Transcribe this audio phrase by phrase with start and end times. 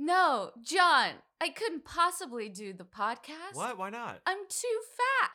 [0.00, 3.54] No, John, I couldn't possibly do the podcast.
[3.54, 3.76] What?
[3.76, 4.20] Why not?
[4.24, 5.30] I'm too fat.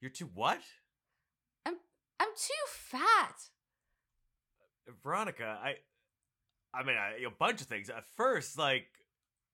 [0.00, 0.60] You're too what?
[1.66, 1.74] I'm
[2.18, 3.34] I'm too fat.
[4.88, 5.74] Uh, Veronica, I,
[6.72, 7.90] I mean, I, a bunch of things.
[7.90, 8.86] At first, like,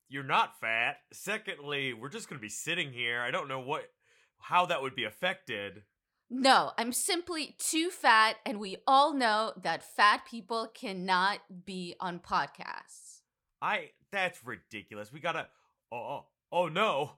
[0.09, 0.99] you're not fat.
[1.13, 3.21] Secondly, we're just gonna be sitting here.
[3.21, 3.91] I don't know what,
[4.39, 5.83] how that would be affected.
[6.31, 12.21] No, I'm simply too fat, and we all know that fat people cannot be on
[12.21, 13.23] podcasts.
[13.61, 13.91] I.
[14.13, 15.13] That's ridiculous.
[15.13, 15.49] We gotta.
[15.91, 17.13] Oh, oh, oh no.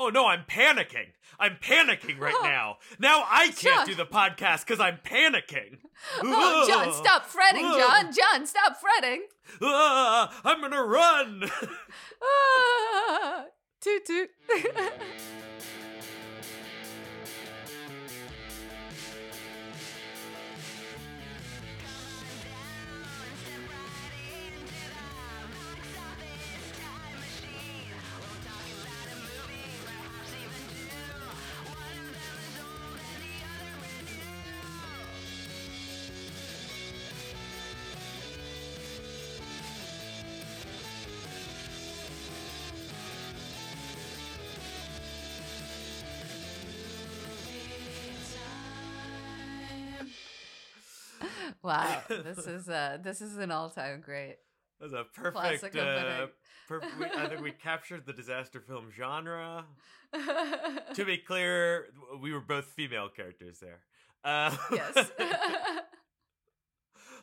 [0.00, 1.08] Oh no, I'm panicking.
[1.40, 2.76] I'm panicking right now.
[3.00, 3.86] Now I can't John.
[3.86, 5.78] do the podcast because I'm panicking.
[6.22, 7.76] Oh, John, stop fretting, Ugh.
[7.76, 8.12] John.
[8.12, 9.26] John, stop fretting.
[9.60, 11.50] Ah, I'm gonna run.
[12.22, 13.44] Ah,
[13.80, 14.30] toot toot.
[52.08, 54.36] this is uh this is an all-time great.
[54.80, 55.76] That's a perfect.
[55.76, 56.26] Uh,
[56.68, 56.98] perfect.
[56.98, 59.64] We, I think we captured the disaster film genre.
[60.94, 61.88] To be clear,
[62.20, 63.80] we were both female characters there.
[64.24, 65.10] Uh, yes.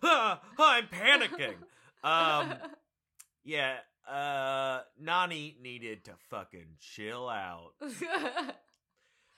[0.03, 1.56] I'm panicking.
[2.03, 2.53] Um,
[3.44, 3.78] yeah.
[4.08, 7.72] Uh, Nonnie needed to fucking chill out.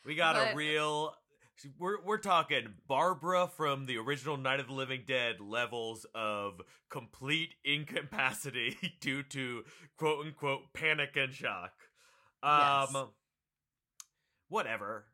[0.06, 1.14] We got But- a real.
[1.80, 7.56] We're we're talking Barbara from the original Night of the Living Dead levels of complete
[7.66, 9.64] incapacity due to
[9.98, 11.72] quote unquote panic and shock.
[12.44, 13.06] Um, Yes.
[14.50, 15.06] whatever.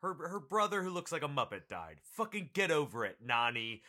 [0.00, 1.96] Her her brother who looks like a muppet died.
[2.16, 3.82] Fucking get over it, Nonnie.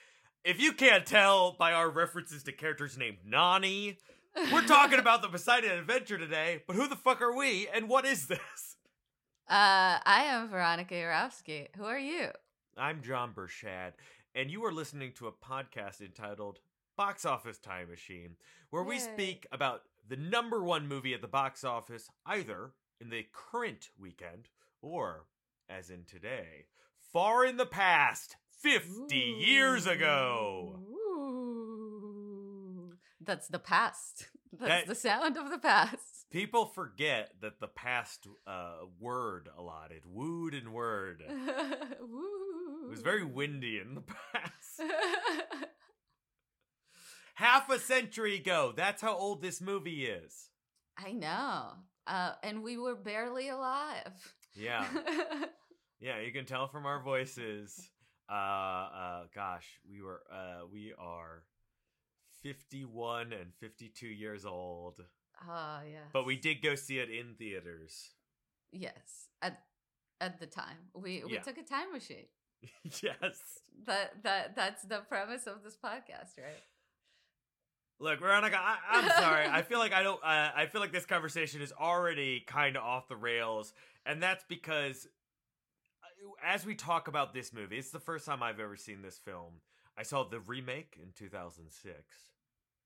[0.44, 3.97] If you can't tell by our references to characters named Nonnie,
[4.51, 6.62] we're talking about the Poseidon Adventure today.
[6.68, 8.72] But who the fuck are we, and what is this?
[9.50, 11.68] Uh, I am Veronica Yarovsky.
[11.76, 12.30] Who are you?
[12.78, 13.92] I'm John Burchad,
[14.34, 16.59] and you are listening to a podcast entitled
[16.98, 18.36] Box Office Time Machine,
[18.70, 22.72] where we speak about the number one movie at the box office, either
[23.02, 24.48] in the current weekend
[24.81, 25.26] or,
[25.70, 26.66] as in today,
[27.12, 30.80] far in the past, 50 years ago.
[30.90, 32.94] Ooh.
[33.22, 34.30] That's the past.
[34.54, 36.22] That's That- the sound of the past.
[36.33, 41.23] People forget that the past uh, word allotted, wooed and word.
[42.85, 44.01] It was very windy in the
[44.33, 44.81] past.
[47.35, 48.73] Half a century ago.
[48.75, 50.49] That's how old this movie is.
[50.97, 51.69] I know.
[52.05, 54.11] Uh, and we were barely alive.
[54.53, 54.85] Yeah.
[56.00, 57.89] Yeah, you can tell from our voices.
[58.29, 61.44] Uh uh gosh, we were uh we are
[62.44, 64.95] 51 and 52 years old.
[65.50, 66.04] Oh, yes.
[66.14, 68.09] But we did go see it in theaters.
[68.72, 69.28] Yes.
[69.42, 69.62] At
[70.22, 70.78] at the time.
[70.94, 71.42] We we Yeah.
[71.42, 72.26] took a time machine.
[73.02, 73.62] yes.
[73.86, 76.62] That that that's the premise of this podcast, right?
[78.00, 79.46] Look, Veronica, I, I'm sorry.
[79.48, 80.22] I feel like I don't.
[80.24, 83.74] Uh, I feel like this conversation is already kind of off the rails,
[84.06, 85.08] and that's because
[86.04, 89.18] uh, as we talk about this movie, it's the first time I've ever seen this
[89.20, 89.62] film.
[89.98, 91.94] I saw the remake in 2006,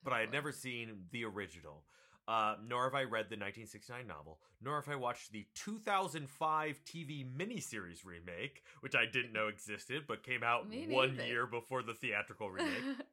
[0.03, 1.83] but I had never seen the original.
[2.27, 7.25] Uh, nor have I read the 1969 novel, nor have I watched the 2005 TV
[7.25, 11.25] miniseries remake, which I didn't know existed, but came out Me one neither.
[11.25, 12.83] year before the theatrical remake.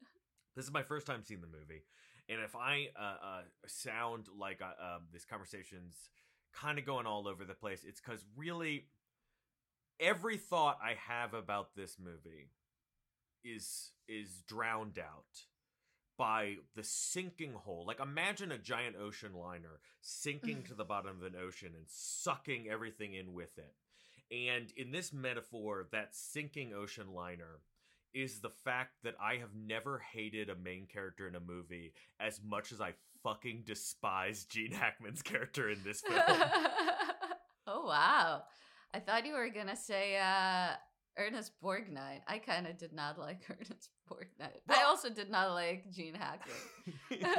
[0.57, 1.83] This is my first time seeing the movie,
[2.29, 5.97] and if I uh, uh, sound like uh, uh, this conversation's
[6.53, 8.87] kind of going all over the place, it's because really
[9.99, 12.51] every thought I have about this movie
[13.45, 15.43] is is drowned out
[16.17, 17.85] by the sinking hole.
[17.87, 22.69] Like imagine a giant ocean liner sinking to the bottom of an ocean and sucking
[22.71, 23.75] everything in with it.
[24.31, 27.61] And in this metaphor, that sinking ocean liner
[28.15, 32.41] is the fact that I have never hated a main character in a movie as
[32.43, 36.21] much as I fucking despise Gene Hackman's character in this film.
[37.67, 38.43] oh wow.
[38.93, 40.75] I thought you were gonna say uh
[41.17, 42.21] Ernest Borgnine.
[42.27, 44.61] I kind of did not like Ernest Borgnine.
[44.69, 46.57] I also did not like Gene Hackman.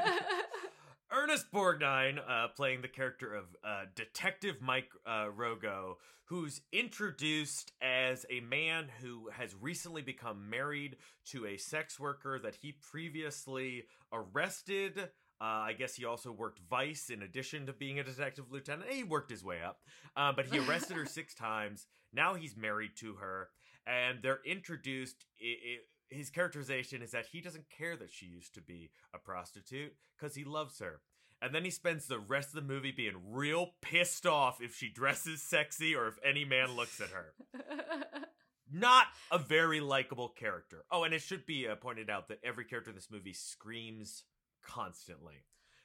[1.11, 5.95] Ernest Borgnine, uh, playing the character of uh, Detective Mike uh, Rogo,
[6.25, 12.55] who's introduced as a man who has recently become married to a sex worker that
[12.55, 18.03] he previously arrested, Uh, I guess he also worked Vice in addition to being a
[18.03, 18.89] detective lieutenant.
[18.89, 19.81] He worked his way up,
[20.15, 21.85] uh, but he arrested her six times.
[22.13, 23.49] Now he's married to her,
[23.87, 25.25] and they're introduced.
[25.41, 25.77] i i
[26.09, 30.35] his characterization is that he doesn't care that she used to be a prostitute because
[30.35, 31.01] he loves her.
[31.41, 34.87] And then he spends the rest of the movie being real pissed off if she
[34.87, 37.33] dresses sexy or if any man looks at her.
[38.71, 40.85] Not a very likable character.
[40.91, 44.23] Oh, and it should be uh, pointed out that every character in this movie screams
[44.63, 45.43] constantly.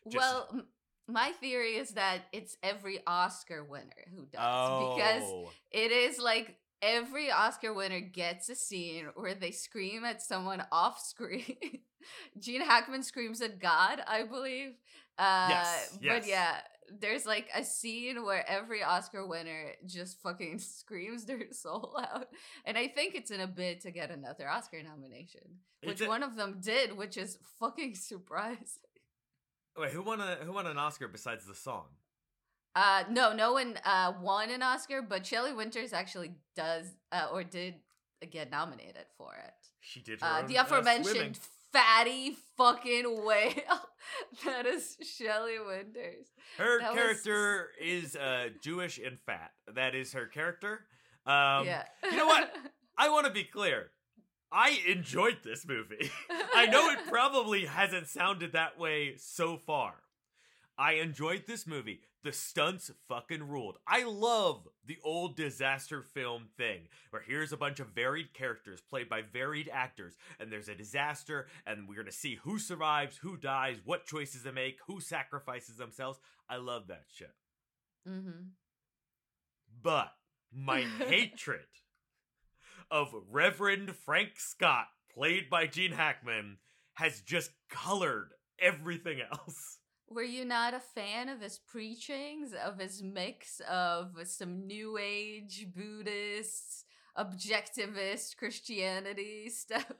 [0.09, 0.67] Just- well, m-
[1.09, 5.23] my theory is that it's every Oscar winner who does oh, because
[5.73, 11.01] it is like every Oscar winner gets a scene where they scream at someone off
[11.01, 11.57] screen.
[12.39, 14.71] Gene Hackman screams at God, I believe.
[15.19, 16.21] Uh, Yes, yes.
[16.23, 16.61] But yeah,
[16.99, 22.29] there's like a scene where every Oscar winner just fucking screams their soul out.
[22.65, 25.43] And I think it's in a bid to get another Oscar nomination,
[25.85, 28.65] which a- one of them did, which is fucking surprising.
[29.79, 31.85] wait, who won a who won an Oscar besides the song?
[32.77, 37.43] Uh, no, no one uh won an Oscar, but Shelley Winters actually does uh, or
[37.45, 37.75] did
[38.31, 39.53] get nominated for it.
[39.81, 41.39] She did Uh, the uh, aforementioned
[41.73, 43.55] fatty fucking whale.
[44.45, 46.27] that is Shelley Winters.
[46.59, 49.51] Her that was- character is uh, Jewish and fat.
[49.75, 50.85] That is her character.
[51.27, 51.85] Um, yeah.
[52.05, 52.53] you know what?
[52.99, 53.91] I want to be clear.
[54.53, 56.11] I enjoyed this movie.
[56.55, 59.95] I know it probably hasn't sounded that way so far.
[60.77, 62.01] I enjoyed this movie.
[62.23, 63.79] The stunts fucking ruled.
[63.87, 69.09] I love the old disaster film thing where here's a bunch of varied characters played
[69.09, 73.79] by varied actors, and there's a disaster, and we're gonna see who survives, who dies,
[73.85, 76.19] what choices they make, who sacrifices themselves.
[76.49, 77.33] I love that shit.
[78.07, 78.49] mm-hmm.
[79.83, 80.13] But
[80.53, 81.67] my hatred
[82.91, 86.59] of Reverend Frank Scott, played by Gene Hackman,
[86.95, 89.79] has just colored everything else.
[90.13, 95.69] Were you not a fan of his preachings, of his mix of some New Age
[95.73, 96.85] Buddhist,
[97.17, 99.93] objectivist Christianity stuff?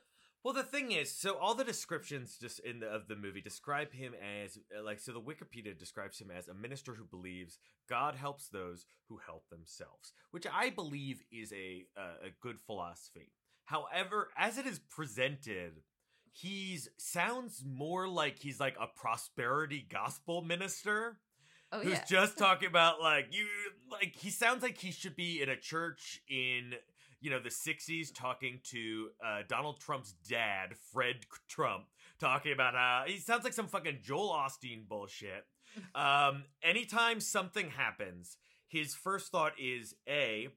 [0.43, 3.93] Well, the thing is, so all the descriptions just in the, of the movie describe
[3.93, 5.13] him as uh, like so.
[5.13, 7.59] The Wikipedia describes him as a minister who believes
[7.89, 13.31] God helps those who help themselves, which I believe is a uh, a good philosophy.
[13.67, 15.83] However, as it is presented,
[16.33, 21.19] he's sounds more like he's like a prosperity gospel minister
[21.73, 22.05] Oh who's yeah.
[22.09, 23.47] just talking about like you
[23.93, 26.75] like he sounds like he should be in a church in
[27.21, 31.17] you know the 60s talking to uh, donald trump's dad fred
[31.49, 31.85] trump
[32.19, 35.45] talking about uh he sounds like some fucking joel osteen bullshit
[35.95, 38.37] um anytime something happens
[38.67, 40.49] his first thought is a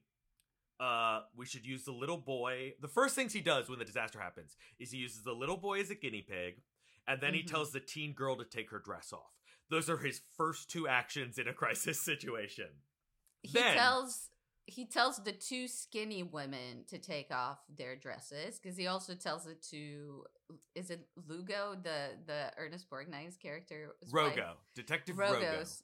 [0.84, 2.74] uh we should use the little boy.
[2.80, 5.80] The first things he does when the disaster happens is he uses the little boy
[5.80, 6.62] as a guinea pig
[7.06, 7.46] and then he Mhm.
[7.52, 9.32] tells the teen girl to take her dress off.
[9.70, 12.70] Those are his first two actions in a crisis situation.
[13.42, 14.30] He then- tells
[14.66, 19.46] he tells the two skinny women to take off their dresses because he also tells
[19.46, 20.24] it to
[20.74, 24.34] is it Lugo the the Ernest Borgnine's character wife?
[24.36, 24.56] rogo.
[24.74, 25.82] Detective rogo.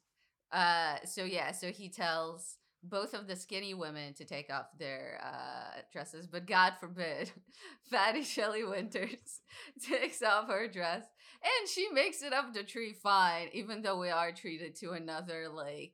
[0.50, 5.21] Uh, so yeah, so he tells both of the skinny women to take off their
[5.23, 7.31] uh, dresses, but God forbid,
[7.91, 9.41] Fatty Shelley Winters
[9.88, 11.05] takes off her dress,
[11.43, 15.49] and she makes it up the tree fine, even though we are treated to another
[15.49, 15.93] like,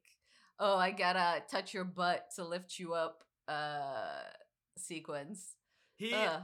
[0.59, 4.22] oh, I gotta touch your butt to lift you up uh
[4.77, 5.55] sequence.
[5.96, 6.43] he Ugh.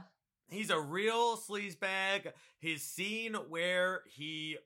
[0.49, 2.31] he's a real sleazebag.
[2.59, 4.57] His scene where he,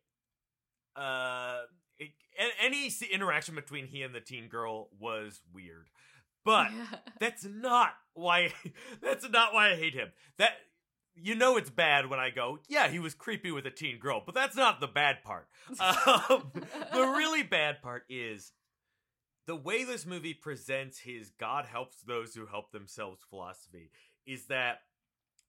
[0.96, 1.62] uh,
[2.00, 2.12] it-
[2.62, 5.90] any interaction between he and the teen girl was weird,
[6.46, 6.70] but
[7.20, 8.54] that's not why.
[9.02, 10.10] That's not why I hate him.
[10.38, 10.52] That
[11.16, 14.22] you know it's bad when I go, yeah, he was creepy with a teen girl,
[14.26, 15.48] but that's not the bad part.
[15.80, 18.52] Um, the really bad part is
[19.48, 23.90] the way this movie presents his God helps those who help themselves philosophy
[24.26, 24.80] is that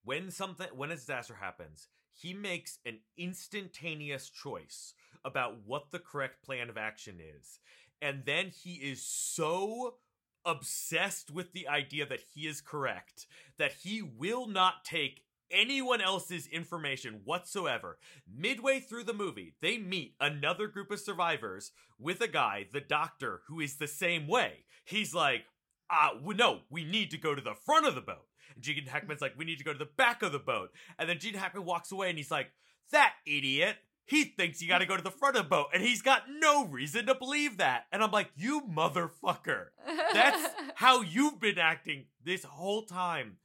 [0.05, 4.95] when something when a disaster happens, he makes an instantaneous choice
[5.25, 7.59] about what the correct plan of action is.
[8.01, 9.97] And then he is so
[10.45, 13.27] obsessed with the idea that he is correct
[13.59, 17.99] that he will not take anyone else's information whatsoever.
[18.31, 23.43] Midway through the movie, they meet another group of survivors with a guy, the doctor,
[23.49, 24.65] who is the same way.
[24.85, 25.45] He's like,
[25.91, 28.27] uh, no, we need to go to the front of the boat.
[28.55, 30.71] And Gene Hackman's like, we need to go to the back of the boat.
[30.99, 32.49] And then Gene Hackman walks away and he's like,
[32.93, 33.77] that idiot.
[34.09, 36.65] He thinks you gotta go to the front of the boat, and he's got no
[36.65, 37.85] reason to believe that.
[37.93, 39.67] And I'm like, you motherfucker.
[40.15, 43.37] That's how you've been acting this whole time.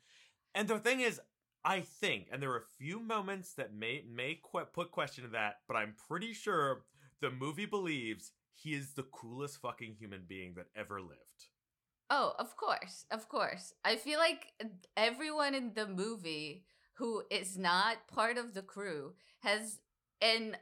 [0.55, 1.19] And the thing is,
[1.65, 5.29] I think, and there are a few moments that may may que- put question to
[5.31, 6.83] that, but I'm pretty sure
[7.19, 11.49] the movie believes he is the coolest fucking human being that ever lived.
[12.09, 13.73] Oh, of course, of course.
[13.83, 14.53] I feel like
[14.95, 19.79] everyone in the movie who is not part of the crew has
[20.23, 20.57] an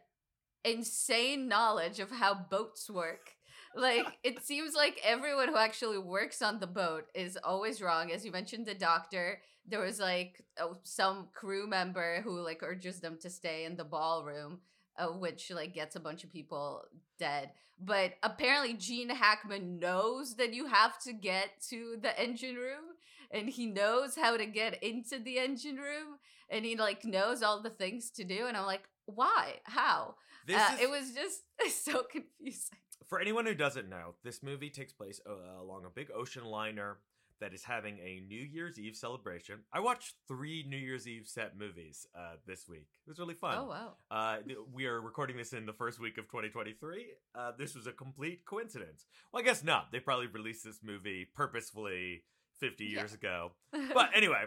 [0.66, 3.32] insane knowledge of how boats work.
[3.76, 8.12] Like it seems like everyone who actually works on the boat is always wrong.
[8.12, 9.40] As you mentioned, the doctor.
[9.68, 13.84] There was like oh, some crew member who like urges them to stay in the
[13.84, 14.60] ballroom,
[14.98, 16.84] uh, which like gets a bunch of people
[17.20, 17.52] dead.
[17.80, 22.96] But apparently, Gene Hackman knows that you have to get to the engine room,
[23.32, 26.18] and he knows how to get into the engine room,
[26.50, 28.46] and he like knows all the things to do.
[28.48, 29.60] And I'm like, why?
[29.64, 30.16] How?
[30.48, 32.78] This Uh, is, it was just so confusing.
[33.08, 36.98] for anyone who doesn't know, this movie takes place uh, along a big ocean liner
[37.40, 39.62] that is having a New Year's Eve celebration.
[39.74, 42.88] I watched three New Year's Eve set movies uh, this week.
[43.06, 43.58] It was really fun.
[43.58, 43.94] Oh wow.
[44.12, 44.38] Uh,
[44.72, 47.08] we are recording this in the first week of 2023.
[47.34, 49.08] Uh, this was a complete coincidence.
[49.34, 49.92] Well, I guess not.
[49.92, 52.24] They probably released this movie purposefully
[52.60, 53.00] 50 Yeah.
[53.00, 53.54] years ago.
[53.94, 54.44] But anyway,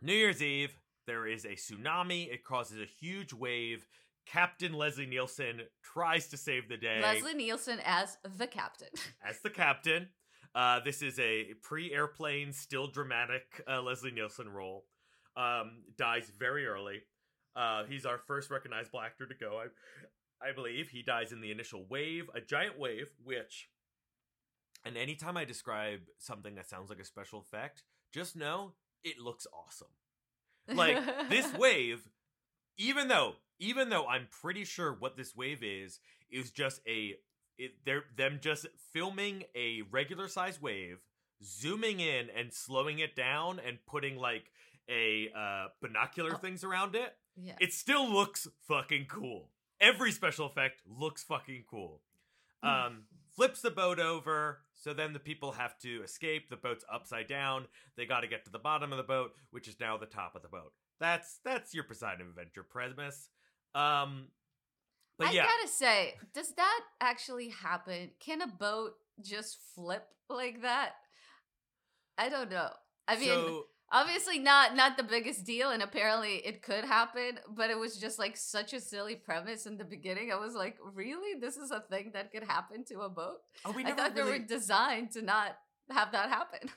[0.00, 0.72] New Year's Eve,
[1.08, 2.32] there is a tsunami.
[2.32, 3.86] It causes a huge wave.
[4.26, 8.88] Captain Leslie Nielsen tries to save the day Leslie Nielsen as the captain.
[9.26, 10.08] as the captain.
[10.54, 14.84] Uh, this is a pre-airplane, still dramatic uh, Leslie Nielsen role.
[15.36, 17.00] Um, dies very early.
[17.56, 19.60] Uh, he's our first recognized black actor to go.
[19.60, 23.10] I, I believe he dies in the initial wave, a giant wave.
[23.22, 23.70] Which,
[24.84, 29.46] and anytime I describe something that sounds like a special effect, just know it looks
[29.52, 29.88] awesome.
[30.72, 30.98] Like
[31.30, 32.08] this wave,
[32.76, 37.14] even though even though I'm pretty sure what this wave is is just a
[37.56, 40.98] it, they're them just filming a regular size wave,
[41.42, 44.50] zooming in and slowing it down and putting like
[44.88, 46.38] a uh binocular Oh.
[46.38, 47.14] things around it.
[47.36, 47.54] yeah.
[47.60, 49.50] It still looks fucking cool.
[49.80, 52.00] Every special effect looks fucking cool.
[52.64, 52.86] Mm.
[52.86, 53.02] Um,
[53.36, 56.48] flips the boat over, so then the people have to escape.
[56.48, 57.66] The boat's upside down.
[57.96, 60.36] They got to get to the bottom of the boat, which is now the top
[60.36, 60.72] of the boat.
[61.00, 63.28] That's that's your Poseidon Adventure premise.
[63.74, 64.28] Um,
[65.18, 68.10] but I yeah, gotta say, does that actually happen?
[68.20, 70.92] Can a boat just flip like that?
[72.16, 72.70] I don't know.
[73.06, 77.70] I mean, so obviously not not the biggest deal, and apparently it could happen, but
[77.70, 80.30] it was just like such a silly premise in the beginning.
[80.32, 83.38] I was like, really, this is a thing that could happen to a boat?
[83.64, 85.56] oh, we I never thought they were designed to not
[85.90, 86.70] have that happen.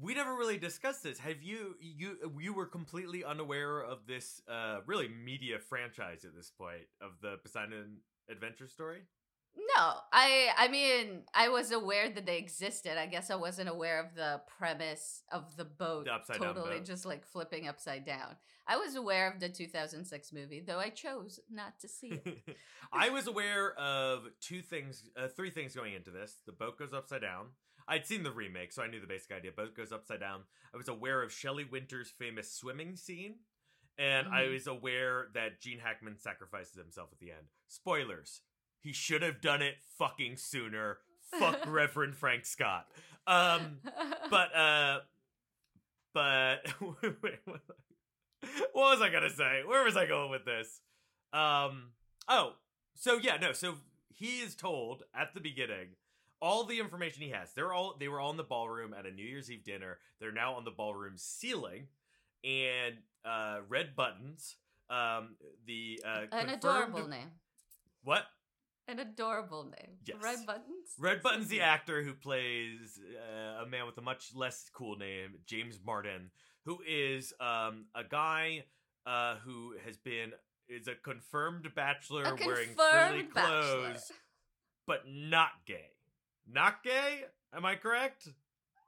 [0.00, 1.18] we never really discussed this.
[1.18, 6.50] Have you you you were completely unaware of this uh really media franchise at this
[6.50, 7.98] point of the Poseidon
[8.30, 9.02] Adventure story?
[9.56, 12.98] No, I I mean I was aware that they existed.
[12.98, 16.76] I guess I wasn't aware of the premise of the boat The upside down totally
[16.78, 16.84] boat.
[16.84, 18.36] just like flipping upside down.
[18.68, 22.56] I was aware of the 2006 movie, though I chose not to see it.
[22.92, 26.38] I was aware of two things, uh, three things going into this.
[26.46, 27.46] The boat goes upside down.
[27.88, 29.52] I'd seen the remake, so I knew the basic idea.
[29.52, 30.40] Boat goes upside down.
[30.74, 33.36] I was aware of Shelley Winter's famous swimming scene,
[33.96, 34.52] and I Mhm.
[34.54, 37.46] was aware that Gene Hackman sacrifices himself at the end.
[37.68, 38.42] Spoilers:
[38.86, 40.98] he should have done it fucking sooner.
[41.40, 42.86] Fuck Reverend Frank Scott.
[43.26, 43.78] Um,
[44.30, 44.98] but uh
[46.14, 46.60] but
[47.02, 47.60] wait, what
[48.72, 50.80] what was i gonna say where was i going with this
[51.32, 51.90] um
[52.28, 52.52] oh
[52.94, 53.74] so yeah no so
[54.14, 55.88] he is told at the beginning
[56.40, 59.10] all the information he has they're all they were all in the ballroom at a
[59.10, 61.86] new year's eve dinner they're now on the ballroom ceiling
[62.44, 64.56] and uh red buttons
[64.88, 65.34] um
[65.66, 67.30] the uh An adorable name.
[68.04, 68.24] what
[68.88, 69.96] An adorable name.
[70.04, 70.16] Yes.
[70.22, 70.94] Red buttons.
[70.98, 75.34] Red Button's the actor who plays uh, a man with a much less cool name,
[75.44, 76.30] James Martin,
[76.64, 78.64] who is um, a guy
[79.04, 80.32] uh, who has been
[80.68, 84.12] is a confirmed bachelor A wearing frilly clothes,
[84.86, 85.90] but not gay.
[86.48, 87.24] Not gay?
[87.54, 88.28] Am I correct?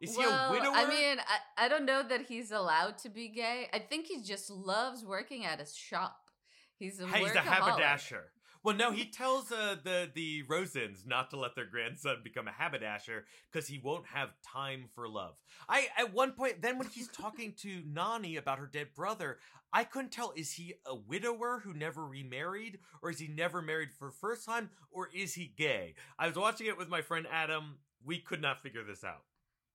[0.00, 0.74] Is he a widower?
[0.74, 3.68] I mean, I, I don't know that he's allowed to be gay.
[3.72, 6.30] I think he just loves working at his shop.
[6.78, 8.30] He's a Hey, he's a haberdasher.
[8.62, 12.52] Well, no, he tells uh, the the Rosens not to let their grandson become a
[12.52, 15.34] haberdasher because he won't have time for love.
[15.68, 19.38] I at one point, then when he's talking to Nonnie about her dead brother,
[19.72, 23.90] I couldn't tell is he a widower who never remarried, or is he never married
[23.92, 25.94] for first time, or is he gay?
[26.18, 27.78] I was watching it with my friend Adam.
[28.04, 29.24] We could not figure this out.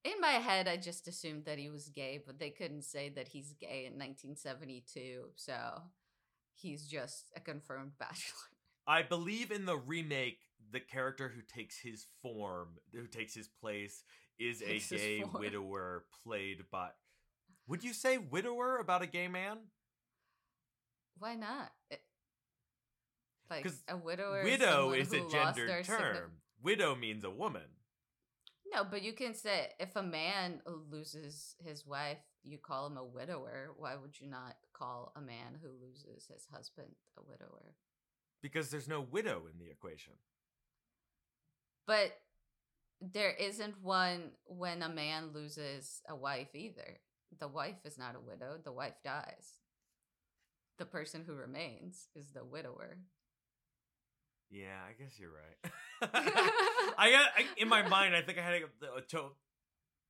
[0.03, 3.29] In my head, I just assumed that he was gay, but they couldn't say that
[3.29, 5.81] he's gay in 1972, so
[6.53, 8.52] he's just a confirmed bachelor.
[8.87, 10.39] I believe in the remake,
[10.71, 14.03] the character who takes his form, who takes his place,
[14.39, 16.89] is a Takes gay widower played by.
[17.67, 19.57] Would you say widower about a gay man?
[21.17, 21.71] Why not?
[21.89, 22.03] It-
[23.49, 24.43] Like a widower.
[24.43, 26.41] Widow someone is a who lost their gendered term.
[26.61, 27.69] Widow means a woman.
[28.73, 33.03] No, but you can say if a man loses his wife, you call him a
[33.03, 33.71] widower.
[33.77, 37.75] Why would you not call a man who loses his husband a widower?
[38.43, 40.13] Because there's no widow in the equation.
[41.87, 42.11] But
[43.01, 46.99] there isn't one when a man loses a wife either.
[47.39, 49.59] The wife is not a widow, the wife dies.
[50.77, 52.97] The person who remains is the widower.
[54.51, 55.71] Yeah, I guess you're right.
[56.97, 58.15] I got I, in my mind.
[58.15, 59.31] I think I had a, a, to-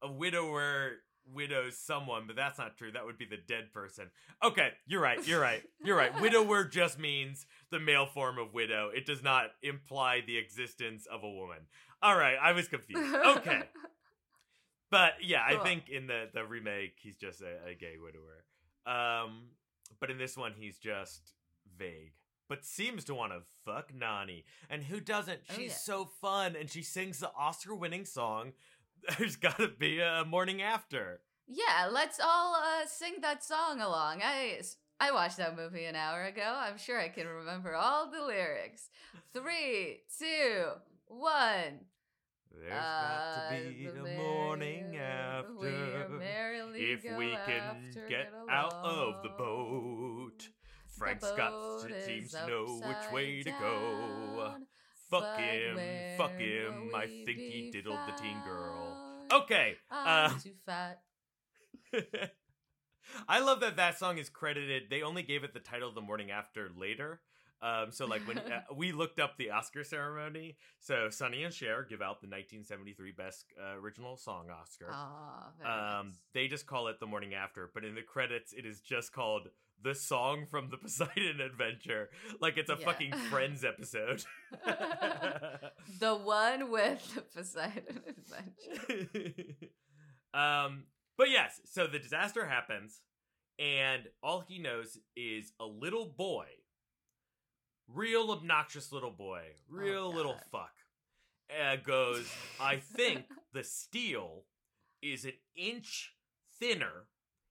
[0.01, 0.97] a widower
[1.31, 2.91] widows someone, but that's not true.
[2.91, 4.09] That would be the dead person.
[4.43, 5.25] Okay, you're right.
[5.27, 5.63] You're right.
[5.83, 6.19] You're right.
[6.21, 8.89] Widower just means the male form of widow.
[8.93, 11.59] It does not imply the existence of a woman.
[12.01, 13.15] All right, I was confused.
[13.15, 13.63] Okay,
[14.91, 18.43] but yeah, I think in the the remake he's just a, a gay widower.
[18.85, 19.49] Um,
[19.99, 21.33] but in this one he's just
[21.77, 22.13] vague.
[22.49, 24.43] But seems to want to fuck Nonnie.
[24.69, 25.39] And who doesn't?
[25.49, 25.77] Oh, She's yeah.
[25.77, 28.51] so fun and she sings the Oscar winning song.
[29.17, 31.21] There's gotta be a morning after.
[31.47, 34.21] Yeah, let's all uh, sing that song along.
[34.23, 34.61] I
[34.99, 36.41] I watched that movie an hour ago.
[36.55, 38.89] I'm sure I can remember all the lyrics.
[39.33, 40.67] Three, two,
[41.07, 41.81] one.
[42.51, 46.05] There's got to be Uh, the morning after.
[46.75, 50.47] If we can get out of the boat.
[50.97, 54.53] Frank The Scott boat is seems to know which way to go.
[55.09, 55.77] Fuck him,
[56.17, 56.91] fuck him.
[56.95, 58.92] I think he diddled the teen girl.
[59.33, 59.75] Okay.
[59.89, 61.01] I'm Uh, too fat.
[63.27, 64.83] I love that that song is credited.
[64.89, 67.21] They only gave it the title the morning after later.
[67.63, 71.83] Um, so like when uh, we looked up the Oscar ceremony, so Sonny and Cher
[71.89, 74.87] give out the 1973 Best uh, Original Song Oscar.
[75.59, 76.15] Very um, nice.
[76.33, 79.47] they just call it the morning after, but in the credits, it is just called
[79.81, 82.09] the song from the Poseidon Adventure,
[82.41, 82.85] like it's a Yeah.
[82.85, 84.23] fucking Friends episode.
[85.99, 89.67] the one with the Poseidon Adventure.
[90.33, 90.83] um,
[91.17, 93.01] but yes, so the disaster happens,
[93.59, 96.45] and all he knows is a little boy,
[97.87, 100.73] real obnoxious little boy, real little fuck,
[101.61, 102.25] uh, goes,
[102.59, 104.43] I think the steel
[105.01, 106.13] is an inch
[106.59, 107.07] thinner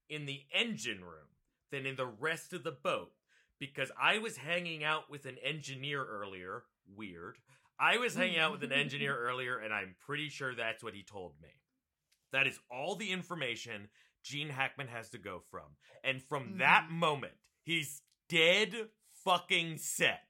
[0.09, 1.29] in the engine room
[1.71, 3.13] than in the rest of the boat.
[3.59, 6.65] Because I was hanging out with an engineer earlier.
[6.97, 7.37] Weird.
[7.79, 11.05] I was hanging out with an engineer earlier, and I'm pretty sure that's what he
[11.05, 11.49] told me.
[12.33, 13.89] That is all the information
[14.25, 15.77] Gene Hackman has to go from.
[16.03, 16.95] And from that Mhm.
[16.95, 18.89] moment, he's dead
[19.25, 20.21] fucking set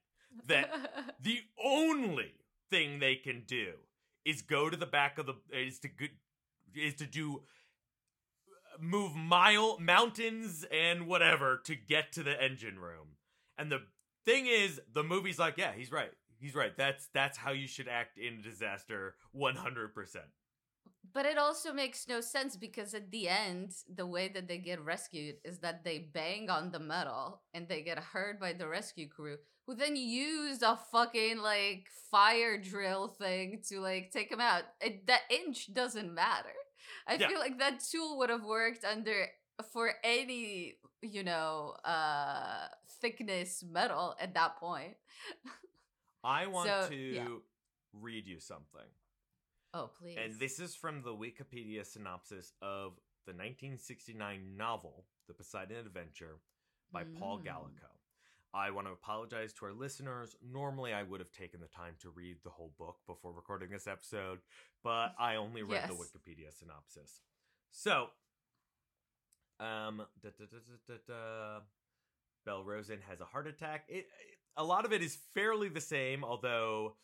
[0.47, 0.69] that
[1.23, 2.33] the only
[2.71, 3.73] thing they can do
[4.25, 6.07] is go to the back of the is to go,
[6.75, 7.43] is to do
[8.81, 13.17] move mile mountains and whatever to get to the engine room.
[13.59, 13.83] And the
[14.25, 16.13] thing is the movie's like, yeah, he's right.
[16.39, 16.77] He's right.
[16.77, 20.17] That's that's how you should act in a disaster 100%.
[21.15, 24.83] But it also makes no sense because at the end, the way that they get
[24.85, 29.09] rescued is that they bang on the metal and they get heard by the rescue
[29.09, 34.63] crew, who then use a fucking like fire drill thing to like take them out.
[34.81, 36.53] It, that inch doesn't matter.
[37.07, 37.29] I Yeah.
[37.29, 39.27] feel like that tool would have worked under
[39.73, 42.67] for any you know uh
[43.01, 44.95] thickness metal at that point.
[46.25, 47.25] I want So, to yeah.
[47.93, 48.89] read you something.
[49.75, 50.17] Oh please.
[50.23, 52.93] And this is from the Wikipedia synopsis of
[53.27, 56.39] the 1969 novel, The Poseidon Adventure
[56.93, 57.45] by Paul Mm.
[57.47, 57.89] Gallico.
[58.55, 60.37] I want to apologize to our listeners.
[60.43, 63.87] Normally, I would have taken the time to read the whole book before recording this
[63.87, 64.41] episode,
[64.85, 67.21] but I only read the Wikipedia synopsis.
[67.71, 68.09] So,
[69.59, 71.61] um, da, da, da.
[72.45, 73.85] Belle Rosen has a heart attack.
[73.89, 74.07] It,
[74.57, 76.97] a lot of it is fairly the same, although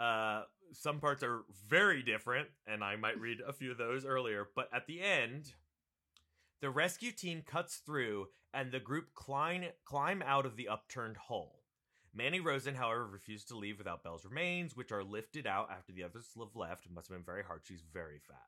[0.00, 4.48] uh, some parts are very different, and I might read a few of those earlier.
[4.54, 5.52] But at the end,
[6.60, 11.60] the rescue team cuts through, and the group climb climb out of the upturned hull.
[12.14, 16.04] Manny Rosen, however, refused to leave without Belle's remains, which are lifted out after the
[16.04, 16.86] others have left.
[16.86, 17.62] It must have been very hard.
[17.64, 18.46] She's very fat.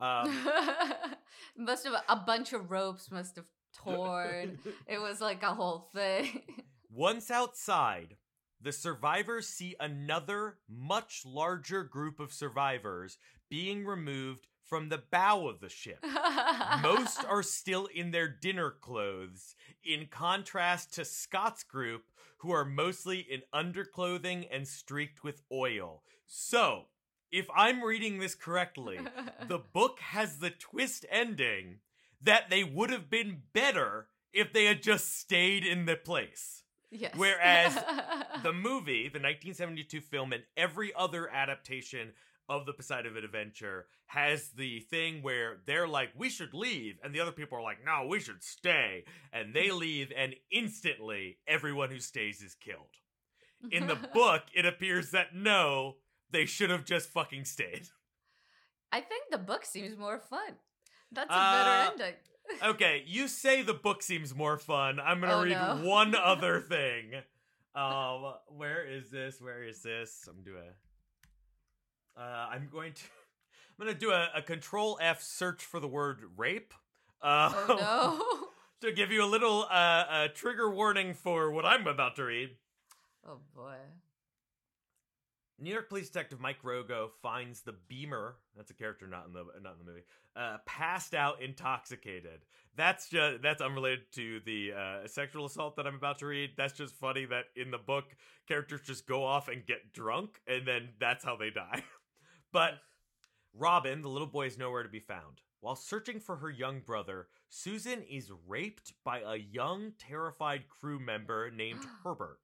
[0.00, 1.14] Um,
[1.56, 4.58] must have a bunch of ropes must have torn.
[4.86, 6.42] it was like a whole thing.
[6.90, 8.16] Once outside,
[8.60, 13.18] the survivors see another much larger group of survivors
[13.48, 16.04] being removed from the bow of the ship.
[16.82, 22.04] Most are still in their dinner clothes, in contrast to Scott's group,
[22.38, 26.02] who are mostly in underclothing and streaked with oil.
[26.26, 26.84] So,
[27.32, 28.98] if I'm reading this correctly,
[29.48, 31.78] the book has the twist ending
[32.22, 36.62] that they would have been better if they had just stayed in the place.
[36.90, 37.12] Yes.
[37.16, 37.74] Whereas
[38.42, 42.12] the movie, the 1972 film, and every other adaptation
[42.48, 46.98] of the Poseidon Adventure has the thing where they're like, we should leave.
[47.04, 49.04] And the other people are like, no, we should stay.
[49.34, 52.88] And they leave, and instantly everyone who stays is killed.
[53.70, 55.96] In the book, it appears that no,
[56.30, 57.88] they should have just fucking stayed.
[58.90, 60.54] I think the book seems more fun.
[61.12, 62.14] That's a Uh, better ending.
[62.64, 64.98] Okay, you say the book seems more fun.
[65.00, 65.80] I'm gonna Oh, read no.
[65.88, 67.12] one other thing.
[67.74, 69.40] Um, where is this?
[69.40, 70.28] Where is this?
[70.28, 70.72] I'm doing.
[72.16, 73.02] Uh, I'm going to.
[73.80, 76.74] I'm gonna do a, a Control F search for the word rape.
[77.22, 78.48] Uh, oh
[78.80, 82.50] to give you a little uh, uh, trigger warning for what I'm about to read.
[83.26, 83.74] Oh boy.
[85.60, 88.36] New York Police Detective Mike Rogo finds the Beamer.
[88.56, 90.04] That's a character not in the not in the movie.
[90.36, 92.44] Uh, passed out, intoxicated.
[92.76, 96.50] That's just that's unrelated to the uh, sexual assault that I'm about to read.
[96.56, 98.04] That's just funny that in the book
[98.46, 101.82] characters just go off and get drunk, and then that's how they die.
[102.52, 102.74] but
[103.52, 105.40] Robin, the little boy, is nowhere to be found.
[105.60, 111.50] While searching for her young brother, Susan is raped by a young, terrified crew member
[111.50, 112.38] named Herbert.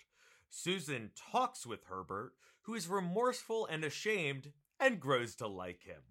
[0.50, 2.32] Susan talks with Herbert,
[2.64, 6.02] who is remorseful and ashamed and grows to like him.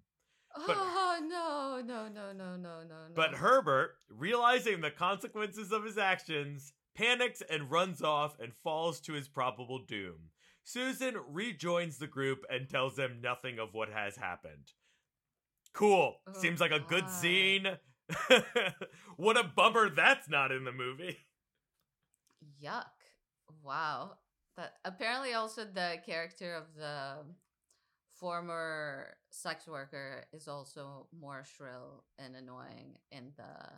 [0.54, 3.14] But- oh no, no, no, no, no, no, no.
[3.14, 9.14] But Herbert, realizing the consequences of his actions, panics and runs off and falls to
[9.14, 10.30] his probable doom.
[10.62, 14.72] Susan rejoins the group and tells them nothing of what has happened.
[15.74, 16.16] Cool.
[16.26, 17.66] Oh, Seems like a good scene.
[19.16, 21.18] what a bummer that's not in the movie.
[22.62, 22.84] Yuck.
[23.62, 24.12] Wow.
[24.56, 27.24] That apparently also the character of the
[28.12, 33.70] former sex worker is also more shrill and annoying in the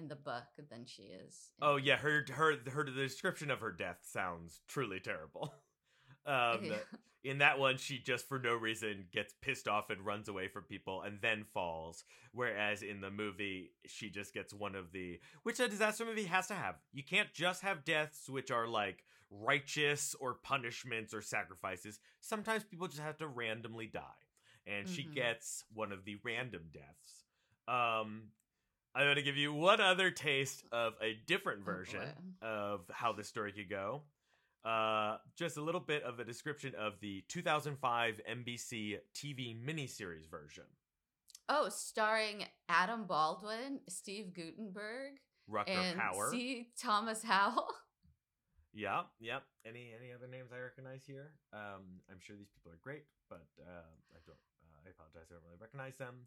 [0.00, 1.48] in the book than she is.
[1.60, 5.54] in Oh yeah, her her her the description of her death sounds truly terrible.
[6.26, 6.76] Um, Yeah.
[7.24, 10.64] in that one, she just for no reason gets pissed off and runs away from
[10.64, 12.04] people and then falls.
[12.32, 16.48] Whereas in the movie, she just gets one of the which a disaster movie has
[16.48, 16.74] to have.
[16.92, 22.00] You can't just have deaths which are like righteous or punishments or sacrifices.
[22.20, 24.02] Sometimes people just have to randomly die,
[24.66, 25.14] and she Mhm.
[25.14, 27.24] gets one of the random deaths.
[27.66, 28.32] Um,
[28.94, 33.12] I'm going to give you one other taste of a different Oh, version of how
[33.12, 34.04] this story could go.
[34.64, 40.64] Uh, just a little bit of a description of the 2005 NBC TV miniseries version.
[41.48, 46.30] Oh, starring Adam Baldwin, Steve Guttenberg, Rucker and Power.
[46.30, 46.72] C.
[46.76, 47.72] Thomas Howell.
[48.72, 49.42] Yeah, yep.
[49.66, 51.32] Any any other names I recognize here?
[51.52, 54.38] Um, I'm sure these people are great, but uh, I don't.
[54.62, 55.28] Uh, I apologize.
[55.30, 56.26] I don't really recognize them.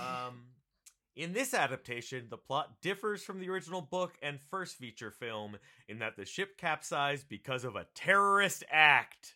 [0.00, 0.46] Um,
[1.16, 5.56] in this adaptation, the plot differs from the original book and first feature film
[5.88, 9.34] in that the ship capsized because of a terrorist act.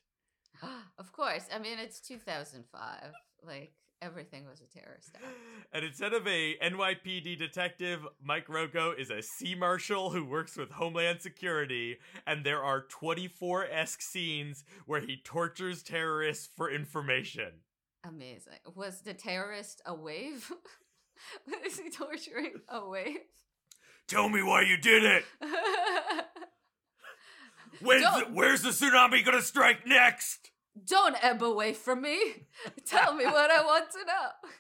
[0.99, 1.47] of course.
[1.55, 3.13] I mean, it's 2005.
[3.45, 5.25] Like, everything was a terrorist act.
[5.75, 10.73] And instead of a NYPD detective, Mike Rogo is a sea marshal who works with
[10.73, 17.53] Homeland Security, and there are 24 esque scenes where he tortures terrorists for information.
[18.07, 18.59] Amazing.
[18.75, 20.53] Was the terrorist a wave?
[21.65, 23.21] Is he torturing a wave?
[24.09, 25.25] Tell me why you did it!
[27.81, 30.52] When's the, where's the tsunami gonna strike next?
[30.87, 32.47] Don't ebb away from me.
[32.87, 34.51] Tell me what I want to know.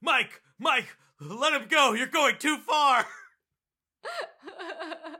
[0.00, 1.92] Mike, Mike, let him go.
[1.92, 3.06] You're going too far.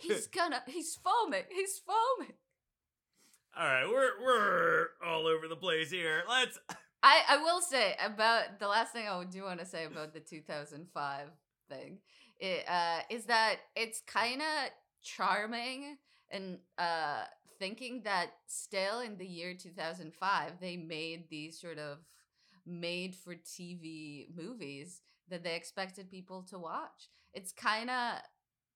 [0.00, 0.62] he's gonna.
[0.66, 1.44] He's foaming.
[1.50, 2.34] He's foaming.
[3.58, 6.22] All right, we're we're all over the place here.
[6.28, 6.58] Let's.
[7.02, 10.20] I, I will say about the last thing I do want to say about the
[10.20, 11.26] 2005
[11.68, 11.98] thing
[12.38, 14.70] it, uh, is that it's kind of
[15.02, 15.96] charming
[16.30, 17.22] and uh,
[17.58, 21.98] thinking that still in the year 2005 they made these sort of
[22.66, 27.08] made for TV movies that they expected people to watch.
[27.32, 28.18] It's kind of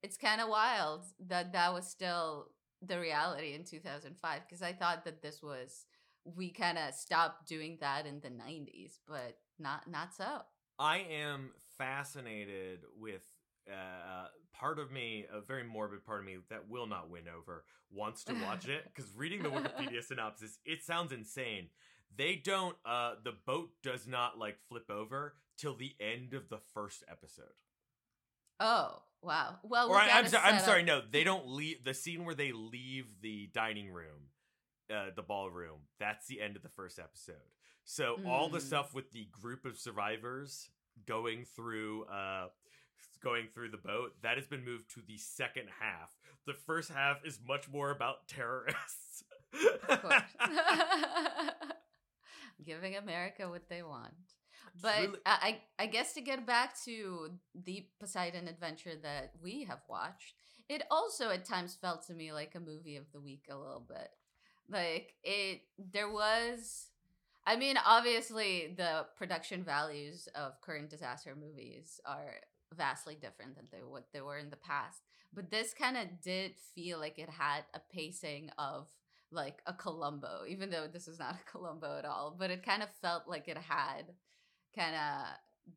[0.03, 2.49] it's kind of wild that that was still
[2.83, 5.87] the reality in 2005 because I thought that this was
[6.25, 10.43] we kind of stopped doing that in the 90s but not not so
[10.79, 13.23] I am fascinated with
[13.71, 17.65] uh, part of me, a very morbid part of me that will not win over,
[17.91, 21.69] wants to watch it because reading the Wikipedia synopsis, it sounds insane.
[22.17, 22.77] They don't.
[22.85, 27.45] Uh, the boat does not like flip over till the end of the first episode.
[28.59, 32.25] oh wow well or I, I'm, so, I'm sorry, no, they don't leave the scene
[32.25, 34.29] where they leave the dining room,
[34.93, 35.81] uh, the ballroom.
[35.99, 37.37] That's the end of the first episode.
[37.85, 38.63] So all the Mm.
[38.63, 40.71] stuff with the group of survivors
[41.07, 42.49] going through, uh,
[43.23, 44.13] going through the boat.
[44.23, 46.11] That has been moved to the second half.
[46.47, 49.25] The first half is much more about terrorists.
[49.89, 50.23] Of course.
[52.65, 54.13] Giving America what they want.
[54.81, 59.65] But really- I, I I guess to get back to the Poseidon adventure that we
[59.65, 60.35] have watched,
[60.69, 63.85] it also at times felt to me like a movie of the week a little
[63.87, 64.11] bit.
[64.69, 66.87] Like it there was
[67.47, 72.35] I mean, obviously the production values of current disaster movies are
[72.75, 75.03] vastly different than they what they were in the past.
[75.33, 78.89] But this kind of did feel like it had a pacing of
[79.33, 82.35] like a Columbo, even though this is not a Columbo at all.
[82.37, 84.13] But it kind of felt like it had
[84.75, 85.27] kind of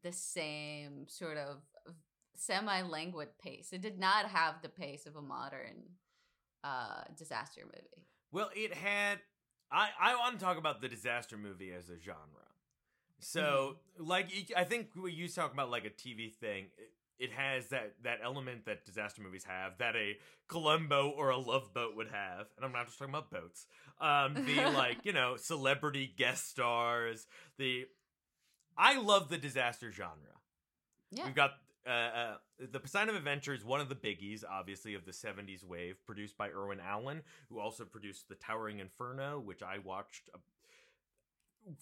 [0.01, 1.61] the same sort of
[2.35, 3.73] semi-languid pace.
[3.73, 5.83] It did not have the pace of a modern
[6.63, 8.07] uh disaster movie.
[8.31, 9.19] Well, it had.
[9.71, 12.52] I I want to talk about the disaster movie as a genre.
[13.23, 16.65] So, like, I think we used to talk about like a TV thing.
[16.77, 21.37] It, it has that that element that disaster movies have that a Columbo or a
[21.37, 23.65] Love Boat would have, and I'm not just talking about boats.
[24.01, 27.27] Um, the like you know celebrity guest stars.
[27.57, 27.85] The
[28.77, 30.17] I love the disaster genre.
[31.11, 31.25] Yeah.
[31.25, 31.51] We've got
[31.87, 32.35] uh, uh,
[32.71, 36.37] the Poseidon of Adventure is one of the biggies, obviously, of the '70s wave, produced
[36.37, 40.29] by Irwin Allen, who also produced The Towering Inferno, which I watched.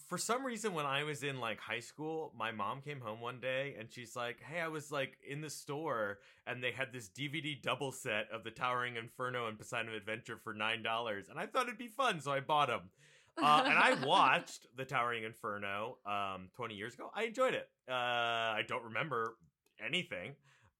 [0.08, 3.40] For some reason, when I was in like high school, my mom came home one
[3.40, 7.08] day and she's like, "Hey, I was like in the store and they had this
[7.08, 11.46] DVD double set of The Towering Inferno and Poseidon Adventure for nine dollars, and I
[11.46, 12.90] thought it'd be fun, so I bought them."
[13.38, 17.10] uh, and I watched The Towering Inferno um, 20 years ago.
[17.14, 17.68] I enjoyed it.
[17.88, 19.36] Uh, I don't remember
[19.84, 20.34] anything,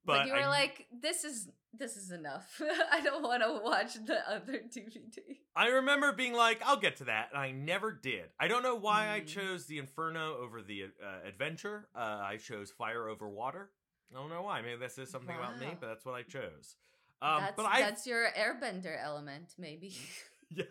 [0.05, 2.61] but, but, you were I, like, "This is this is enough.
[2.93, 5.19] I don't want to watch the other DVD."
[5.57, 8.25] I remember being like, I'll get to that, and I never did.
[8.41, 9.27] I don't know why I Mm.
[9.27, 11.89] chose the Inferno over the uh, Adventure.
[11.95, 13.71] Uh, I chose Fire over Water.
[14.11, 14.61] I don't know why.
[14.63, 16.77] Maybe this says something about me, but that's what I chose.
[17.23, 19.95] Um, that's but I that's your Airbender element, maybe.
[20.55, 20.69] Yep.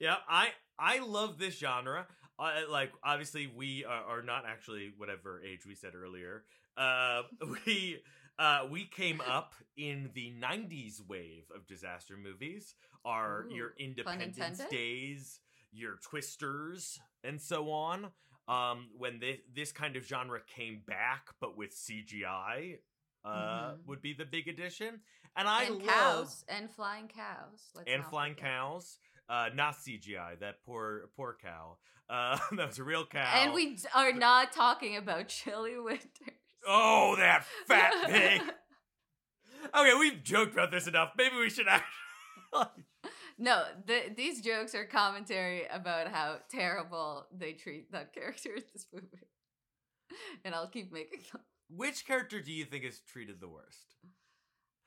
[0.00, 0.18] Yep.
[0.28, 2.06] I I love this genre.
[2.38, 6.44] Uh, like obviously we are, are not actually whatever age we said earlier.
[6.76, 7.22] Uh,
[7.66, 8.00] we
[8.38, 12.74] uh, we came up in the '90s wave of disaster movies.
[13.04, 14.60] Our Ooh, your Independence.
[14.70, 15.40] Days,
[15.72, 18.10] your Twisters, and so on.
[18.48, 22.78] Um, when this this kind of genre came back, but with CGI,
[23.24, 23.84] uh, Mhm.
[23.86, 25.02] would be the big addition.
[25.36, 27.70] And I and love cows and flying cows.
[27.74, 28.50] Let's and flying forget.
[28.50, 28.98] cows.
[29.28, 30.36] Uh, not CGI.
[30.36, 31.76] That poor poor cow.
[32.08, 33.30] Uh, that was a real cow.
[33.34, 36.08] And we are not talking about chilly Winters.
[36.66, 38.42] Oh, that fat pig.
[39.74, 41.12] okay, we've joked about this enough.
[41.16, 42.84] Maybe we should actually.
[43.38, 48.86] no, the, these jokes are commentary about how terrible they treat that character in this
[48.92, 49.06] movie.
[50.44, 51.42] And I'll keep making them.
[51.70, 53.96] Which character do you think is treated the worst?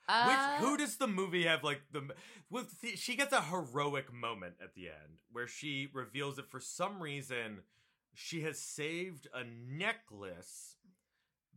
[0.08, 2.02] Uh, Which who does the movie have like the
[2.50, 7.00] the, she gets a heroic moment at the end where she reveals that for some
[7.00, 7.60] reason
[8.12, 10.76] she has saved a necklace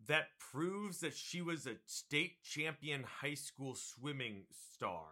[0.08, 5.08] that proves that she was a state champion high school swimming star.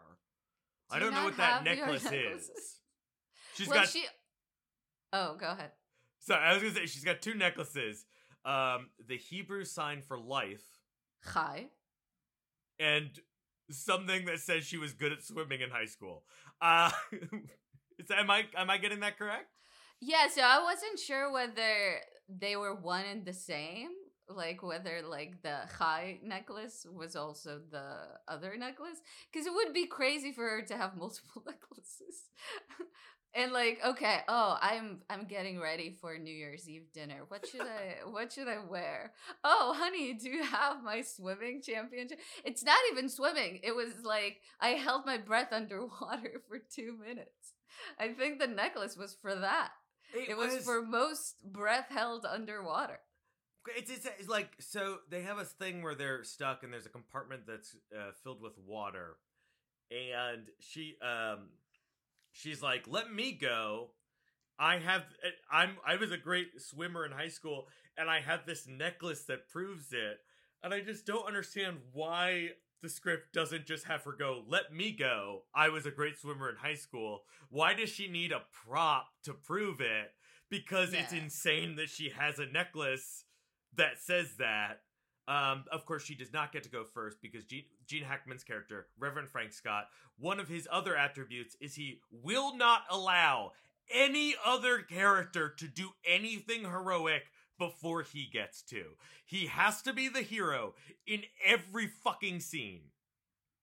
[0.89, 2.49] Do I don't know what that necklace is.
[3.55, 4.03] She's well, got she.
[5.11, 5.71] Oh, go ahead.
[6.19, 8.05] sorry, I was gonna say she's got two necklaces.
[8.45, 10.63] Um, the Hebrew sign for life
[11.25, 11.67] Hi.
[12.79, 13.11] and
[13.69, 16.23] something that says she was good at swimming in high school.
[16.59, 16.89] Uh,
[17.99, 19.51] is that, am I am I getting that correct?
[20.01, 23.89] Yeah, so I wasn't sure whether they were one and the same,
[24.29, 29.85] like whether like the high necklace was also the other necklace, because it would be
[29.85, 32.29] crazy for her to have multiple necklaces.
[33.35, 37.21] and like, okay, oh, I'm I'm getting ready for New Year's Eve dinner.
[37.27, 39.13] What should I what should I wear?
[39.43, 42.19] Oh, honey, do you have my swimming championship?
[42.45, 43.59] It's not even swimming.
[43.63, 47.53] It was like I held my breath underwater for 2 minutes.
[47.99, 49.69] I think the necklace was for that.
[50.15, 52.99] It was for most breath held underwater.
[53.67, 56.89] It's, it's, it's like so they have a thing where they're stuck and there's a
[56.89, 59.17] compartment that's uh, filled with water,
[59.91, 61.49] and she um
[62.31, 63.91] she's like, "Let me go."
[64.59, 68.45] I have eh, I'm I was a great swimmer in high school, and I have
[68.45, 70.19] this necklace that proves it,
[70.61, 72.49] and I just don't understand why
[72.81, 76.49] the script doesn't just have her go, "Let me go." I was a great swimmer
[76.49, 77.23] in high school.
[77.49, 80.11] Why does she need a prop to prove it?
[80.49, 83.23] Because it's insane that she has a necklace
[83.77, 84.81] that says that.
[85.25, 88.87] Um, of course, she does not get to go first because Gene, Gene Hackman's character,
[88.99, 89.85] Reverend Frank Scott,
[90.17, 93.53] one of his other attributes is he will not allow
[93.93, 97.23] any other character to do anything heroic
[97.57, 98.83] before he gets to.
[99.25, 100.73] He has to be the hero
[101.07, 102.81] in every fucking scene.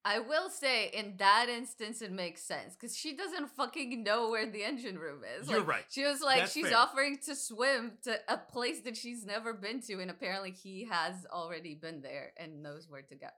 [0.04, 4.50] I will say, in that instance, it makes sense because she doesn't fucking know where
[4.50, 5.48] the engine room is.
[5.48, 5.84] You're Like, right.
[5.90, 6.78] She was like, That's she's fair.
[6.78, 11.26] offering to swim to a place that she's never been to, and apparently he has
[11.30, 13.28] already been there and knows where to go.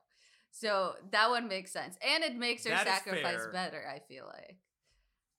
[0.52, 3.82] So that one makes sense, and it makes her That sacrifice better.
[3.92, 4.58] I feel like.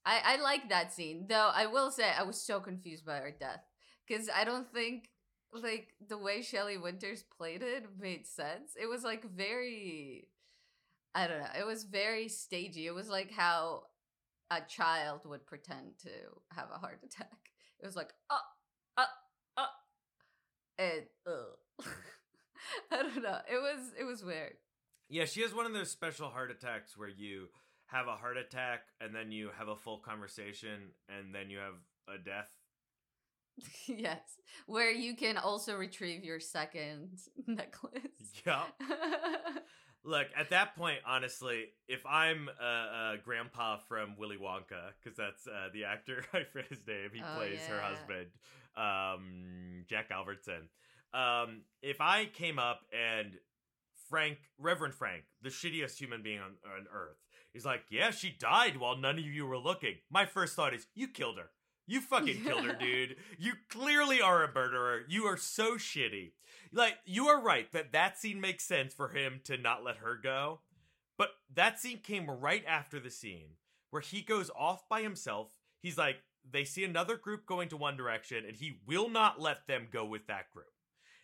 [0.05, 1.51] I I like that scene, though.
[1.53, 3.63] I will say I was so confused by her death
[4.05, 5.09] because I don't think
[5.53, 8.75] like the way Shelley Winters played it made sense.
[8.75, 10.27] It was like very
[11.15, 11.59] I don't know.
[11.59, 12.87] It was very stagey.
[12.87, 13.83] It was like how
[14.49, 16.09] a child would pretend to
[16.51, 17.51] have a heart attack.
[17.81, 18.35] It was like uh
[18.97, 19.05] uh
[19.57, 19.65] uh
[20.77, 21.83] and uh.
[22.91, 23.39] I don't know.
[23.51, 24.53] It was it was weird.
[25.09, 27.47] Yeah, she has one of those special heart attacks where you
[27.87, 31.75] have a heart attack and then you have a full conversation and then you have
[32.07, 32.49] a death.
[33.87, 34.21] yes.
[34.65, 38.01] Where you can also retrieve your second necklace.
[38.45, 38.63] Yeah.
[40.05, 42.65] Look, at that point, honestly, if I'm a,
[43.13, 47.21] a grandpa from Willy Wonka, because that's uh, the actor, I forget his name, he
[47.21, 48.27] Oh, plays her husband,
[48.75, 50.69] um, Jack Albertson.
[51.13, 53.37] Um, if I came up and
[54.09, 57.17] Frank, Reverend Frank, the shittiest human being on, on earth,
[57.53, 59.95] is like, yeah, she died while none of you were looking.
[60.09, 61.49] My first thought is, you killed her.
[61.85, 63.17] You fucking killed her, dude.
[63.37, 65.01] You clearly are a murderer.
[65.07, 66.31] You are so shitty.
[66.71, 70.15] Like, you are right that that scene makes sense for him to not let her
[70.21, 70.59] go.
[71.17, 73.49] But that scene came right after the scene
[73.91, 75.49] where he goes off by himself.
[75.79, 76.17] He's like,
[76.49, 80.03] they see another group going to one direction, and he will not let them go
[80.05, 80.65] with that group.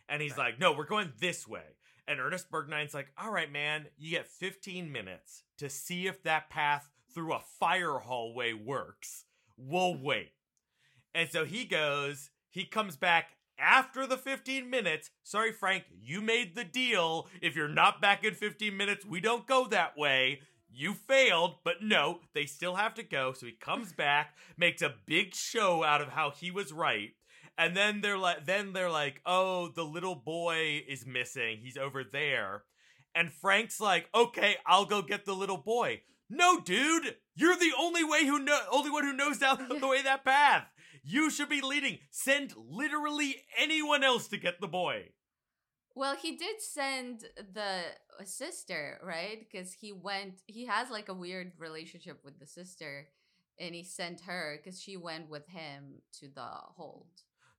[0.08, 0.52] And he's Right.
[0.52, 1.63] like, no, we're going this way.
[2.08, 6.50] And Ernest Borgnine's like, all right, man, you get 15 minutes to see if that
[6.50, 9.26] path through a fire hallway works.
[9.58, 10.32] We'll wait.
[11.13, 15.10] And so he goes, he comes back after the 15 minutes.
[15.24, 17.28] Sorry, Frank, you made the deal.
[17.41, 20.41] If you're not back in 15 minutes, we don't go that way.
[20.72, 23.34] You failed, but no, they still have to go.
[23.34, 27.10] So he comes back, makes a big show out of how he was right.
[27.58, 31.58] And then they're like then they're like, "Oh, the little boy is missing.
[31.62, 32.63] He's over there."
[33.13, 38.04] And Frank's like, "Okay, I'll go get the little boy." No, dude, you're the only
[38.04, 40.67] way who know only one who knows down the way that path.
[41.03, 41.99] You should be leading.
[42.12, 45.09] Send literally anyone else to get the boy.
[45.95, 47.81] Well, he did send the
[48.23, 49.39] sister, right?
[49.39, 53.07] Because he went, he has like a weird relationship with the sister,
[53.59, 57.07] and he sent her because she went with him to the hold.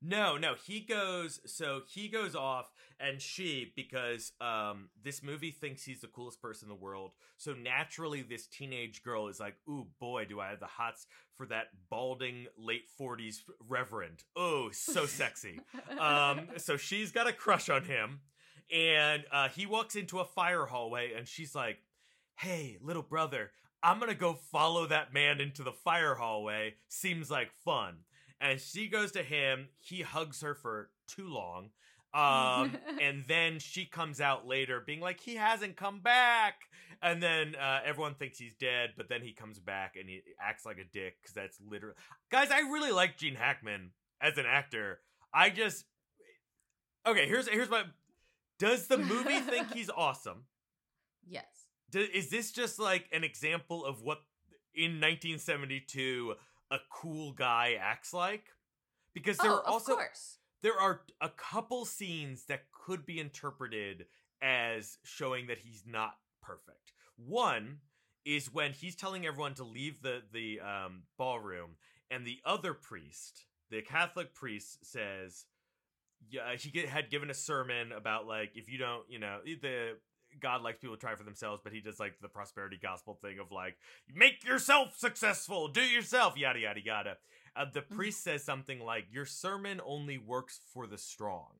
[0.03, 5.85] No, no, he goes so he goes off and she because um this movie thinks
[5.85, 7.13] he's the coolest person in the world.
[7.37, 11.45] So naturally this teenage girl is like, "Ooh boy, do I have the hots for
[11.47, 14.25] that balding late 40s reverend.
[14.35, 15.61] Oh, so sexy."
[15.99, 18.21] um so she's got a crush on him
[18.73, 21.79] and uh he walks into a fire hallway and she's like,
[22.37, 23.51] "Hey, little brother,
[23.83, 26.77] I'm going to go follow that man into the fire hallway.
[26.89, 27.99] Seems like fun."
[28.40, 31.70] And she goes to him he hugs her for too long
[32.12, 36.55] um and then she comes out later being like he hasn't come back!
[37.03, 40.66] And then uh, everyone thinks he's dead but then he comes back and he acts
[40.66, 41.94] like a dick because that's literally
[42.31, 45.00] guys i really like gene hackman as an actor.
[45.33, 45.85] I just
[47.07, 47.85] okay here's here's my
[48.59, 50.44] does the movie think he's awesome?
[51.26, 51.46] Yes.
[51.90, 54.18] do, is this just like an example of what
[54.74, 56.35] in 1972
[56.71, 58.45] a cool guy acts like?
[59.15, 59.99] Because there oh, are also
[60.63, 64.07] there are a couple scenes that could be interpreted
[64.43, 66.93] as showing that he's not perfect.
[67.17, 67.79] One
[68.25, 71.77] is when he's telling everyone to leave the the um, ballroom,
[72.11, 75.47] and the other priest, the Catholic priest, says,
[76.29, 79.97] "Yeah, he get, had given a sermon about like if you don't, you know, the
[80.40, 83.38] God likes people to try for themselves, but he does like the prosperity gospel thing
[83.38, 83.77] of like
[84.14, 87.19] make yourself successful, do it yourself, yada yada yada."
[87.57, 87.97] Uh, the Mhm.
[87.97, 91.59] priest says something like, "Your sermon only works for the strong."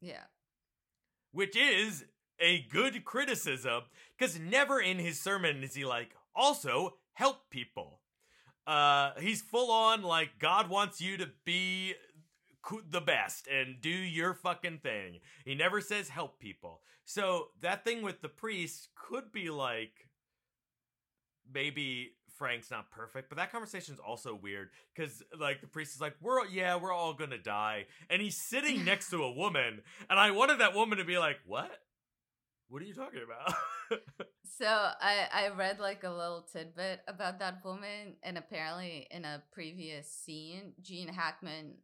[0.00, 0.26] Yeah.
[1.32, 2.04] which is
[2.38, 3.82] a good criticism
[4.16, 8.00] because never in his sermon is he like also help people
[8.66, 11.94] uh he's full on like god wants you to be
[12.90, 18.02] the best and do your fucking thing he never says help people so that thing
[18.02, 20.10] with the priest could be like
[21.52, 26.00] maybe Frank's not perfect, but that conversation is also weird because like the priest is
[26.00, 29.80] like, "We're all, yeah, we're all gonna die," and he's sitting next to a woman,
[30.10, 31.70] and I wanted that woman to be like, "What?
[32.68, 33.54] What are you talking about?"
[34.58, 39.42] So I I read like a little tidbit about that woman, and apparently in a
[39.52, 41.74] previous scene, Gene Hackman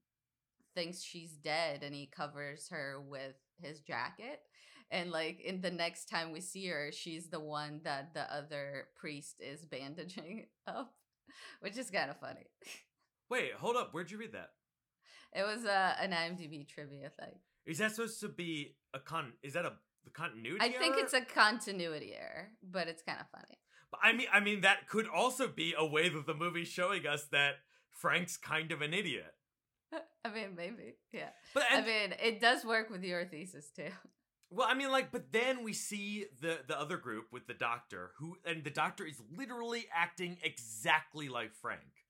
[0.75, 4.41] thinks she's dead and he covers her with his jacket.
[4.93, 8.88] And like in the next time we see her, she's the one that the other
[8.95, 10.93] priest is bandaging up,
[11.61, 12.47] which is kind of funny.
[13.30, 13.88] Wait, hold up.
[13.93, 14.51] Where'd you read that?
[15.34, 17.32] It was uh, an IMDb trivia thing.
[17.64, 19.32] Is that supposed to be a con?
[19.43, 19.72] Is that a
[20.05, 20.59] the continuity?
[20.61, 21.05] I think error?
[21.05, 23.59] it's a continuity error, but it's kind of funny.
[23.90, 27.07] But I mean, I mean that could also be a way that the movie's showing
[27.07, 27.55] us that
[27.88, 29.32] Frank's kind of an idiot.
[30.24, 31.30] I mean, maybe, yeah.
[31.55, 33.88] But I mean, it does work with your thesis too.
[34.55, 38.12] Well, I mean, like, but then we see the the other group with the doctor,
[38.18, 42.05] who and the doctor is literally acting exactly like Frank,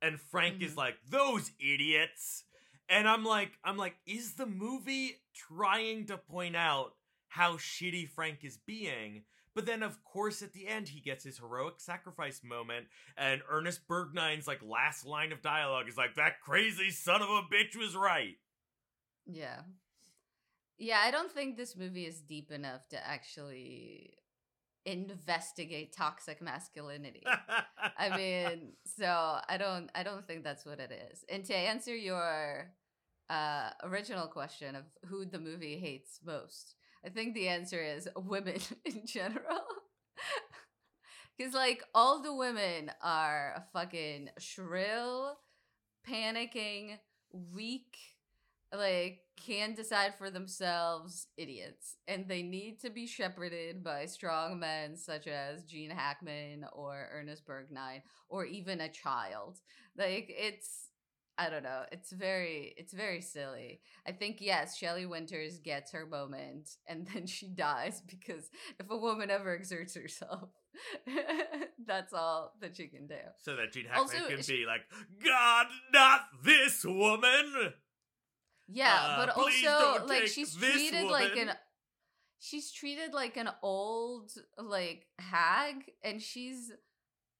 [0.00, 0.76] and Frank is Mhm.
[0.76, 2.44] like those idiots,
[2.88, 6.94] and I'm like, I'm like, is the movie trying to point out
[7.28, 9.24] how shitty Frank is being?
[9.54, 12.86] But then, of course, at the end, he gets his heroic sacrifice moment,
[13.16, 17.42] and Ernest Borgnine's like last line of dialogue is like, "That crazy son of a
[17.42, 18.38] bitch was right."
[19.26, 19.62] Yeah.
[20.78, 24.12] Yeah, I don't think this movie is deep enough to actually
[24.86, 27.24] investigate toxic masculinity.
[27.98, 31.24] I mean, so I don't I don't think that's what it is.
[31.28, 32.72] And to answer your
[33.30, 38.60] uh original question of who the movie hates most, I think the answer is women
[38.84, 39.62] in general.
[41.40, 45.38] Cuz like all the women are fucking shrill,
[46.08, 46.98] panicking,
[47.32, 47.96] weak,
[48.72, 54.96] like can decide for themselves idiots and they need to be shepherded by strong men
[54.96, 59.58] such as Gene Hackman or Ernest Borgnine or even a child.
[59.96, 60.88] Like it's
[61.38, 63.80] I don't know it's very it's very silly.
[64.06, 68.96] I think yes Shelley Winters gets her moment and then she dies because if a
[68.96, 70.50] woman ever exerts herself
[71.86, 73.14] that's all that she can do.
[73.38, 74.82] So that Gene Hackman Also, can sh- be like,
[75.24, 77.72] God, not this woman.
[78.68, 81.52] Yeah, Uh, but also like she's treated like an
[82.38, 86.70] she's treated like an old like hag and she's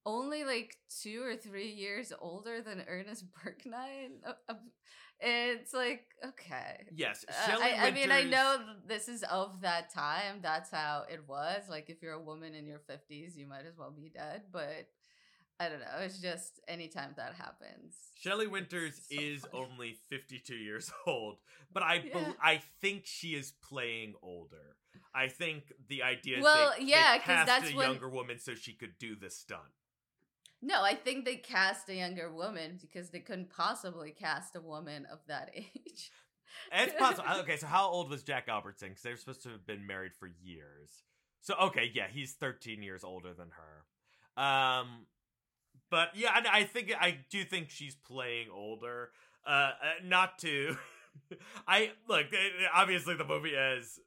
[0.06, 4.20] only like 2 or 3 years older than Ernest Borgnine.
[4.26, 4.54] Uh, uh,
[5.20, 6.86] It's like okay.
[6.94, 8.56] Yes, Uh, I, I mean, I know
[8.86, 10.40] this is of that time.
[10.42, 11.68] That's how it was.
[11.68, 14.42] Like, if you're a woman in your 50s, you might as well be dead.
[14.52, 14.88] But
[15.60, 15.86] I don't know.
[16.00, 17.96] It's just anytime that happens.
[18.18, 19.66] Shelley Winters so is funny.
[19.72, 21.38] only 52 years old,
[21.72, 22.32] but I Yeah.
[22.42, 24.76] I think she is playing older.
[25.14, 28.38] I think the idea is Well, they, yeah, they cast that's a when- younger woman
[28.38, 29.62] so she could do the stunt.
[30.60, 35.06] No, I think they cast a younger woman because they couldn't possibly cast a woman
[35.06, 36.10] of that age.
[36.72, 37.28] It's possible.
[37.40, 38.88] okay, so how old was Jack Albertson?
[38.90, 41.04] Because they're supposed to have been married for years.
[41.40, 44.42] So okay, yeah, he's 13 years older than her.
[44.42, 45.06] Um,
[45.90, 49.10] but yeah, I, think I do think she's playing older.
[49.46, 49.72] Uh, uh
[50.04, 50.76] not to.
[51.68, 52.26] I look.
[52.26, 53.98] uh, Obviously, the movie has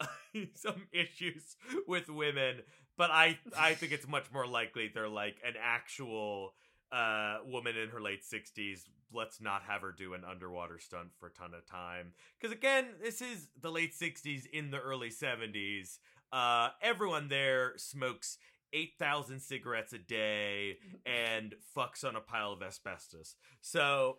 [0.54, 2.62] some issues with women,
[2.96, 6.54] but I I think it's much more likely they're like an actual
[6.90, 11.26] uh woman in her late 60s let's not have her do an underwater stunt for
[11.26, 15.98] a ton of time because again this is the late 60s in the early 70s
[16.32, 18.38] uh everyone there smokes
[18.72, 24.18] 8000 cigarettes a day and fucks on a pile of asbestos so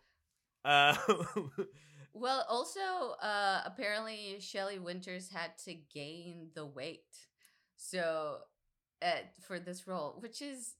[0.65, 0.95] uh
[2.13, 7.05] Well, also, uh, apparently Shelley Winters had to gain the weight,
[7.77, 8.39] so
[9.01, 9.11] uh,
[9.47, 10.73] for this role, which is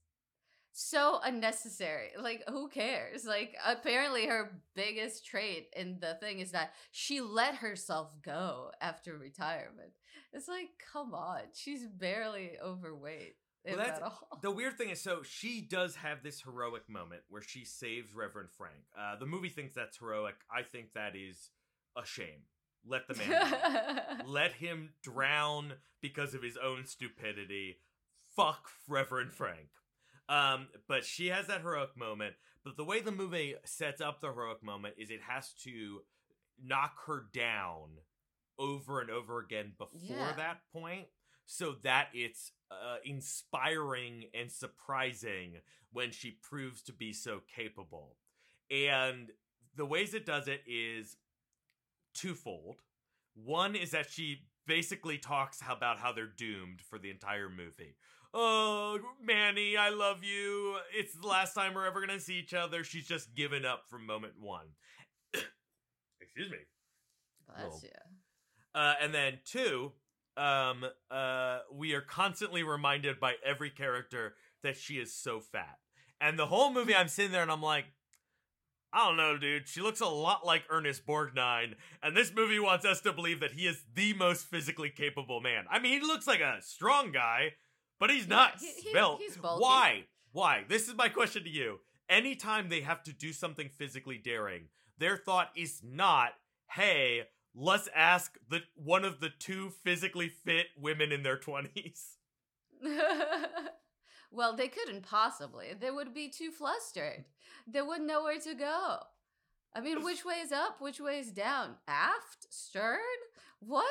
[0.72, 2.10] so unnecessary.
[2.18, 3.24] Like, who cares?
[3.24, 9.16] Like, apparently, her biggest trait in the thing is that she let herself go after
[9.16, 9.92] retirement.
[10.32, 13.36] It's like, come on, she's barely overweight.
[13.66, 14.00] Well, that's-
[14.42, 18.50] The weird thing is, so she does have this heroic moment where she saves Reverend
[18.50, 18.84] Frank.
[18.98, 20.36] Uh, the movie thinks that's heroic.
[20.50, 21.50] I think that is
[21.96, 22.44] a shame.
[22.86, 24.22] Let the man.
[24.26, 27.76] Let him drown because of his own stupidity.
[28.34, 29.68] Fuck Reverend Frank.
[30.30, 32.36] Um, but she has that heroic moment.
[32.64, 36.00] But the way the movie sets up the heroic moment is it has to
[36.62, 37.88] knock her down
[38.58, 40.32] over and over again before Yeah.
[40.36, 41.06] that point
[41.52, 45.56] so that it's uh, inspiring and surprising
[45.92, 48.14] when she proves to be so capable.
[48.70, 49.32] And
[49.74, 51.16] the ways it does it is
[52.14, 52.76] twofold.
[53.34, 57.96] One is that she basically talks about how they're doomed for the entire movie.
[58.32, 60.76] Oh, Manny, I love you.
[60.96, 62.84] It's the last time we're ever going to see each other.
[62.84, 64.66] She's just given up from moment one.
[66.20, 66.58] Excuse me.
[67.48, 67.90] Bless you.
[68.72, 69.90] Uh, and then two,
[70.36, 75.78] um, uh, we are constantly reminded by every character that she is so fat.
[76.20, 77.86] And the whole movie, I'm sitting there and I'm like,
[78.92, 79.68] I don't know, dude.
[79.68, 83.52] She looks a lot like Ernest Borgnine, and this movie wants us to believe that
[83.52, 85.64] he is the most physically capable man.
[85.70, 87.52] I mean, he looks like a strong guy,
[88.00, 89.20] but he's not he- he- built.
[89.20, 89.62] he's bulky.
[89.62, 90.04] Why?
[90.32, 90.64] Why?
[90.68, 91.78] This is my question to you.
[92.08, 96.32] Anytime they have to do something physically daring, their thought is not,
[96.72, 102.16] "Hey, let's ask the one of the two physically fit women in their 20s."
[104.30, 105.68] well, they couldn't possibly.
[105.78, 107.24] They would be too flustered.
[107.66, 108.98] They wouldn't know where to go.
[109.74, 110.80] I mean, which way is up?
[110.80, 111.76] Which way is down?
[111.86, 112.46] Aft?
[112.50, 112.98] Stern?
[113.60, 113.86] What?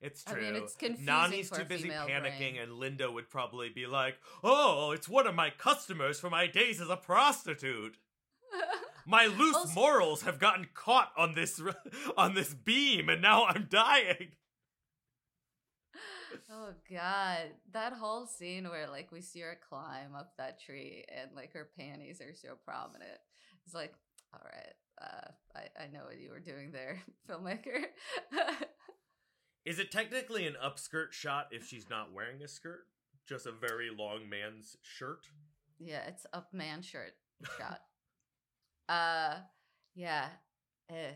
[0.00, 0.40] It's true.
[0.40, 2.58] I mean, it's confusing Nonnie's for too a busy panicking, brain.
[2.62, 6.80] and Linda would probably be like, "Oh, it's one of my customers for my days
[6.80, 7.98] as a prostitute.
[9.06, 11.60] My loose Also- morals have gotten caught on this
[12.16, 14.32] on this beam, and now I'm dying."
[16.50, 21.30] oh god, that whole scene where like we see her climb up that tree and
[21.34, 23.18] like her panties are so prominent.
[23.66, 23.92] It's like,
[24.32, 27.84] all right, uh, I I know what you were doing there, filmmaker.
[29.64, 32.86] Is it technically an upskirt shot if she's not wearing a skirt?
[33.28, 35.26] Just a very long man's shirt?
[35.78, 37.12] yeah, it's up man shirt
[37.58, 37.80] shot.
[38.90, 39.36] Uh,
[39.94, 40.26] yeah,
[40.90, 41.12] eh,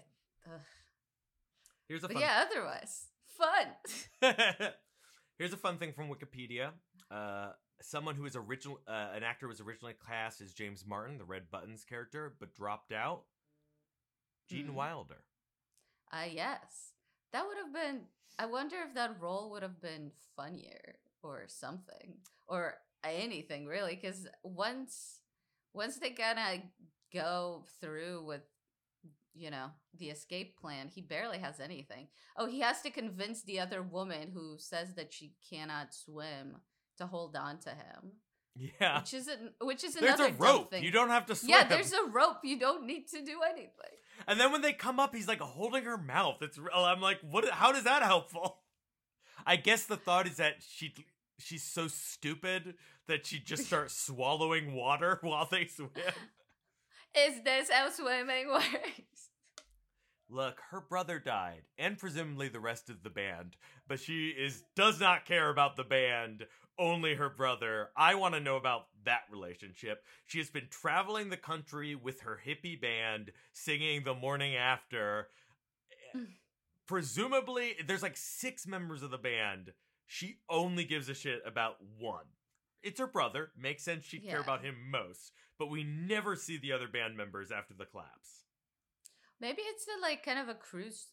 [0.46, 0.60] ugh.
[1.88, 3.66] Here's a but fun yeah, otherwise fun.
[5.38, 6.70] Here's a fun thing from Wikipedia.
[7.10, 7.50] Uh,
[7.82, 11.50] someone who was original, uh, an actor was originally cast as James Martin, the Red
[11.50, 13.24] Buttons character, but dropped out.
[14.48, 14.74] Gene Mhm.
[14.74, 15.24] Wilder.
[16.12, 16.92] Uh, yes.
[17.32, 18.08] That would have been.
[18.38, 23.96] I wonder if that role would have been funnier or something or anything really.
[23.96, 25.20] Because once,
[25.72, 26.62] once they kind of
[27.14, 28.42] go through with,
[29.34, 29.66] you know,
[29.98, 32.08] the escape plan, he barely has anything.
[32.36, 36.56] Oh, he has to convince the other woman who says that she cannot swim
[36.98, 38.12] to hold on to him,
[38.54, 39.00] Yeah.
[39.00, 39.52] which isn't.
[39.60, 40.70] Which is There's another a rope.
[40.70, 40.84] thing.
[40.84, 41.50] You don't have to swim.
[41.50, 42.38] Yeah, there's a rope.
[42.44, 43.70] You don't need to do anything.
[44.28, 46.38] And then when they come up, he's like holding her mouth.
[46.40, 46.58] It's.
[46.72, 47.48] I'm like, what?
[47.50, 48.58] How does that helpful?
[49.46, 50.94] I guess the thought is that she
[51.40, 52.74] she's so stupid
[53.08, 55.90] that she just starts swallowing water while they swim.
[57.16, 59.30] Is this how swimming works?
[60.28, 63.56] Look, her brother died, and presumably the rest of the band,
[63.86, 66.46] but she is does not care about the band,
[66.78, 67.90] only her brother.
[67.96, 70.02] I want to know about that relationship.
[70.26, 75.28] She has been traveling the country with her hippie band, singing the morning after.
[76.14, 76.26] Eh, mm.
[76.86, 79.72] presumably, there's like six members of the band.
[80.06, 82.26] She only gives a shit about one.
[82.82, 83.50] It's her brother.
[83.56, 87.50] Makes sense she'd care about him most, but we never see the other band members
[87.50, 88.44] after the collapse.
[89.40, 91.06] Maybe it's a, like kind of a cruise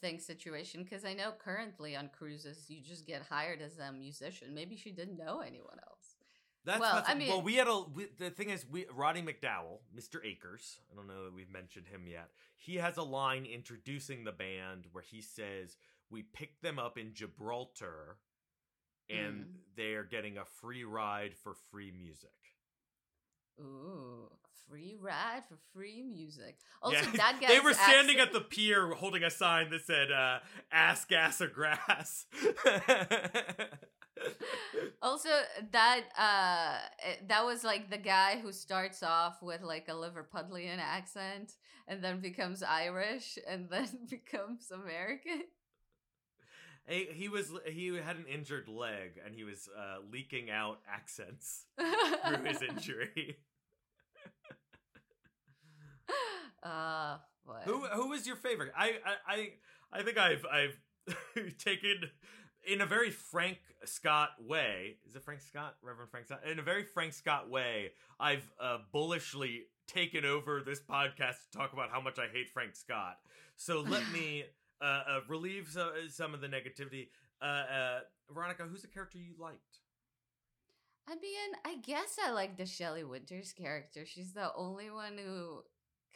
[0.00, 4.54] thing situation because I know currently on cruises you just get hired as a musician.
[4.54, 6.16] Maybe she didn't know anyone else.
[6.64, 9.22] That's, Well, that's I mean- well, we had a we, the thing is, we Roddy
[9.22, 10.16] McDowall, Mr.
[10.24, 10.80] Acres.
[10.92, 12.28] I don't know that we've mentioned him yet.
[12.56, 15.76] He has a line introducing the band where he says,
[16.10, 18.18] "We picked them up in Gibraltar,
[19.08, 19.54] and Mm.
[19.76, 22.32] they are getting a free ride for free music."
[23.60, 24.30] Ooh,
[24.68, 26.58] free ride for free music.
[26.82, 27.48] Also, Yeah, that guy.
[27.54, 30.38] they were standing accent- at the pier holding a sign that said uh,
[30.72, 32.26] "Ass, gas, or grass."
[35.00, 35.28] Also,
[35.70, 40.78] that uh, eh, that was like the guy who starts off with like a Liverpudlian
[40.78, 41.52] accent
[41.86, 45.42] and then becomes Irish and then becomes American.
[46.88, 51.66] he, he was he had an injured leg and he was uh, leaking out accents
[52.26, 53.36] through his injury.
[56.62, 57.62] uh, what?
[57.64, 58.72] Who who was your favorite?
[58.76, 59.48] I I I,
[59.92, 60.78] I think I've I've
[61.58, 62.10] taken
[62.66, 64.96] in a very Frank Scott way.
[65.06, 66.40] Is it Frank Scott, Reverend Frank Scott?
[66.50, 71.72] In a very Frank Scott way, I've uh, bullishly taken over this podcast to talk
[71.72, 73.18] about how much I hate Frank Scott.
[73.56, 74.44] So let me
[74.80, 77.08] uh, uh, relieve so, some of the negativity.
[77.40, 77.98] Uh, uh,
[78.30, 79.78] Veronica, who's the character you liked?
[81.08, 84.04] I mean, I guess I like the Shelley Winters character.
[84.04, 85.62] She's the only one who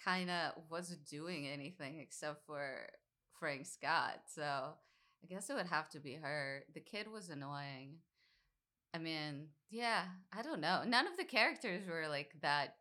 [0.04, 2.86] kind of wasn't doing anything except for
[3.38, 4.22] Frank Scott.
[4.34, 6.64] So I guess it would have to be her.
[6.74, 7.96] The kid was annoying.
[8.94, 10.04] I mean, yeah,
[10.36, 10.82] I don't know.
[10.86, 12.76] None of the characters were like that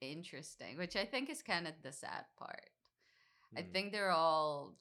[0.00, 2.70] interesting, which I think is kind of the sad part.
[3.56, 3.72] I Hmm.
[3.72, 4.76] think they're all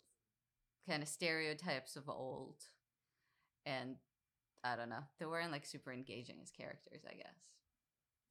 [0.87, 2.63] kind of stereotypes of old.
[3.65, 3.97] And
[4.63, 5.03] I don't know.
[5.19, 7.35] They weren't like super engaging as characters, I guess.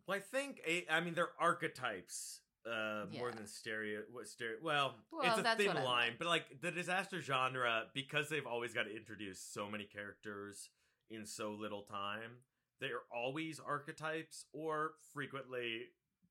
[0.07, 4.03] Well, I think I mean they're archetypes uh, more than stereo.
[4.11, 4.59] What stereo?
[4.63, 8.85] Well, Well, it's a thin line, but like the disaster genre, because they've always got
[8.85, 10.71] to introduce so many characters
[11.11, 12.43] in so little time,
[12.81, 15.87] they are always archetypes or frequently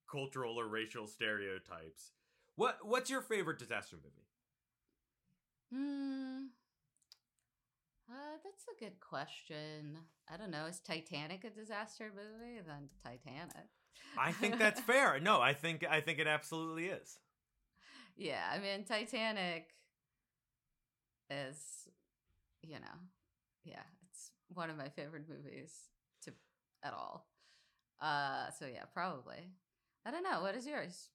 [0.09, 2.11] cultural or racial stereotypes.
[2.55, 4.27] What what's your favorite disaster movie?
[5.71, 6.45] Hmm.
[8.09, 9.97] Uh, that's a good question.
[10.31, 10.65] I don't know.
[10.65, 12.61] Is Titanic a disaster movie?
[12.65, 13.67] Then Titanic.
[14.17, 15.19] I think that's fair.
[15.19, 17.19] No, I think I think it absolutely is.
[18.15, 19.69] Yeah, I mean Titanic
[21.29, 21.87] is,
[22.61, 22.97] you know,
[23.63, 25.73] yeah, it's one of my favorite movies
[26.23, 26.31] to
[26.83, 27.27] at all.
[28.01, 29.51] Uh, so yeah, probably.
[30.05, 30.41] I don't know.
[30.41, 31.09] What is yours?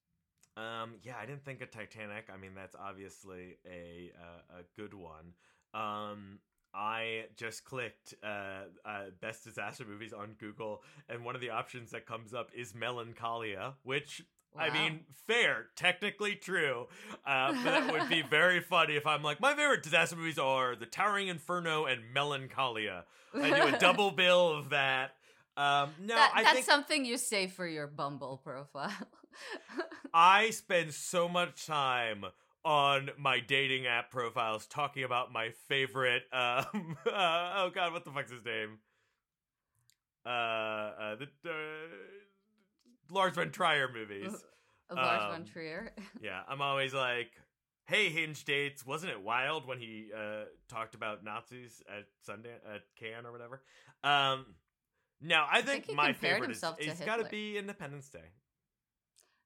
[0.56, 2.28] Um, yeah, I didn't think of Titanic.
[2.32, 5.32] I mean, that's obviously a uh, a good one.
[5.74, 6.40] Um,
[6.74, 11.90] I just clicked uh, uh, best disaster movies on Google, and one of the options
[11.90, 14.22] that comes up is Melancholia, which
[14.54, 14.64] Wow.
[14.64, 16.86] I mean, fair, technically true.
[17.26, 20.76] Uh, but that would be very funny if I'm like, my favorite disaster movies are
[20.76, 23.04] The Towering Inferno and Melancholia.
[23.34, 25.12] I do a double bill of that.
[25.56, 28.92] Um, no, That- I that's think something you say for your Bumble profile.
[30.12, 32.26] I spend so much time
[32.64, 36.22] on my dating app profiles talking about my favorite.
[36.32, 38.78] Um, uh, oh God, what the fuck's his name?
[40.24, 41.52] Uh, uh the uh,
[43.10, 44.32] Lars von Trier movies.
[44.94, 45.92] Lars von Um, Trier.
[46.22, 47.30] yeah, I'm always like,
[47.86, 52.82] "Hey, hinge dates, wasn't it wild when he uh talked about Nazis at Sundance at
[52.96, 53.62] Cannes or whatever?"
[54.04, 54.46] Um,
[55.20, 58.30] no, I think, think my favorite is it's got to be Independence Day.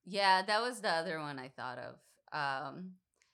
[0.04, 1.96] Yeah, that was the other one I thought of.
[2.32, 2.92] Um,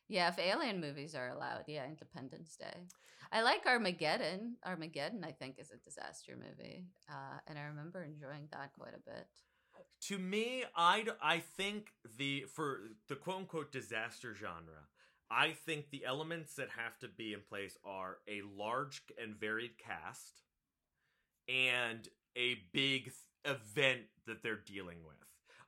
[0.08, 2.86] yeah, if alien movies are allowed, yeah, Independence Day.
[3.32, 4.56] I like Armageddon.
[4.64, 9.10] Armageddon, I think, is a disaster movie, uh, and I remember enjoying that quite a
[9.10, 9.26] bit.
[10.08, 14.82] to me i i think the for the quote unquote disaster genre
[15.30, 19.78] i think the elements that have to be in place are a large and varied
[19.78, 20.42] cast
[21.48, 23.12] and a big
[23.44, 25.16] event that they're dealing with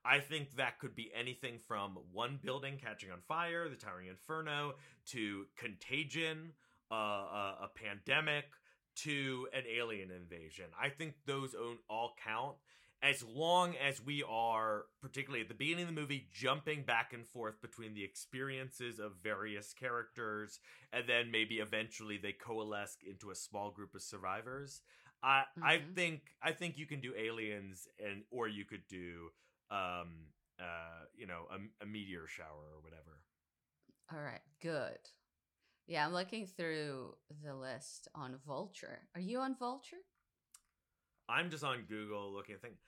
[0.04, 4.74] i think that could be anything from one building catching on fire the towering inferno
[5.06, 6.52] to contagion
[6.92, 8.44] uh, a, a pandemic
[8.94, 12.56] to an alien invasion i think those own, all count
[13.02, 17.26] as long as we are, particularly at the beginning of the movie, jumping back and
[17.26, 20.58] forth between the experiences of various characters,
[20.90, 24.80] and then maybe eventually they coalesce into a small group of survivors.
[25.22, 25.94] I I Mhm.
[25.94, 29.30] think I think you can do aliens, and or you could do,
[29.70, 33.20] um, uh, you know, a, a meteor shower or whatever.
[34.12, 34.98] All right, good.
[35.86, 39.00] Yeah, I'm looking through the list on Vulture.
[39.14, 39.98] Are you on Vulture?
[41.28, 42.78] I'm just on Google looking at things.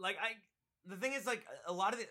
[0.00, 0.32] Like I,
[0.86, 2.06] the thing is, like a lot of the,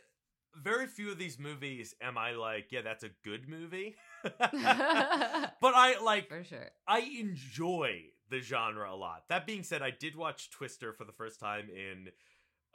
[0.62, 3.96] very few of these movies am I like, yeah, that's a good movie.
[4.24, 6.70] but I like, For sure.
[6.88, 9.24] I enjoy the genre a lot.
[9.30, 12.10] That being said, I did watch Twister for the first time in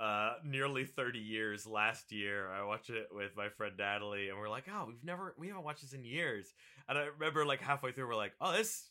[0.01, 2.51] uh nearly 30 years last year.
[2.51, 5.65] I watched it with my friend Natalie and we're like, "Oh, we've never we haven't
[5.65, 6.53] watched this in years."
[6.89, 8.89] And I remember like halfway through we're like, "Oh, this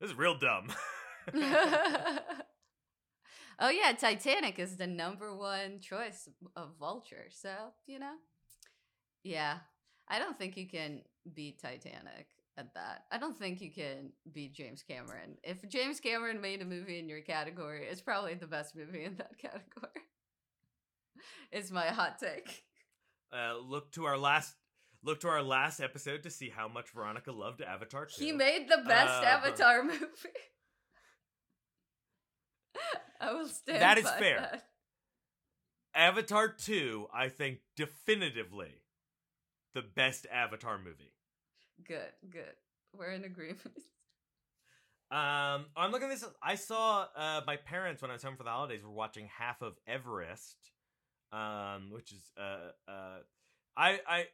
[0.00, 0.72] this is real dumb."
[1.34, 2.18] oh
[3.70, 7.26] yeah, Titanic is the number one choice of Vulture.
[7.30, 7.50] So
[7.86, 8.14] you know,
[9.22, 9.58] yeah,
[10.08, 11.02] I don't think you can
[11.34, 13.04] beat Titanic at that.
[13.10, 15.36] I don't think you can beat James Cameron.
[15.42, 19.16] If James Cameron made a movie in your category, it's probably the best movie in
[19.16, 20.02] that category.
[21.52, 22.64] it's my hot take.
[23.32, 24.54] uh, look to our last
[25.02, 28.22] look to our last episode to see how much Veronica loved Avatar 2.
[28.22, 30.00] He made the best Uh, Avatar movie.
[33.20, 33.80] I will stand.
[33.82, 34.40] That is fair.
[34.40, 34.64] that.
[35.94, 38.82] Avatar 2, I think definitively
[39.74, 41.12] the best Avatar movie.
[41.86, 42.54] Good, good.
[42.96, 43.60] We're in agreement.
[45.12, 46.24] Um, I'm looking at this.
[46.40, 49.60] I saw uh, my parents when I was home for the holidays were watching half
[49.60, 50.56] of Everest,
[51.32, 53.18] um, which is uh, uh,
[53.76, 54.24] I I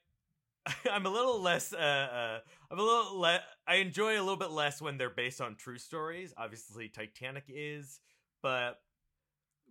[0.90, 2.38] I'm a little less uh, uh
[2.70, 5.78] I'm a little le- I enjoy a little bit less when they're based on true
[5.78, 6.34] stories.
[6.36, 8.00] Obviously, Titanic is,
[8.42, 8.78] but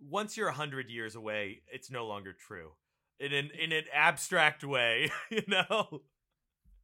[0.00, 2.72] once you're a hundred years away, it's no longer true.
[3.20, 6.02] In an in an abstract way, you know.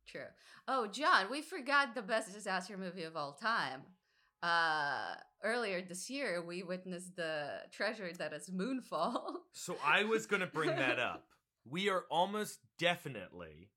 [0.06, 0.26] True.
[0.68, 3.82] Oh, John, we forgot the best disaster movie of all time.
[4.42, 9.22] Uh, earlier this year, we witnessed the treasure that is Moonfall.
[9.52, 11.26] So I was going to bring that up.
[11.68, 13.70] We are almost definitely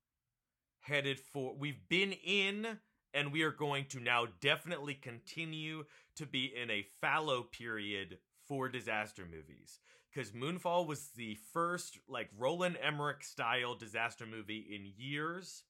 [0.80, 1.54] headed for.
[1.56, 2.78] We've been in,
[3.14, 5.84] and we are going to now definitely continue
[6.16, 8.18] to be in a fallow period
[8.48, 9.80] for disaster movies.
[10.12, 15.62] Because Moonfall was the first, like, Roland Emmerich style disaster movie in years.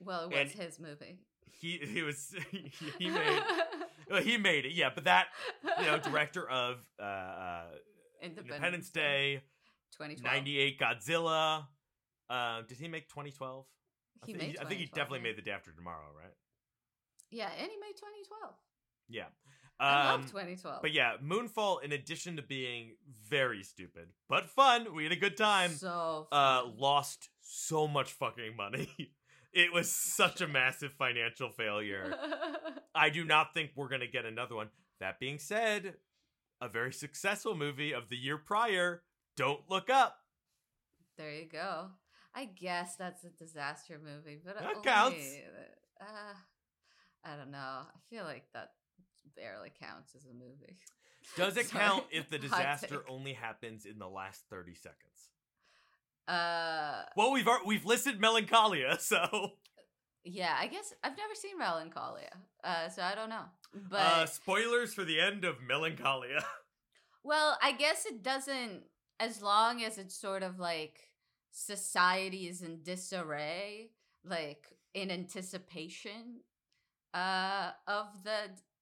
[0.00, 1.18] Well, it was And- his movie.
[1.52, 2.34] He he was
[2.98, 3.42] he, made
[4.10, 5.26] well, he made it yeah, but that
[5.78, 7.62] you know director of uh, uh
[8.22, 9.42] Independence, Independence Day,
[9.98, 10.34] 2012.
[10.34, 11.66] 98 Godzilla.
[12.30, 13.66] Uh, did he make 2012?
[14.22, 15.22] I, He thi- made I think he definitely yeah.
[15.24, 16.32] made the day after tomorrow, right?
[17.30, 18.54] Yeah, and he made 2012.
[19.08, 19.24] Yeah.
[19.78, 20.82] I Um, love 2012.
[20.82, 22.96] but yeah, Moonfall, in addition to being
[23.28, 25.70] very stupid but fun, we had a good time.
[25.72, 28.88] so uh, lost so much fucking money.
[29.52, 32.14] it was such a massive financial failure.
[32.94, 34.68] I do not think we're gonna get another one.
[35.00, 35.94] That being said,
[36.60, 39.02] a very successful movie of the year prior,
[39.36, 40.16] Don't Look Up.
[41.16, 41.86] there you go.
[42.34, 45.24] I guess that's a disaster movie, but That only- counts.
[46.00, 46.34] Uh,
[47.24, 47.58] I don't know.
[47.58, 48.72] I feel like that
[49.36, 50.76] barely counts as a movie.
[51.36, 51.84] Does it Sorry.
[51.84, 55.30] count if the disaster only happens in the last 30 seconds?
[56.30, 59.52] Uh, Well, we've we've listed Melancholia, so
[60.24, 60.56] yeah.
[60.58, 62.30] I guess I've never seen Melancholia,
[62.62, 63.44] uh, so I don't know.
[63.90, 66.44] But uh, spoilers for the end of Melancholia.
[67.22, 68.84] Well, I guess it doesn't
[69.18, 71.10] as long as it's sort of like
[71.50, 73.90] society is in disarray,
[74.24, 74.64] like
[74.94, 76.40] in anticipation
[77.12, 78.38] uh of the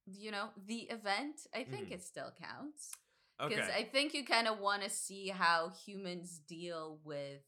[0.07, 1.95] you know, the event, I think Mhm.
[1.95, 2.93] it still counts.
[3.41, 3.78] Because okay.
[3.78, 7.41] I think you kind of want to see how humans deal with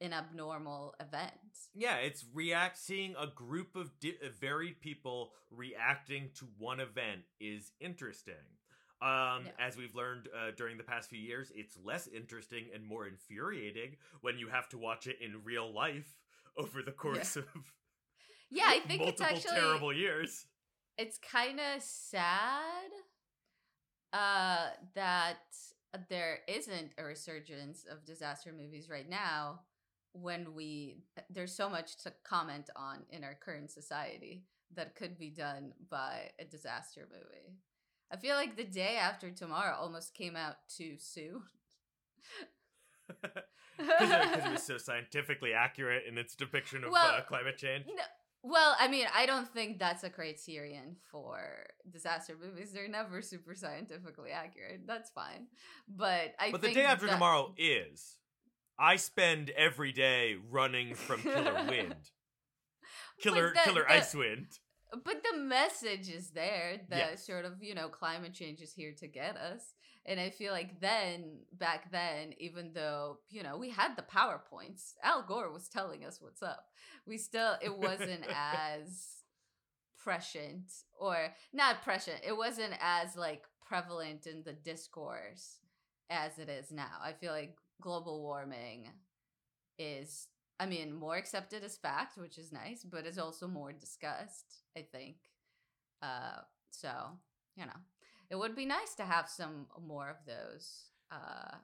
[0.00, 1.32] an abnormal event.
[1.74, 7.22] Yeah, it's react seeing a group of di- uh, varied people reacting to one event
[7.40, 8.34] is interesting.
[9.00, 9.50] Um, Yeah.
[9.66, 13.96] As we've learned uh, during the past few years, it's less interesting and more infuriating
[14.20, 16.16] when you have to watch it in real life
[16.56, 17.44] over the course of
[18.50, 20.46] Yeah, I think it's multiple actually terrible years.
[20.98, 22.90] it's kind of sad
[24.14, 25.36] uh that
[26.08, 29.60] there isn't a resurgence of disaster movies right now
[30.12, 30.98] when we
[31.28, 34.44] there's so much to comment on in our current society
[34.74, 37.58] that could be done by a disaster movie.
[38.10, 41.42] I feel like the day after tomorrow almost came out too soon.
[43.76, 47.86] Because it, was so scientifically accurate in its depiction of Well, uh, climate change.
[47.88, 48.04] No,
[48.44, 51.40] well, I mean, I don't think that's a criterion for
[51.90, 52.72] disaster movies.
[52.72, 54.82] They're never super scientifically accurate.
[54.86, 55.46] That's fine.
[55.88, 58.18] But I But the day after that- tomorrow is.
[58.78, 61.94] I spend every day running from killer wind.
[63.20, 64.46] Killer the- killer the- ice wind.
[65.04, 67.26] But the message is there that Yes.
[67.26, 69.74] sort of, you know, climate change is here to get us.
[70.06, 74.92] And I feel like then, back then, even though, you know, we had the PowerPoints,
[75.02, 76.66] Al Gore was telling us what's up.
[77.06, 79.22] We still, it wasn't as
[79.98, 82.20] prescient or not prescient.
[82.26, 85.58] It wasn't as like prevalent in the discourse
[86.10, 86.98] as it is now.
[87.02, 88.90] I feel like global warming
[89.78, 90.28] is
[90.60, 94.82] I mean, more accepted as fact, which is nice, but it's also more discussed, I
[94.82, 95.16] think.
[96.00, 96.92] Uh, so,
[97.56, 97.72] you know,
[98.30, 100.84] it would be nice to have some more of those.
[101.10, 101.56] Uh,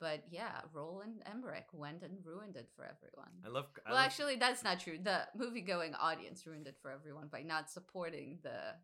[0.00, 3.32] but yeah, Roland Emmerich went and ruined it for everyone.
[3.44, 3.66] I love.
[3.86, 4.98] I well, love- actually, that's not true.
[5.02, 8.74] The movie-going audience ruined it for everyone by not supporting the,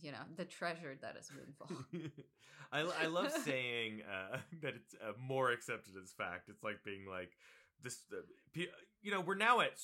[0.00, 2.10] you know, the treasure that is Moonfall.
[2.72, 6.48] I, I love saying uh, that it's uh, more accepted as fact.
[6.48, 7.30] It's like being like
[7.82, 8.00] this.
[8.12, 8.62] Uh,
[9.02, 9.78] you know, we're now at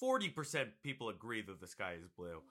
[0.00, 2.42] forty percent people agree that the sky is blue.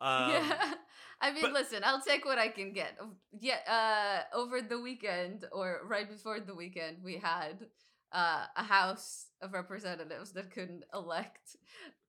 [0.00, 0.74] Um, yeah.
[1.20, 2.98] I mean, but- listen, I'll take what I can get.
[3.38, 7.66] Yeah, uh, over the weekend or right before the weekend, we had
[8.12, 11.56] uh, a House of Representatives that couldn't elect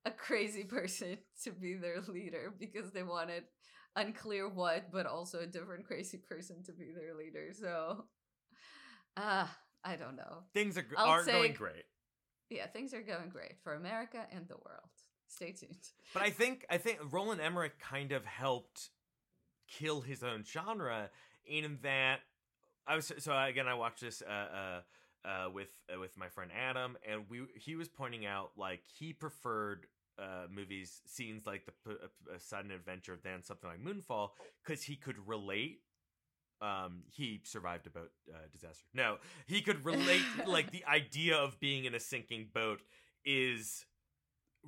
[0.04, 3.44] a crazy person to be their leader because they wanted
[3.96, 7.48] unclear what, but also a different crazy person to be their leader.
[7.58, 8.04] So,
[9.16, 9.46] uh,
[9.84, 10.42] I don't know.
[10.52, 11.84] Things are I'll aren't going great.
[12.50, 14.90] Yeah, things are going great for America and the world.
[15.28, 15.76] Stay tuned.
[16.12, 18.90] But I think I think Roland Emmerich kind of helped
[19.68, 21.10] kill his own genre
[21.44, 22.20] in that
[22.86, 26.50] I was so again I watched this uh, uh, uh, with uh, with my friend
[26.56, 29.86] Adam and we he was pointing out like he preferred
[30.18, 34.30] uh, movies scenes like the p- uh, sudden adventure than something like Moonfall
[34.64, 35.80] because he could relate.
[36.62, 38.86] Um, he survived a boat uh, disaster.
[38.94, 42.80] No, he could relate like the idea of being in a sinking boat
[43.26, 43.84] is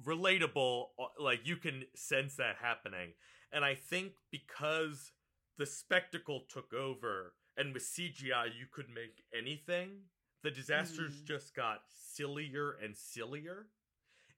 [0.05, 3.13] relatable uh, like you can sense that happening.
[3.53, 5.13] And i think because
[5.57, 10.03] the spectacle took over and with cgi you could make anything
[10.43, 11.27] the disasters Mhm.
[11.27, 13.67] just got sillier and sillier.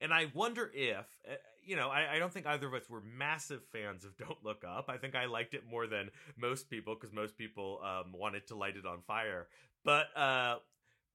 [0.00, 3.02] And i wonder if uh, you know I, I don't think either of us were
[3.02, 4.88] massive fans of don't look up.
[4.88, 8.54] I think i liked it more than most people because most people um, wanted to
[8.54, 9.48] light it on fire.
[9.84, 10.56] But uh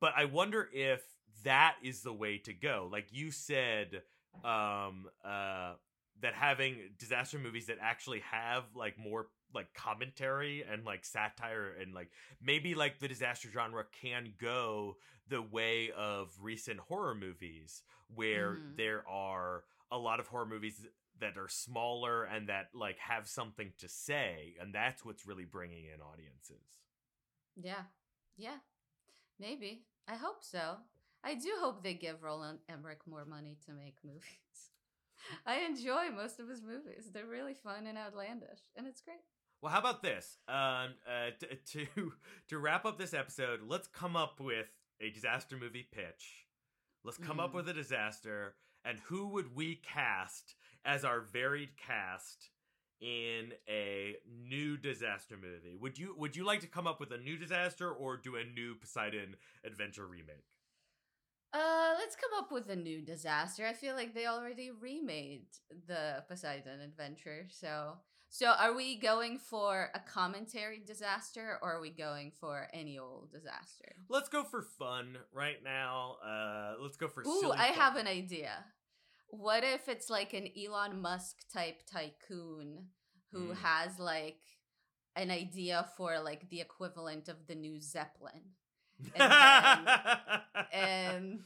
[0.02, 1.02] but i wonder if
[1.44, 2.90] that is the way to go.
[2.92, 4.02] Like you said
[4.44, 5.74] um uh
[6.22, 11.94] that having disaster movies that actually have like more like commentary and like satire and
[11.94, 12.10] like
[12.42, 14.96] maybe like the disaster genre can go
[15.28, 17.84] the way of recent horror movies
[18.14, 18.78] where Mhm.
[18.78, 20.86] there are a lot of horror movies
[21.20, 25.86] that are smaller and that like have something to say and that's what's really bringing
[25.86, 26.80] in audiences
[27.56, 27.84] Yeah.
[28.38, 28.58] Yeah.
[29.40, 29.86] Maybe.
[30.08, 30.78] I hope so.
[31.26, 34.22] I do hope they give Roland Emmerich more money to make movies.
[35.46, 37.10] I enjoy most of his movies.
[37.12, 39.18] They're really fun and outlandish, and it's great.
[39.62, 41.48] well how about this um uh t-
[41.96, 42.12] to
[42.50, 44.68] to wrap up this episode let's come up with
[45.02, 46.46] a disaster movie pitch
[47.04, 47.56] let's come up Mhm.
[47.56, 48.54] with a disaster
[48.84, 52.50] and who would we cast as our varied cast
[53.02, 57.18] in a new disaster movie would you would you like to come up with a
[57.18, 60.46] new disaster or do a new poseidon adventure remake
[61.56, 63.66] Uh, let's come up with a new disaster.
[63.66, 65.46] I feel like they already remade
[65.88, 67.48] the Poseidon Adventure.
[67.50, 67.94] So,
[68.30, 73.32] so are we going for a commentary disaster, or are we going for any old
[73.32, 73.86] disaster?
[74.10, 77.74] let's go for fun right now uh let's go for Ooh, I fun.
[77.76, 78.52] have an idea.
[79.30, 82.88] What if it's like an Elon Musk type tycoon
[83.32, 83.58] who Mm.
[83.58, 84.42] has like
[85.16, 88.44] an idea for like the equivalent of the new Zeppelin?
[89.16, 89.90] And
[90.74, 91.40] and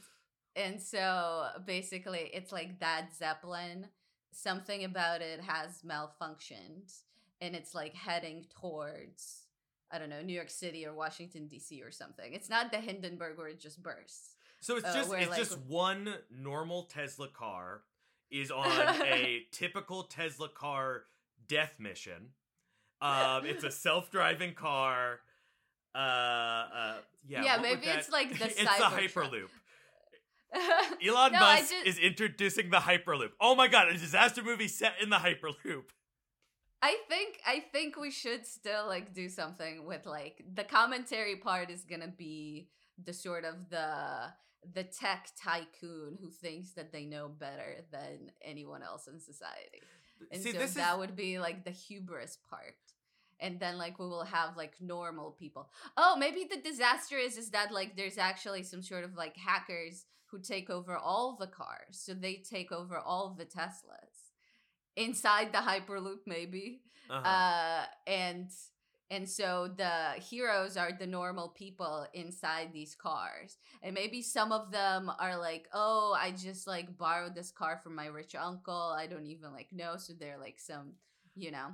[0.56, 3.86] and so basically it's like that zeppelin
[4.32, 6.92] something about it has malfunctioned
[7.40, 9.46] and it's like heading towards
[9.90, 13.36] i don't know new york city or washington dc or something it's not the hindenburg
[13.38, 17.28] where it just bursts So it's Uh, just where, it's like- just one normal Tesla
[17.28, 17.82] car
[18.30, 18.66] is on
[19.02, 21.04] a typical Tesla car
[21.48, 22.34] death mission.
[23.00, 25.20] Um, it's a self-driving car.
[25.94, 26.94] Uh, uh,
[27.26, 27.44] yeah.
[27.44, 29.48] Yeah, maybe that- it's like the it's the Hyperloop.
[31.06, 33.30] Elon No, Musk is introducing the Hyperloop.
[33.40, 35.84] Oh my god, a disaster movie set in the Hyperloop.
[36.82, 41.70] I think I think we should still like do something with like the commentary part
[41.70, 42.68] is gonna be
[43.04, 44.32] the sort of the
[44.74, 49.80] the tech tycoon who thinks that they know better than anyone else in society.
[50.30, 52.74] And See, so that is would be like the hubris part.
[53.40, 55.70] And then like we will have like normal people.
[55.96, 60.06] Oh, maybe the disaster is is that like there's actually some sort of like hackers
[60.26, 61.92] who take over all the cars.
[62.04, 64.30] So they take over all the Teslas.
[64.96, 66.82] Inside the Hyperloop maybe.
[67.08, 67.28] uh-huh.
[67.28, 68.50] Uh and
[69.10, 73.58] and so the heroes are the normal people inside these cars.
[73.82, 77.96] And maybe some of them are like, "Oh, I just like borrowed this car from
[77.96, 78.94] my rich uncle.
[78.96, 80.92] I don't even like know." So they're like some,
[81.34, 81.70] you know.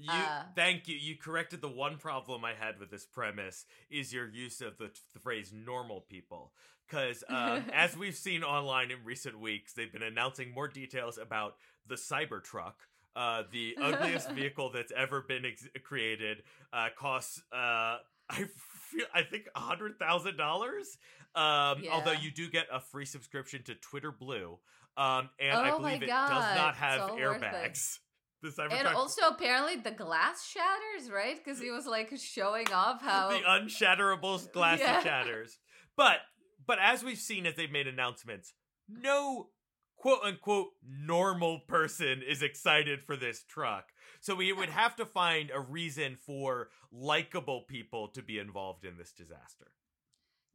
[0.00, 0.96] You Uh, thank you.
[0.96, 4.90] You corrected the one problem I had with this premise is your use of the,
[5.12, 6.52] the phrase "normal people."
[6.88, 11.56] Because um, as we've seen online in recent weeks, they've been announcing more details about
[11.86, 12.74] the Cybertruck,
[13.14, 16.42] uh, the ugliest vehicle that's ever been ex- created.
[16.72, 17.98] Uh, costs uh,
[18.30, 18.46] I
[18.90, 20.98] feel I think a hundred thousand dollars.
[21.34, 24.58] Um, although you do get a free subscription to Twitter Blue,
[24.96, 27.98] um, and I Oh my believe it does not have airbags.
[28.42, 31.36] The Cybertruck And also apparently the glass shatters, right?
[31.36, 35.02] Because he was like showing off how the unshatterable glass Yeah.
[35.02, 35.58] shatters.
[35.96, 36.18] But
[36.66, 38.54] but as we've seen as they've made announcements,
[38.88, 39.48] no
[39.96, 43.86] quote unquote normal person is excited for this truck.
[44.20, 48.96] So we would have to find a reason for likable people to be involved in
[48.96, 49.72] this disaster.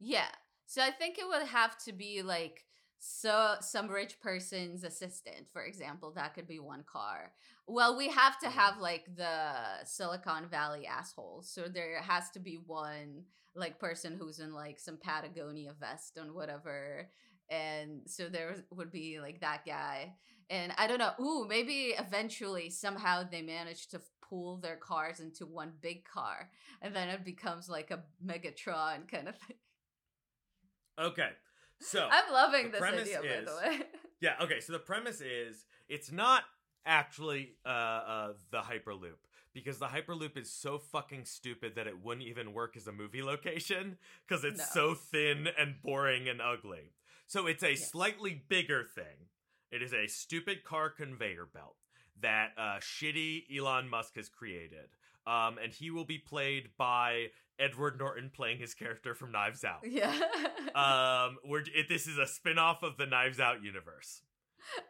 [0.00, 0.28] Yeah.
[0.66, 2.64] So I think it would have to be like
[2.98, 6.12] so some rich person's assistant, for example.
[6.14, 7.32] That could be one car.
[7.66, 8.50] Well, we have to Mhm.
[8.50, 11.50] have like the Silicon Valley assholes.
[11.50, 13.24] So there has to be one
[13.54, 17.10] like person who's in like some Patagonia vest and whatever.
[17.48, 20.16] And so there would be like that guy.
[20.50, 21.12] And I don't know.
[21.20, 26.50] Ooh, maybe eventually somehow they manage to pool their cars into one big car.
[26.82, 29.56] And then it becomes like a Megatron kind of thing.
[30.98, 31.30] Okay.
[31.80, 33.78] So I'm loving the this premise idea, by is- the way.
[34.18, 36.42] Yeah, okay, so the premise is it's not
[36.86, 39.18] actually uh, uh, the Hyperloop
[39.52, 43.22] because the Hyperloop is so fucking stupid that it wouldn't even work as a movie
[43.22, 44.64] location because it's No.
[44.72, 46.92] so thin and boring and ugly.
[47.26, 47.90] So it's a Yes.
[47.90, 49.28] slightly bigger thing.
[49.70, 51.76] It is a stupid car conveyor belt
[52.22, 54.88] that uh, shitty Elon Musk has created.
[55.26, 57.26] Um, and he will be played by
[57.58, 59.80] Edward Norton playing his character from Knives Out.
[59.84, 60.12] yeah.
[60.74, 64.22] Um, we're it, this is a spin-off of the Knives Out universe.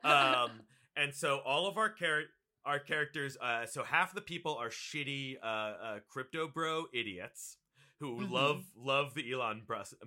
[0.04, 0.50] Um,
[0.96, 2.24] and so all of our char-
[2.64, 7.58] our characters, uh, so half the people are shitty uh, uh, crypto bro idiots
[8.00, 8.30] who Mhm.
[8.30, 9.62] love love the Elon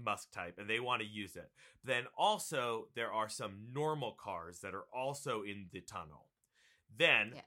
[0.06, 1.50] Musk type and they want to use it.
[1.84, 6.28] Then also there are some normal cars that are also in the tunnel.
[6.96, 7.42] Then Yeah.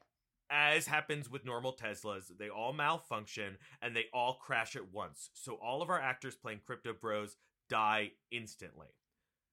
[0.52, 5.30] As happens with normal Teslas, they all malfunction and they all crash at once.
[5.32, 7.36] So all of our actors playing Crypto Bros
[7.68, 8.88] die instantly.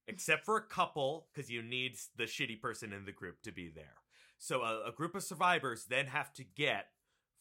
[0.08, 3.72] Except for a couple, because you need the shitty person in the group to be
[3.74, 3.96] there.
[4.38, 6.88] So a, a group of survivors then have to get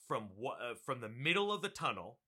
[0.06, 2.18] from uh, from the middle of the tunnel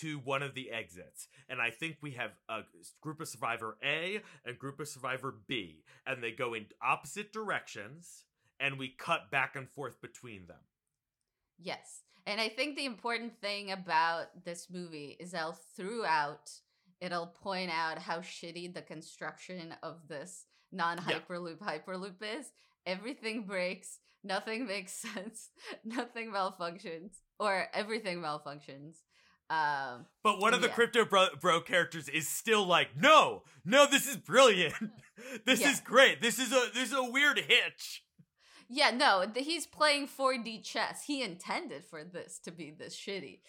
[0.00, 1.28] to one of the exits.
[1.48, 2.62] And I think we have a
[3.00, 8.24] group of survivor A and group of survivor B, and they go in opposite directions,
[8.64, 10.56] and we cut back and forth between them.
[11.58, 12.00] Yes.
[12.26, 16.50] And I think the important thing about this movie is that throughout
[17.00, 22.50] it'll point out how shitty the construction of this non-hyperloop hyperloop is.
[22.86, 25.50] Everything breaks, nothing makes sense,
[25.84, 28.96] nothing malfunctions, or everything malfunctions.
[29.50, 30.74] Um, But one of the Yeah.
[30.74, 34.74] crypto bro, bro characters is still like, no, no, this is brilliant.
[35.44, 35.70] this Yeah.
[35.72, 36.22] is great.
[36.22, 38.02] This is a this is a weird hitch.
[38.68, 41.04] Yeah, no, he's playing 4D chess.
[41.04, 43.40] He intended for this to be this shitty.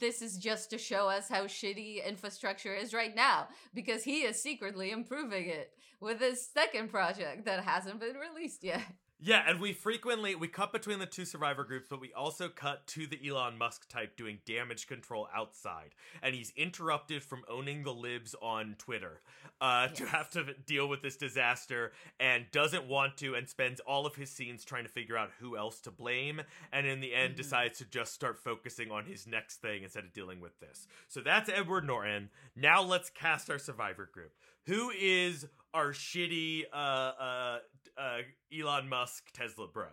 [0.00, 4.42] This is just to show us how shitty infrastructure is right now because he is
[4.42, 8.82] secretly improving it with his second project that hasn't been released yet.
[9.24, 12.88] Yeah, and we frequently we cut between the two survivor groups, but we also cut
[12.88, 15.90] to the Elon Musk type doing damage control outside,
[16.24, 19.20] and he's interrupted from owning the libs on Twitter
[19.60, 24.06] uh, to have to deal with this disaster, and doesn't want to, and spends all
[24.06, 26.42] of his scenes trying to figure out who else to blame,
[26.72, 27.36] and in the end Mhm.
[27.36, 30.88] decides to just start focusing on his next thing instead of dealing with this.
[31.06, 32.30] So that's Edward Norton.
[32.56, 34.32] Now let's cast our survivor group.
[34.66, 37.58] Who is our shitty uh, uh,
[37.98, 38.18] uh,
[38.56, 39.86] Elon Musk Tesla bro?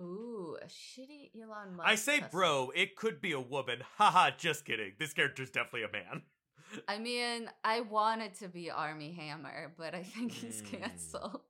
[0.00, 1.88] Ooh, a shitty Elon Musk.
[1.88, 2.28] I say Tesla.
[2.30, 3.78] bro, it could be a woman.
[3.96, 4.92] Haha, just kidding.
[4.98, 6.22] This character's definitely a man.
[6.88, 10.80] I mean, I wanted to be Armie Hammer, but I think he's Mm.
[10.80, 11.40] canceled.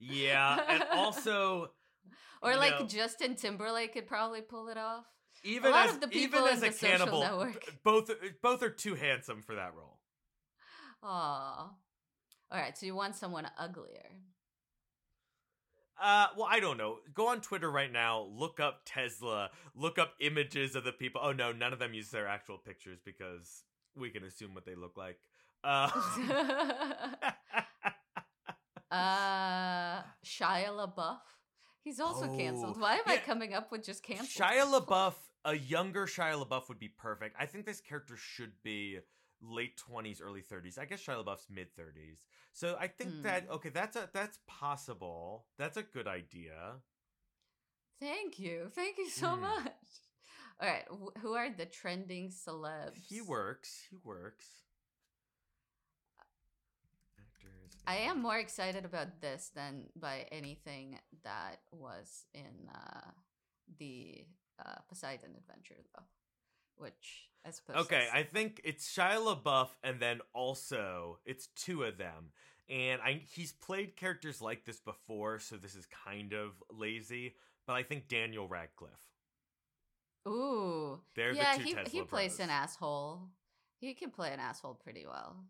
[0.00, 1.70] Yeah, and also
[2.42, 5.04] Or like know, Justin Timberlake could probably pull it off.
[5.44, 7.48] even lot as of the even people as a cannibal,
[7.84, 8.10] both
[8.42, 9.98] both are too handsome for that role.
[11.02, 11.70] Aw.
[12.50, 14.06] All right, so you want someone uglier.
[16.00, 16.98] Uh, well, I don't know.
[17.12, 18.26] Go on Twitter right now.
[18.30, 19.50] Look up Tesla.
[19.74, 21.20] Look up images of the people.
[21.22, 23.64] Oh no, none of them use their actual pictures because
[23.96, 25.18] we can assume what they look like.
[25.64, 25.90] Uh,
[28.92, 31.18] uh, Shia LaBeouf.
[31.82, 32.76] He's also canceled.
[32.78, 34.28] Oh, Why am I coming up with just canceled?
[34.28, 34.72] Shia?
[34.72, 37.34] LaBeouf, a younger Shia LaBeouf would be perfect.
[37.38, 38.98] I think this character should be
[39.42, 40.78] late twenties, early thirties.
[40.78, 42.18] I guess Shia LaBeouf's mid thirties.
[42.52, 43.22] So I think Hmm.
[43.22, 45.46] that okay, that's a that's possible.
[45.58, 46.76] That's a good idea.
[48.00, 48.68] Thank you.
[48.74, 49.40] Thank you so Hmm.
[49.42, 49.72] much.
[50.60, 52.96] All right, wh- who are the trending celebs?
[53.08, 53.86] He works.
[53.90, 54.46] He works.
[57.18, 57.76] Actors.
[57.86, 63.10] I am more excited about this than by anything that was in uh,
[63.78, 64.24] the
[64.64, 66.04] uh, Poseidon Adventure, though.
[66.78, 67.76] Which I suppose.
[67.84, 72.32] Okay, is- I think it's Shia LaBeouf, and then also it's two of them.
[72.68, 77.34] And I he's played characters like this before, so this is kind of lazy.
[77.66, 79.08] But I think Daniel Radcliffe.
[80.26, 81.00] Ooh.
[81.14, 83.28] They're yeah, the two he Tesla he plays an asshole.
[83.80, 85.44] He can play an asshole pretty well.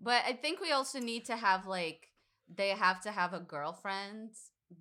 [0.00, 2.08] But I think we also need to have like
[2.48, 4.30] they have to have a girlfriend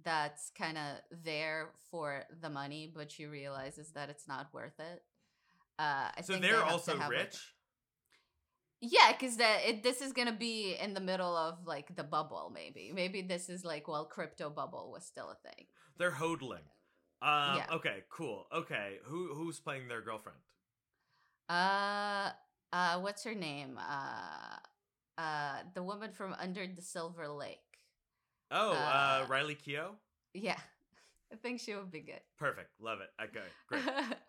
[0.03, 5.01] that's kind of there for the money, but she realizes that it's not worth it.
[5.79, 7.53] Uh, I So think they they're to also have, like, rich.
[8.79, 12.51] Yeah, because that it, this is gonna be in the middle of like the bubble.
[12.53, 15.65] Maybe, maybe this is like while crypto bubble was still a thing.
[15.97, 16.65] They're hodling.
[17.21, 17.65] Um, Yeah.
[17.71, 18.47] Okay, cool.
[18.53, 20.37] Okay, who who's playing their girlfriend?
[21.49, 22.29] Uh,
[22.73, 23.79] uh, what's her name?
[23.79, 24.57] Uh,
[25.21, 27.59] uh, the woman from Under the Silver Lake.
[28.51, 29.95] Oh, uh, Uh, Riley Keough.
[30.33, 30.59] Yeah,
[31.31, 32.21] I think she would be good.
[32.37, 32.69] Perfect.
[32.79, 33.09] Love it.
[33.21, 33.83] Okay, great.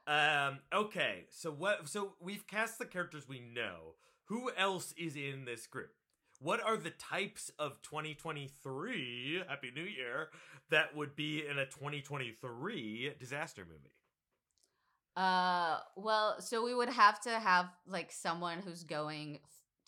[0.07, 1.25] um, okay.
[1.31, 1.89] So what?
[1.89, 3.95] So we've cast the characters we know.
[4.27, 5.91] Who else is in this group?
[6.41, 10.29] What are the types of 2023 Happy New Year
[10.71, 13.93] that would be in a 2023 disaster movie?
[15.17, 19.41] Uh, well, so we would have to have like someone who's going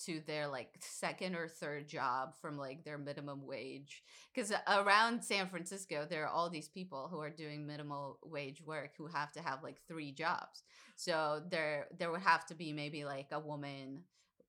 [0.07, 4.03] to their like second or third job from like their minimum wage
[4.35, 8.93] because around San Francisco there are all these people who are doing minimal wage work
[8.97, 10.63] who have to have like three jobs.
[10.97, 14.05] So there there would have to be maybe like a woman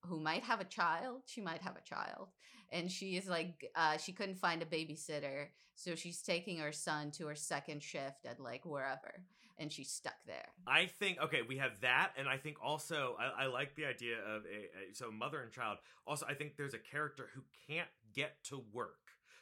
[0.06, 1.22] who might have a child.
[1.26, 2.30] She might have a child.
[2.72, 7.12] And she is like uh she couldn't find a babysitter, so she's taking her son
[7.12, 9.26] to her second shift at like wherever
[9.62, 10.48] and she's stuck there.
[10.68, 14.16] I think okay, we have that, and I think also I, I like the idea
[14.18, 15.78] of a, a so mother and child.
[16.08, 18.96] Also, I think there's a character who can't get to work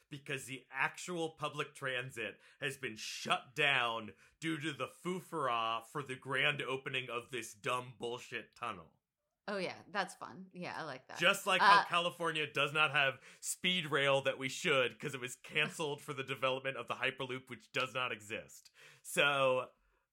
[0.09, 6.15] because the actual public transit has been shut down due to the foofara for the
[6.15, 8.91] grand opening of this dumb bullshit tunnel.
[9.51, 10.45] Oh yeah, that's fun.
[10.53, 11.17] Yeah, I like that.
[11.17, 15.21] Just like how Uh, California does not have speed rail that we should because it
[15.21, 18.69] was canceled for the development of the Hyperloop, which does not exist.
[19.01, 19.65] So,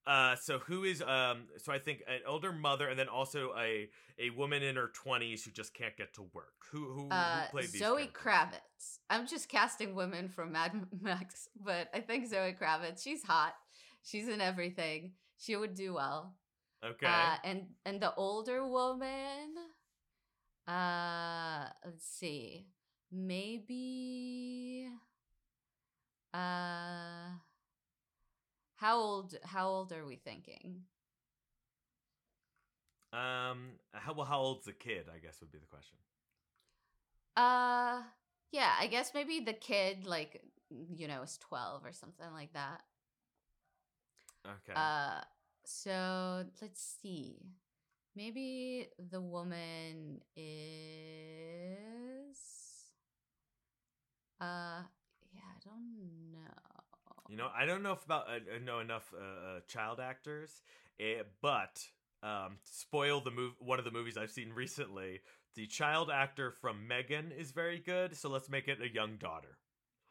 [0.07, 1.49] uh, so who is um?
[1.59, 5.45] So I think an older mother, and then also a a woman in her twenties
[5.45, 6.55] who just can't get to work.
[6.70, 7.80] Who who, uh, who played these?
[7.80, 8.22] Zoe characters?
[8.22, 8.99] Kravitz.
[9.11, 10.72] I'm just casting women from Mad
[11.03, 13.03] Max, but I think Zoe Kravitz.
[13.03, 13.55] She's hot.
[14.03, 15.12] She's in everything.
[15.37, 16.34] She would do well.
[16.85, 17.07] Okay.
[17.07, 19.55] Uh, and and the older woman,
[20.66, 22.66] uh, let's see,
[23.11, 24.89] maybe,
[26.35, 27.31] uh,
[28.77, 29.35] how old?
[29.45, 30.85] How old are we thinking?
[33.12, 33.79] um.
[33.93, 34.27] How well?
[34.27, 35.07] How old's the kid?
[35.14, 35.99] I guess would be the question.
[37.37, 38.03] Uh,
[38.53, 42.83] yeah, I guess maybe the kid, like, you know, is twelve or something like that.
[44.47, 44.72] Okay.
[44.74, 45.20] Uh,
[45.66, 47.36] so let's see.
[48.14, 51.66] Maybe the woman is.
[54.40, 54.82] Uh,
[55.34, 56.38] yeah, I don't know.
[57.28, 60.62] You know, I don't know if about uh, uh, know enough uh, uh, child actors,
[61.00, 61.84] eh, but
[62.22, 65.20] um, spoil the move one of the movies I've seen recently.
[65.56, 69.58] The child actor from Megan is very good, so let's make it a young daughter.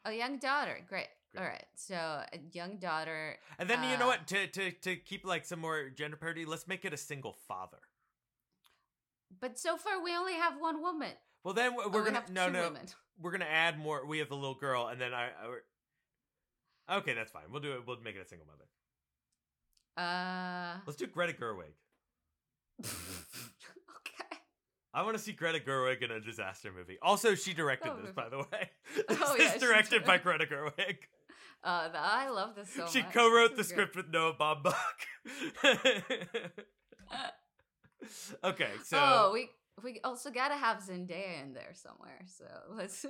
[0.04, 1.08] A young daughter, great.
[1.38, 3.36] All right, so a young daughter.
[3.58, 4.26] And then you know Uh, what?
[4.28, 7.78] To to to keep like some more gender parity, let's make it a single father.
[9.40, 11.12] But so far, we only have one woman.
[11.44, 12.86] Well, then we're Oh, we're we gonna have no two no women.
[13.20, 14.06] we're gonna add more.
[14.06, 15.30] We have the little girl, and then I.
[16.88, 17.44] I okay, that's fine.
[17.50, 17.86] We'll do it.
[17.86, 18.64] We'll make it a single mother.
[19.96, 20.78] Uh.
[20.86, 21.72] Let's do Greta Gerwig.
[22.84, 24.36] okay.
[24.92, 26.98] I want to see Greta Gerwig in a disaster movie.
[27.02, 28.70] Also, she directed Oh, this, by the way.
[29.08, 30.18] Oh, this yeah, is directed by.
[30.18, 30.96] Greta Gerwig.
[31.66, 33.12] Uh, I love this so she much.
[33.12, 34.74] co-wrote the is script with Noah Baumbach.
[38.44, 39.48] okay, so oh, we
[39.82, 42.20] we also gotta have Zendaya in there somewhere.
[42.26, 43.04] So let's.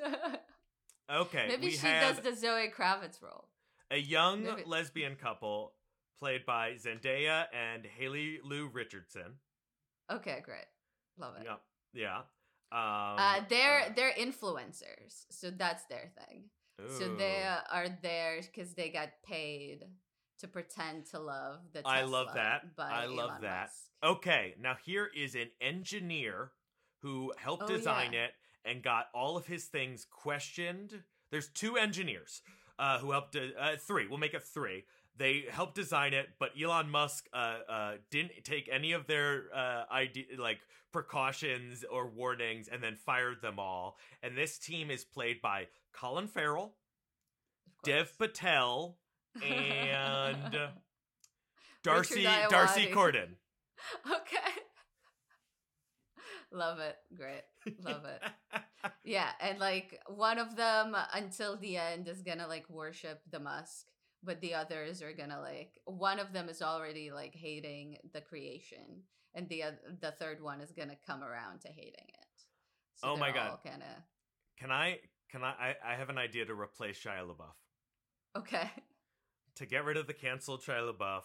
[1.15, 3.49] okay, Maybe she does the Zoe Kravitz role.
[3.91, 5.75] a young maybe- lesbian couple
[6.19, 9.35] played by Zendaya and Haley Lu Richardson.
[10.11, 10.65] Okay, great.
[11.19, 11.45] Love it.
[11.45, 11.61] Yep.
[11.93, 12.19] Yeah.
[12.73, 16.45] Um, Uh, they're uh, they're influencers, so that's their thing.
[16.99, 19.85] So they are there because they got paid
[20.41, 21.81] to pretend to love the.
[21.81, 22.63] Tesla I love that.
[22.79, 23.63] I love Elon that.
[23.63, 23.75] Musk.
[24.19, 26.53] Okay, now here is an engineer
[27.01, 28.25] who helped Oh, design yeah.
[28.27, 28.31] it
[28.65, 31.03] and got all of his things questioned.
[31.31, 32.43] There's two engineers
[32.79, 33.33] uh, who helped.
[33.33, 34.07] De- uh, three.
[34.07, 34.85] We'll make it three.
[35.19, 39.85] They helped design it, but Elon Musk uh, uh, didn't take any of their uh,
[39.91, 40.59] idea, like
[40.93, 43.97] precautions or warnings, and then fired them all.
[44.23, 45.69] And this team is played by
[45.99, 46.75] Colin Farrell,
[47.83, 48.13] Dev.
[48.19, 48.99] Patel,
[49.43, 50.59] and
[51.83, 53.37] D'Arcy D'Arcy Carden.
[54.07, 54.53] okay.
[56.53, 56.97] Love it.
[57.17, 57.43] Great.
[57.83, 58.23] Love it.
[59.03, 63.87] Yeah, and like one of them until the end is gonna like worship the Musk,
[64.23, 69.03] but the others are gonna like one of them is already like hating the creation,
[69.35, 69.63] and the
[70.01, 72.43] the third one is gonna come around to hating it.
[73.03, 73.59] Oh my God.
[73.65, 74.99] Can I?
[75.31, 75.93] Can I, I?
[75.93, 77.57] I have an idea to replace Shia LaBeouf.
[78.39, 78.71] okay.
[79.57, 81.23] To get rid of the canceled Shia LaBeouf,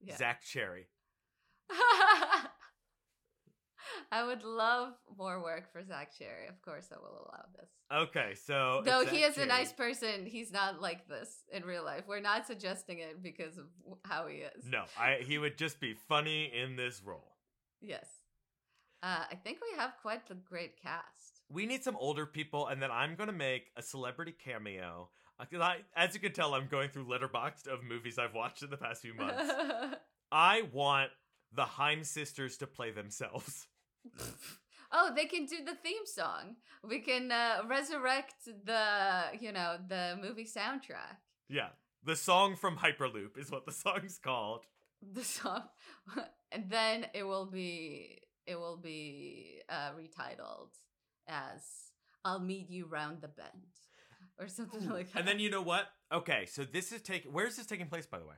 [0.00, 0.16] Yeah.
[0.16, 0.86] Zach Cherry.
[4.10, 6.46] I would love more work for Zach Cherry.
[6.48, 7.68] Of course, I will allow this.
[7.92, 12.04] Okay, so Though he is a nice person, he's not like this in real life.
[12.06, 13.66] We're not suggesting it because of
[14.04, 14.64] how he is.
[14.68, 15.18] No, I.
[15.26, 17.36] He would just be funny in this role.
[17.80, 18.06] Yes.
[19.02, 21.33] Uh, I think we have quite the great cast.
[21.48, 25.10] We need some older people, and then I'm gonna make a celebrity cameo.
[25.38, 28.76] I, as you can tell, I'm going through Letterboxd of movies I've watched in the
[28.76, 29.52] past few months.
[30.32, 31.10] I want
[31.52, 33.66] the Haim sisters to play themselves.
[34.92, 36.56] oh, they can do the theme song.
[36.82, 38.34] We can uh, resurrect
[38.64, 41.18] the, you know, the movie soundtrack.
[41.48, 41.68] Yeah,
[42.04, 44.66] the song from Hyperloop is what the song's called.
[45.12, 45.64] The song,
[46.50, 50.70] and then it will be it will be uh, retitled
[51.28, 51.62] as
[52.24, 53.48] "I'll meet you round the bend"
[54.38, 55.20] or something like that.
[55.20, 55.86] And then you know what?
[56.12, 57.32] Okay, so this is taking.
[57.32, 58.36] Where's this taking place, by the way?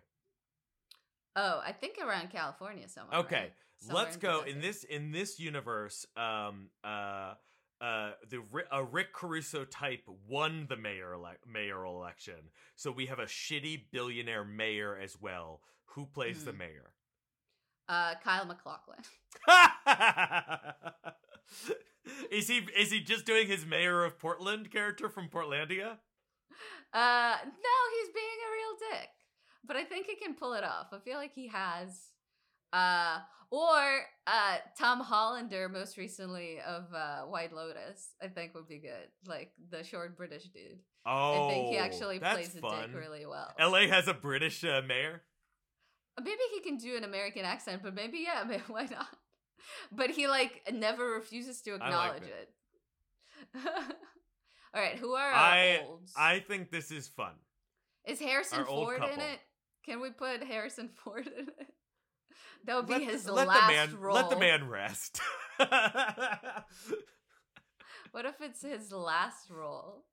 [1.38, 3.18] oh, I think around California somewhere.
[3.20, 3.52] Okay, right?
[3.80, 6.06] Somewhere let's in go in this in this universe.
[6.16, 7.34] Um, uh,
[7.80, 8.42] uh, the
[8.72, 13.90] a Rick Caruso type won the mayor ele- mayoral election, so we have a shitty
[13.92, 15.60] billionaire mayor as well.
[15.90, 16.58] Who plays the Mhm.
[16.58, 16.92] mayor?
[17.88, 18.98] Uh, Kyle MacLachlan.
[22.30, 25.98] is he is he just doing his mayor of Portland character from Portlandia?
[26.92, 29.08] Uh, no, he's being a real dick,
[29.64, 30.88] but I think he can pull it off.
[30.92, 32.10] I feel like he has.
[32.72, 33.18] Uh,
[33.50, 39.08] or uh, Tom Hollander, most recently of uh, White Lotus, I think would be good.
[39.26, 40.80] Like the short British dude.
[41.06, 42.90] Oh, I think he actually plays the fun.
[42.90, 43.52] dick really well.
[43.60, 45.22] LA has a British uh, mayor.
[46.18, 49.08] Maybe he can do an American accent, but maybe yeah, maybe, why not?
[49.92, 52.50] But he like never refuses to I like acknowledge it.
[53.54, 53.62] it.
[54.74, 56.12] All right, who are our I olds?
[56.16, 57.32] I think this is fun.
[58.04, 59.40] Is Harrison our Ford in it?
[59.84, 61.74] Can we put Harrison Ford in it?
[62.64, 64.14] That would be Let, his let last the man role.
[64.14, 65.20] let the man rest.
[68.12, 70.04] What if it's his last role?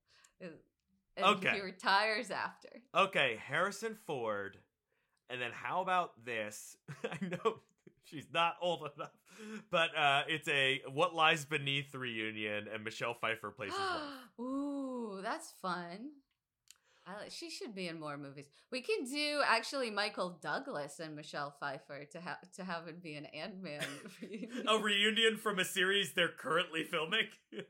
[0.41, 0.53] Uh, and
[1.15, 1.55] and Okay.
[1.55, 2.69] he retires after.
[2.95, 4.57] okay, Harrison Ford,
[5.29, 6.75] and then how about this?
[7.03, 7.59] I know
[8.03, 9.11] she's not old enough,
[9.71, 14.01] but uh, it's a What Lies Beneath reunion, and Michelle Pfeiffer plays his wife.
[14.39, 16.11] Ooh, that's fun.
[17.05, 18.45] I she should be in more movies.
[18.71, 23.15] We can do actually Michael Douglas and Michelle Pfeiffer to have to have it be
[23.15, 23.83] an Ant Man.
[24.67, 27.27] A reunion from a series they're currently filming.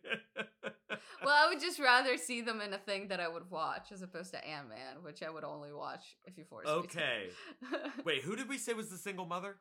[1.24, 4.02] well, I would just rather see them in a thing that I would watch as
[4.02, 7.30] opposed to Ant Man, which I would only watch if you forced okay.
[7.62, 7.92] me to.
[8.06, 9.58] Wait, who did we say was the single mother?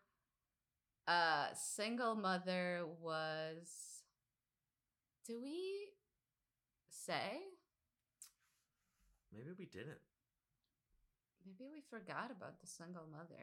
[1.06, 3.68] Uh, single mother was.
[5.26, 5.88] Do we
[6.90, 7.38] say?
[9.32, 9.98] Maybe we didn't.
[11.46, 13.42] Maybe we forgot about the single mother.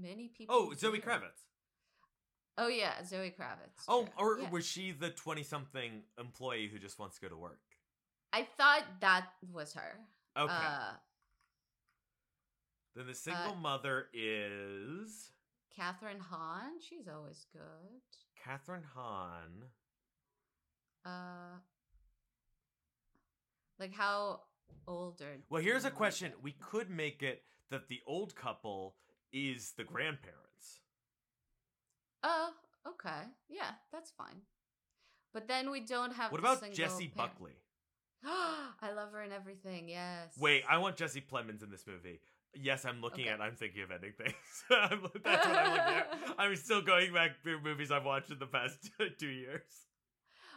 [0.00, 0.54] Many people.
[0.54, 1.06] Oh, Zoe do.
[1.06, 1.44] Kravitz.
[2.58, 3.84] Oh yeah, Zoe Kravitz.
[3.86, 4.50] Oh, or Yeah.
[4.50, 7.60] was she the 20 something employee who just wants to go to work?
[8.32, 9.98] I thought that was her.
[10.36, 10.52] Okay.
[10.52, 10.92] Uh,
[12.94, 15.30] then the single mother is
[15.78, 16.80] Kathryn Hahn.
[16.80, 18.00] She's always good.
[18.42, 19.64] Kathryn Hahn.
[21.04, 21.58] Uh,
[23.78, 24.40] like how
[24.88, 25.38] older?
[25.50, 26.32] Well, here's a question.
[26.42, 28.96] We could make it that the old couple
[29.32, 30.80] is the grandparents.
[32.22, 32.50] Oh,
[32.88, 33.28] okay.
[33.48, 34.42] Yeah, that's fine.
[35.32, 36.32] But then we don't have.
[36.32, 37.32] What about Jessie parent.
[37.38, 37.52] Buckley?
[38.24, 39.88] I love her and everything.
[39.88, 40.32] Yes.
[40.40, 42.20] Wait, I want Jesse Plemons in this movie.
[42.60, 43.32] Yes, I'm looking Okay.
[43.34, 43.40] at.
[43.40, 44.34] I'm thinking of ending things.
[44.70, 46.18] I'm- That's what I'm looking at.
[46.38, 49.62] I'm still going back through movies I've watched in the past two years.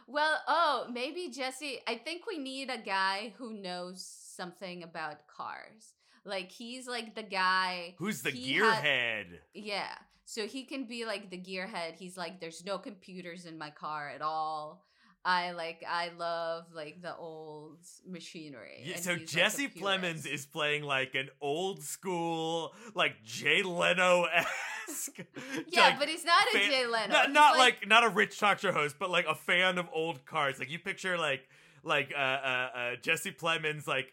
[0.06, 1.78] Well, oh, maybe Jesse.
[1.86, 4.04] I think we need a guy who knows
[4.36, 5.92] something about cars.
[6.24, 7.94] Like he's like the guy.
[7.98, 9.26] Who's the gearhead?
[9.54, 9.94] Yeah.
[10.24, 11.94] So he can be like the gearhead.
[11.96, 14.84] He's like, there's no computers in my car at all.
[15.24, 18.82] I like, I love like the old machinery.
[18.84, 24.24] Yeah, so he's, like, Jesse Plemons is playing like an old school, like Jay Leno
[24.24, 25.20] esque.
[25.68, 27.12] Yeah, but he's not a Jay Leno.
[27.12, 30.24] Not, not like, not a rich talk show host, but like a fan of old
[30.26, 30.58] cars.
[30.58, 31.48] Like you picture like
[31.84, 34.12] like uh, uh, uh Jesse Plemons like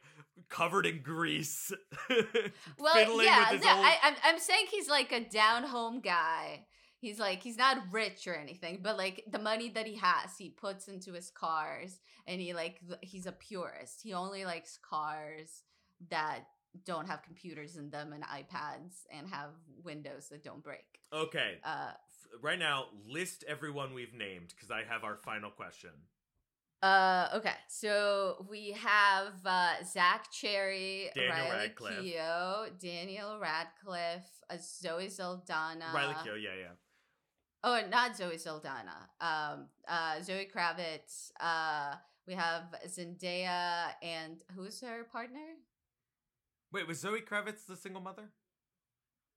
[0.50, 1.72] covered in grease.
[2.80, 3.40] well, yeah.
[3.40, 6.66] with his yeah, old- I, I'm, I'm saying he's like a down home guy.
[7.00, 10.50] He's like he's not rich or anything, but like the money that he has, he
[10.50, 14.02] puts into his cars, and he like he's a purist.
[14.02, 15.64] He only likes cars
[16.10, 16.40] that
[16.86, 19.50] don't have computers in them and iPads and have
[19.84, 20.86] windows that don't break.
[21.14, 21.92] okay, Uh,
[22.42, 25.90] right now list everyone we've named because I have our final question.
[26.84, 27.56] uh, okay.
[27.68, 32.04] So we have uh, Zach Cherry, Daniel Riley Radcliffe.
[32.04, 36.74] Keough, Daniel Radcliffe, uh, Zoe Saldana, Riley Keough, yeah, yeah.
[37.68, 39.10] Oh, not Zoe Saldana.
[39.20, 41.32] Um, uh, Zoe Kravitz.
[41.38, 41.96] Uh,
[42.26, 45.56] we have Zendaya and who's her partner?
[46.72, 48.30] Wait, was Zoe Kravitz the single mother?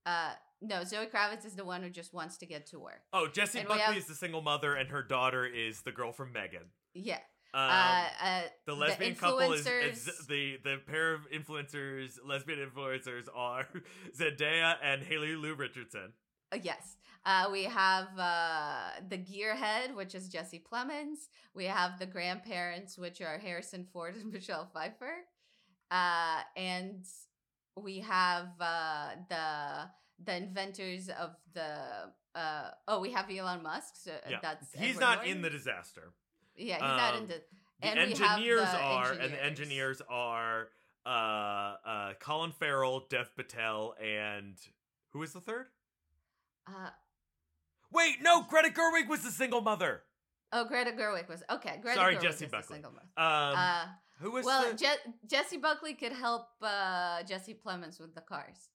[0.07, 3.01] Uh, no, Zoe Kravitz is the one who just wants to get to work.
[3.13, 6.13] Oh, Jessie And Buckley have- is the single mother, and her daughter is the girl
[6.13, 6.71] from Megan.
[6.95, 7.19] Yeah.
[7.53, 13.27] Um, uh, uh, the lesbian couple is, is the the pair of influencers, lesbian influencers
[13.35, 13.67] are
[14.17, 16.13] Zendaya and Haley Lu Richardson.
[16.53, 16.97] Uh, yes.
[17.27, 21.29] Uh, we have uh, the gearhead, which is Jesse Plemons.
[21.55, 25.13] We have the grandparents, which are Harrison Ford and Michelle Pfeiffer.
[25.91, 27.05] Uh, and
[27.77, 29.91] we have uh, the
[30.25, 33.95] the inventors of the uh, oh, we have Elon Musk.
[33.97, 35.33] So Yeah, that's he's Edward not Norton.
[35.37, 36.13] in the disaster.
[36.57, 37.43] Yeah, he's not um, in the.
[37.83, 40.01] The And we have engineers the are, and the engineers.
[40.01, 40.69] engineers are
[41.07, 44.57] uh, uh, Colin Farrell, Dev Patel, and
[45.13, 45.67] who is the third?
[46.71, 46.91] Uh,
[47.93, 50.03] Wait, no, Greta Gerwig was the single mother.
[50.53, 51.79] oh, Greta Gerwig was okay.
[51.83, 52.75] Greta Sorry, Gerwig is the Buckley.
[52.77, 53.07] single mother.
[53.17, 53.85] Um, uh,
[54.21, 54.77] who was well, the?
[54.77, 58.69] Je- Jessie Buckley could help uh, Jesse Plemons with the cars.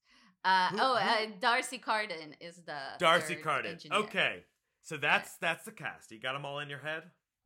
[0.44, 3.72] Uh, Who- oh, who- uh, D'Arcy Carden is the D'Arcy Carden.
[3.74, 4.00] engineer.
[4.00, 4.44] Okay,
[4.82, 6.12] so that's that's the cast.
[6.12, 7.04] You got them all in your head.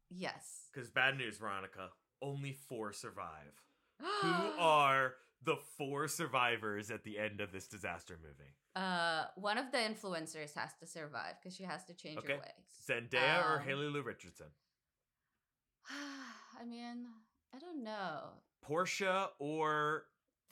[0.10, 0.70] Yes.
[0.74, 1.90] Because bad news, Veronica.
[2.22, 3.54] Only four survive.
[4.00, 4.28] Who
[4.60, 5.14] are
[5.44, 8.52] the four survivors at the end of this disaster movie?
[8.76, 12.34] Uh, one of the influencers has to survive because she has to change Okay.
[12.34, 12.88] her ways.
[12.88, 14.48] Zendaya or Um, Haley Lu Richardson?
[16.60, 17.06] I mean,
[17.54, 18.30] I don't know.
[18.62, 20.06] Portia or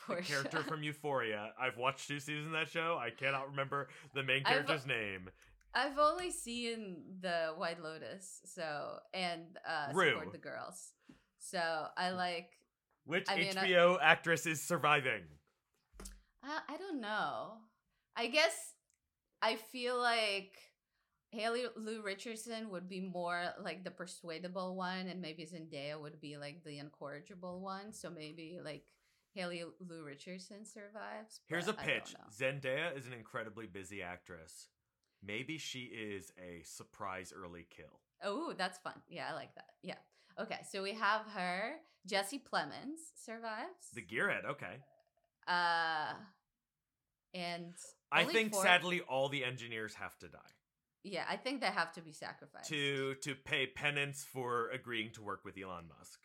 [0.07, 1.53] the character from Euphoria?
[1.59, 2.97] I've watched two seasons of that show.
[2.99, 5.29] I cannot remember the main I've- character's name.
[5.73, 10.11] I've only seen the White Lotus, so and uh, Rue.
[10.11, 10.91] support the girls.
[11.39, 12.49] So I like.
[13.05, 15.21] Which I mean, I- HBO actress is surviving?
[16.41, 17.57] I, I don't know.
[18.17, 18.73] I guess
[19.41, 20.57] I feel like
[21.29, 26.37] Haley Lu Richardson would be more like the persuadable one, and maybe Zendaya would be
[26.37, 27.93] like the incorrigible one.
[27.93, 28.85] So maybe like
[29.33, 31.41] Haley Lu Richardson survives.
[31.47, 32.15] Here's a but I don't pitch.
[32.35, 34.69] Zendaya is an incredibly busy actress.
[35.23, 37.99] Maybe she is a surprise early kill.
[38.23, 38.93] Oh, that's fun.
[39.07, 39.69] Yeah, I like that.
[39.83, 39.95] Yeah.
[40.39, 41.75] Okay, so we have her.
[42.05, 43.91] Jesse Plemons survives.
[43.93, 44.77] The gearhead, okay.
[45.47, 46.13] uh,
[47.33, 47.73] and
[48.11, 50.39] I only think four- sadly all the engineers have to die
[51.03, 52.67] yeah, I think they have to be sacrificed.
[52.69, 56.19] to to pay penance for agreeing to work with Elon Musk.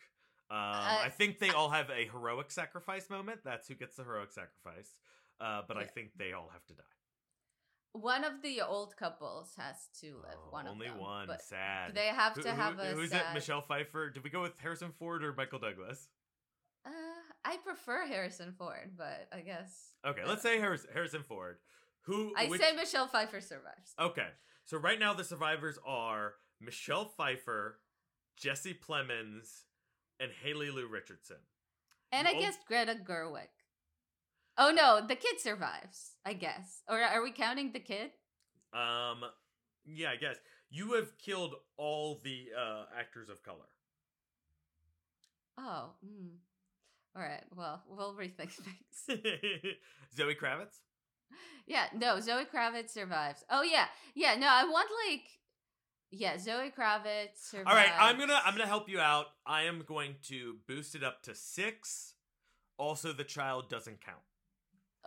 [0.51, 3.41] Um, Uh, I think they all have a heroic sacrifice moment.
[3.45, 4.97] That's who gets the heroic sacrifice.
[5.39, 5.87] Uh, but I Yeah.
[5.87, 6.83] think they all have to die.
[7.93, 10.37] One of the old couples has to live.
[10.47, 11.27] Oh, one only of them, one.
[11.27, 11.93] but Sad.
[11.95, 12.85] they have Who- to who- have a.
[12.93, 13.33] who's sad- it?
[13.35, 14.09] Michelle Pfeiffer.
[14.09, 16.09] Did we go with Harrison Ford or Michael Douglas?
[16.83, 16.91] Uh,
[17.45, 19.91] I prefer Harrison Ford, but I guess.
[20.05, 21.57] Okay, let's say Harris, Harrison Ford.
[22.03, 22.33] Who?
[22.37, 23.93] I which- say Michelle Pfeiffer survives.
[23.99, 24.27] Okay,
[24.65, 27.79] so right now the survivors are Michelle Pfeiffer,
[28.37, 29.63] Jesse Plemons,
[30.19, 31.37] and Haley Lu Richardson.
[32.11, 32.39] And I Oh.
[32.39, 33.47] guess Greta Gerwig.
[34.57, 36.17] Oh no, the kid survives.
[36.25, 36.83] I guess.
[36.87, 38.11] Or are we counting the kid?
[38.71, 39.23] Um,
[39.85, 40.37] yeah, I guess
[40.69, 43.67] you have killed all the uh, actors of color.
[45.57, 45.91] Oh.
[46.05, 46.37] Mm.
[47.15, 47.43] All right.
[47.55, 49.07] Well, we'll rethink things.
[50.15, 50.79] Zoe Kravitz.
[51.65, 53.43] Yeah, no, Zoe Kravitz survives.
[53.49, 53.85] Oh yeah,
[54.15, 54.35] yeah.
[54.35, 55.23] No, I want like,
[56.11, 57.69] yeah, Zoe Kravitz survives.
[57.69, 59.27] All right, I'm gonna I'm gonna help you out.
[59.45, 62.15] I am going to boost it up to six.
[62.77, 64.17] Also, the child doesn't count.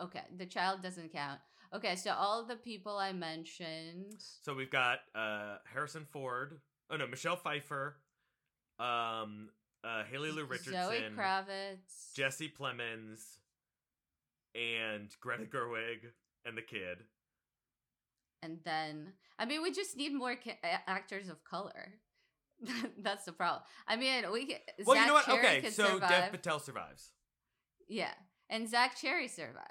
[0.01, 1.39] Okay, the child doesn't count.
[1.73, 4.15] Okay, so all the people I mentioned.
[4.41, 6.59] So we've got uh Harrison Ford.
[6.89, 7.97] Oh no, Michelle Pfeiffer.
[8.79, 9.49] Um,
[9.87, 10.73] uh, Haley Lu Richardson.
[10.73, 12.13] Zoe Kravitz.
[12.15, 13.21] Jesse Plemons,
[14.55, 15.99] and Greta Gerwig,
[16.45, 16.99] and the kid.
[18.43, 20.57] and then I mean, we just need more ca-
[20.87, 21.93] actors of color.
[22.97, 23.61] That's the problem.
[23.87, 24.47] I mean, we.
[24.47, 25.25] ca- Well, Zach you know what?
[25.25, 26.09] Cherry okay, so survive.
[26.09, 27.11] Dev Patel survives.
[27.87, 28.13] yeah,
[28.49, 29.63] and Zach Cherry survives.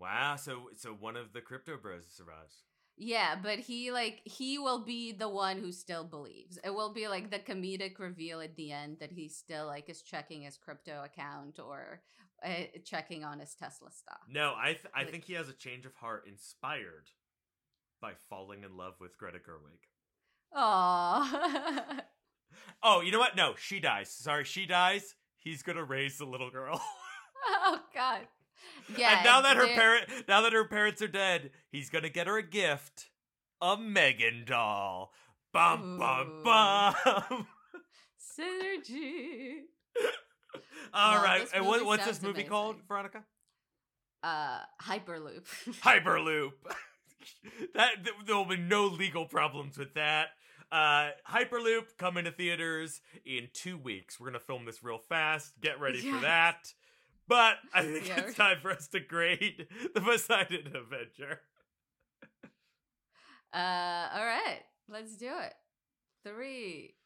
[0.00, 2.64] Wow, so so one of the crypto bros survives.
[2.96, 6.58] Yeah, but he like he will be the one who still believes.
[6.64, 10.02] It will be like the comedic reveal at the end that he still like is
[10.02, 12.02] checking his crypto account or
[12.44, 12.50] uh,
[12.84, 14.20] checking on his Tesla stock.
[14.28, 17.10] No, I th- I Like- think he has a change of heart inspired
[18.00, 19.80] by falling in love with Greta Gerwig.
[20.56, 22.00] Aww.
[22.84, 23.34] Oh, you know what?
[23.34, 24.12] No, she dies.
[24.12, 25.14] Sorry, she dies.
[25.38, 26.80] He's gonna raise the little girl.
[27.64, 28.20] oh God.
[28.98, 29.16] Yeah.
[29.16, 32.36] and now that her parent, now that her parents are dead, he's gonna get her
[32.36, 33.08] a gift,
[33.62, 35.12] a Megan doll.
[35.52, 36.42] Bum bum Ooh.
[36.44, 37.46] bum.
[38.38, 39.60] synergy.
[40.92, 42.50] All Well, right, this and what, what's this movie amazing.
[42.50, 43.24] called, Veronica?
[44.22, 45.46] Uh, Hyperloop.
[45.82, 46.52] Hyperloop.
[47.74, 50.28] that th- there will be no legal problems with that.
[50.70, 54.18] Uh, Hyperloop coming to theaters in two weeks.
[54.20, 55.52] We're gonna film this real fast.
[55.60, 56.72] Get ready for that.
[57.26, 61.40] But I think Yeah, it's time for us to grade the Poseidon Adventure.
[63.52, 65.54] Uh, all right, let's do it.
[66.26, 66.96] Three,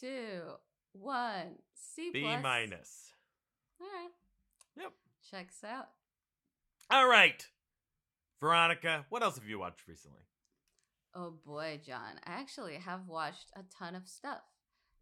[0.00, 0.40] two,
[0.92, 1.56] one.
[1.74, 2.42] C B plus.
[2.42, 3.12] minus.
[3.80, 4.08] All right.
[4.78, 4.92] Yep.
[5.30, 5.88] Checks out.
[6.90, 7.46] All right,
[8.40, 9.04] Veronica.
[9.10, 10.22] What else have you watched recently?
[11.14, 12.18] Oh boy, John.
[12.24, 14.44] I actually have watched a ton of stuff,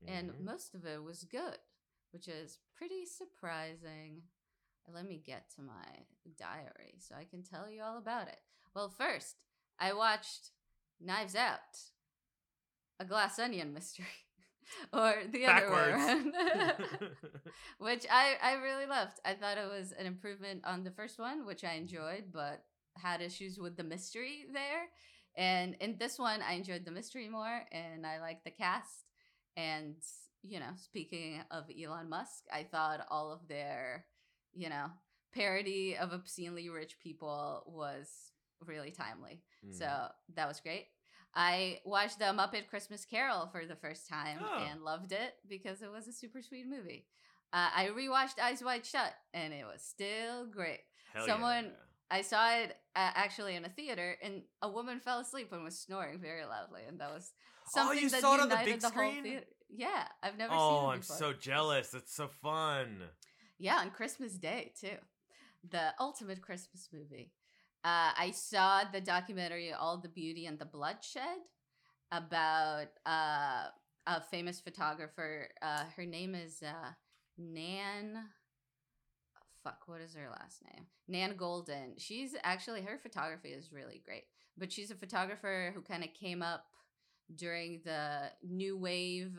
[0.08, 0.40] and Mhm.
[0.40, 1.58] most of it was good,
[2.10, 4.22] which is pretty surprising.
[4.92, 6.04] Let me get to my
[6.38, 8.38] diary so I can tell you all about it.
[8.74, 9.36] Well, first,
[9.78, 10.50] I watched
[11.00, 11.58] Knives Out,
[13.00, 14.06] a glass onion mystery,
[14.92, 16.32] or the other way around,
[17.78, 19.18] which I, I really loved.
[19.24, 22.64] I thought it was an improvement on the first one, which I enjoyed, but
[22.96, 24.86] had issues with the mystery there.
[25.36, 29.04] And in this one, I enjoyed the mystery more, and I liked the cast.
[29.56, 29.96] And
[30.42, 34.04] you know, speaking of Elon Musk, I thought all of their,
[34.56, 34.86] you know,
[35.32, 38.32] parody of obscenely rich people was
[38.64, 39.42] really timely.
[39.70, 40.12] So Mhm.
[40.34, 40.88] that was great.
[41.34, 44.58] I watched the Muppet Christmas Carol for the first time Oh.
[44.64, 47.06] and loved it because it was a super sweet movie.
[47.52, 50.80] Uh, I rewatched Eyes Wide Shut, and it was still great.
[51.12, 51.82] Hell Someone- yeah.
[52.08, 55.78] I saw it uh, actually in a theater, and a woman fell asleep and was
[55.78, 57.34] snoring very loudly, and that was
[57.68, 59.44] something Oh, you that saw it on the big whole screen?
[59.68, 61.92] Yeah, I've never Oh, seen it I'm so jealous.
[61.94, 63.10] It's so fun.
[63.58, 64.96] Yeah, on Christmas Day too.
[65.70, 67.32] The ultimate Christmas movie.
[67.84, 71.38] Uh, I saw the documentary All the Beauty and the Bloodshed
[72.12, 73.66] about uh,
[74.06, 75.48] a famous photographer.
[75.62, 76.90] Uh, her name is uh,
[77.38, 78.18] Nan.
[79.64, 80.86] Fuck, what is her last name?
[81.08, 81.94] Nan Goldin.
[81.98, 84.24] She's actually, her photography is really great.
[84.58, 86.66] But she's a photographer who kind of came up
[87.34, 89.38] during the new wave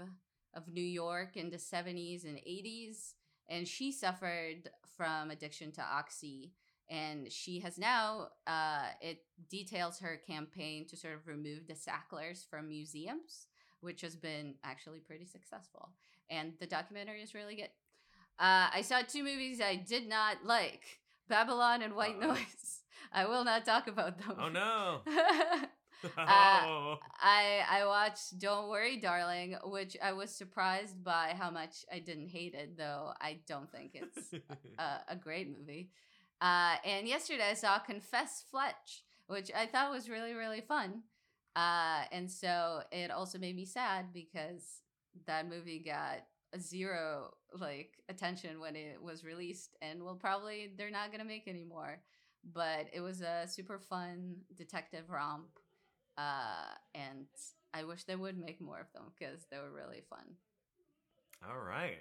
[0.53, 3.13] of New York in the 70s and 80s
[3.49, 6.53] and she suffered from addiction to oxy
[6.89, 12.45] and she has now uh, it details her campaign to sort of remove the sacklers
[12.49, 13.47] from museums
[13.81, 15.89] which has been actually pretty successful
[16.29, 17.69] and the documentary is really good
[18.39, 22.27] uh, i saw two movies i did not like babylon and white Uh-oh.
[22.33, 22.81] noise
[23.13, 25.01] i will not talk about them Oh no.
[26.03, 26.95] Uh.
[27.21, 32.29] I I watched Don't Worry Darling, which I was surprised by how much I didn't
[32.29, 34.33] hate it, though I don't think it's
[34.79, 35.91] a, a great movie.
[36.39, 41.03] Uh, and yesterday I saw Confess Fletch, which I thought was really really fun.
[41.55, 44.81] Uh, and so it also made me sad because
[45.25, 46.19] that movie got
[46.53, 51.47] a zero like attention when it was released, and will probably they're not gonna make
[51.47, 52.01] anymore.
[52.53, 55.49] But it was a super fun detective romp
[56.17, 57.25] uh, and
[57.73, 60.35] I wish they would make more of them because they were really fun.
[61.47, 61.99] All right.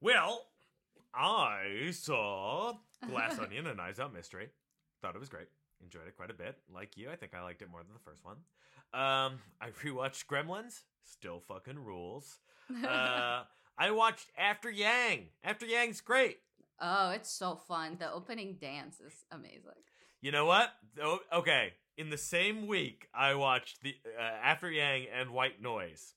[0.00, 0.46] Well,
[1.14, 2.74] I saw
[3.08, 4.48] Glass Onion and Eyes Out Mystery.
[5.00, 5.48] Thought it was great.
[5.82, 6.56] Enjoyed it quite a bit.
[6.72, 8.36] Like you, I think I liked it more than the first one.
[8.94, 10.80] Um, I rewatched Gremlins.
[11.04, 12.38] Still fucking rules.
[12.86, 13.42] Uh,
[13.76, 15.26] I watched After Yang.
[15.42, 16.38] After Yang's great.
[16.80, 17.96] oh, it's so fun.
[17.98, 19.82] The opening dance is amazing.
[20.20, 20.70] You know what?
[21.02, 21.72] Oh, okay.
[21.96, 26.14] In the same week, I watched the uh, After Yang and White Noise.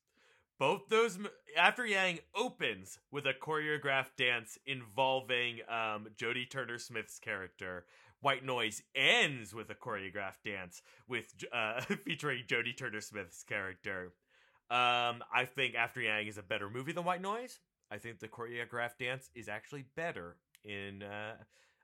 [0.57, 1.19] Both those
[1.57, 7.85] After Yang opens with a choreographed dance involving um, Jodie Turner Smith's character.
[8.21, 14.13] White Noise ends with a choreographed dance with uh, featuring Jodie Turner Smith's character.
[14.71, 17.59] Um, I think After Yang is a better movie than White Noise.
[17.91, 21.35] I think the choreographed dance is actually better in uh,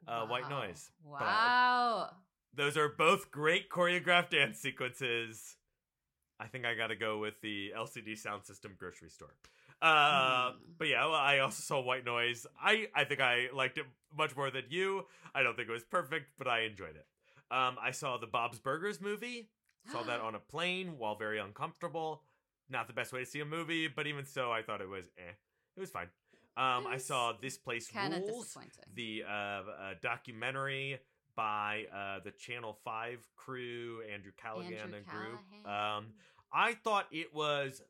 [0.07, 0.65] uh, White Wow.
[0.65, 0.91] Noise.
[1.03, 2.09] But- Wow.
[2.53, 5.56] Those are both great choreographed dance sequences.
[6.40, 9.36] I think I got to go with the LCD sound system grocery store.
[9.82, 10.57] Uh, Hmm.
[10.78, 12.45] But yeah, well, I also saw White Noise.
[12.61, 15.06] I I think I liked it much more than you.
[15.34, 17.06] I don't think it was perfect, but I enjoyed it.
[17.52, 19.49] Um, I saw the Bob's Burgers movie.
[19.91, 22.22] Saw that on a plane while very uncomfortable.
[22.69, 25.06] Not the best way to see a movie, but even so, I thought it was
[25.18, 25.32] eh.
[25.76, 26.07] It was fine.
[26.57, 27.90] Um, I saw This Place
[28.30, 28.57] Rules
[28.94, 29.64] the uh, uh,
[30.02, 30.99] documentary
[31.36, 35.40] by uh, the Channel Five crew, Andrew Callaghan Andrew and group.
[35.66, 36.06] Um,
[36.53, 37.82] I thought it was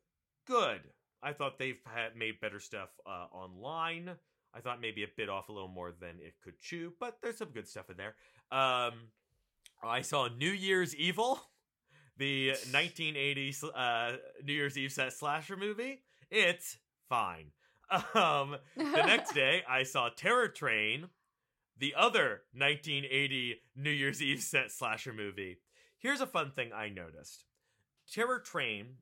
[0.47, 0.81] good.
[1.23, 4.11] I thought they've had, made better stuff uh, online.
[4.53, 7.37] I thought maybe it bit off a little more than it could chew, but there's
[7.37, 8.15] some good stuff in there.
[8.51, 8.93] Um,
[9.83, 11.39] I saw New Year's Evil,
[12.17, 14.13] the 1980 uh,
[14.43, 16.01] New Year's Eve set slasher movie.
[16.29, 16.77] It's
[17.09, 17.51] fine.
[18.15, 21.09] Um, the next day, I saw Terror Train,
[21.81, 25.57] the other 1980 New Year's Eve set slasher movie.
[25.97, 27.45] Here's a fun thing I noticed
[28.09, 28.97] Terror Train,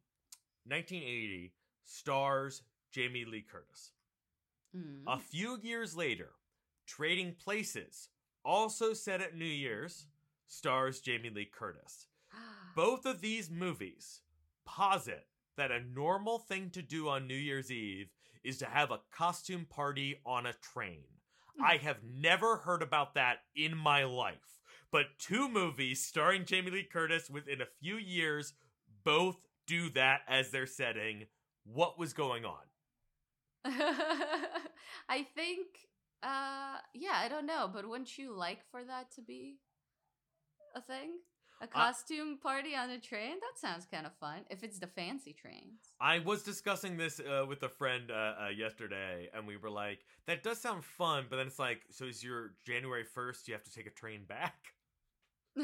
[0.65, 1.53] 1980,
[1.83, 3.91] stars Jamie Lee Curtis.
[4.75, 5.03] Mm.
[5.07, 6.29] A few years later,
[6.87, 8.07] Trading Places,
[8.45, 10.07] also set at New Year's,
[10.47, 12.07] stars Jamie Lee Curtis.
[12.77, 14.21] Both of these movies
[14.65, 15.27] posit
[15.57, 18.07] that a normal thing to do on New Year's Eve
[18.41, 21.03] is to have a costume party on a train.
[21.63, 24.37] I have never heard about that in my life.
[24.91, 28.53] But two movies starring Jamie Lee Curtis within a few years
[29.03, 29.37] both
[29.67, 31.25] do that as their setting.
[31.65, 32.63] What was going on?
[33.65, 35.67] I think,
[36.23, 39.57] uh, yeah, I don't know, but wouldn't you like for that to be
[40.75, 41.11] a thing?
[41.61, 43.35] A costume party on a train?
[43.41, 44.45] That sounds kind of fun.
[44.49, 45.93] If it's the fancy trains.
[45.99, 49.99] I was discussing this uh, with a friend uh, uh, yesterday, and we were like,
[50.25, 53.47] "That does sound fun," but then it's like, "So is your January first?
[53.47, 54.73] You have to take a train back?"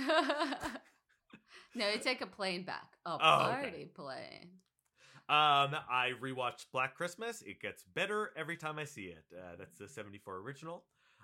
[1.76, 2.98] no, you take a plane back.
[3.06, 3.86] A Oh, party okay.
[3.86, 4.50] plane.
[5.28, 7.42] Um, I rewatched Black Christmas.
[7.42, 9.26] It gets better every time I see it.
[9.34, 10.84] Uh, that's the '74 original.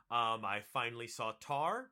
[0.10, 1.91] Um, I finally saw Tar.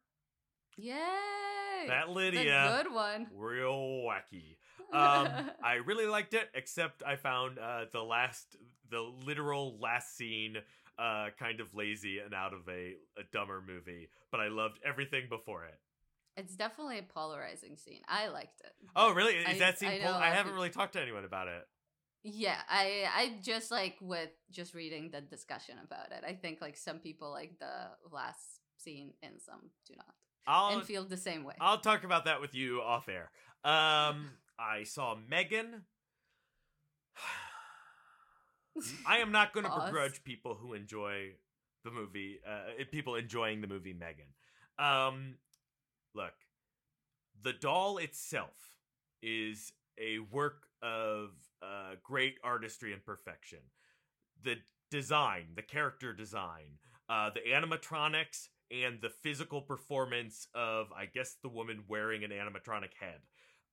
[0.79, 1.87] Yay!
[1.87, 3.27] That The Lydia, good one.
[3.35, 4.57] real wacky.
[4.91, 8.55] Um, I really liked it, except I found uh, the last,
[8.89, 10.57] the literal last scene
[10.97, 15.27] uh, kind of lazy and out of a, a dumber movie, but I loved everything
[15.29, 15.79] before it.
[16.37, 18.01] It's definitely a polarizing scene.
[18.07, 18.71] I liked it.
[18.95, 19.33] Oh, really?
[19.35, 19.89] Is I- that scene?
[19.89, 21.67] I pol- I haven't really talked to anyone about it.
[22.23, 26.23] Yeah, I I just like with just reading the discussion about it.
[26.27, 30.13] I think like some people like the last scene and some do not
[30.49, 31.53] I'll and feel the same way.
[31.61, 33.29] I'll talk about that with you off air.
[33.63, 35.83] Um, I saw Megan.
[39.07, 41.33] I am not going to begrudge people who enjoy
[41.83, 42.39] the movie.
[42.47, 44.25] Uh, people enjoying the movie Megan.
[44.79, 45.35] Um,
[46.15, 46.33] look,
[47.43, 48.75] the doll itself
[49.21, 51.29] is a work of
[51.61, 53.59] uh, great artistry and perfection.
[54.43, 54.55] The
[54.89, 61.49] design, the character design, uh, the animatronics, and the physical performance of, I guess, the
[61.49, 63.19] woman wearing an animatronic head.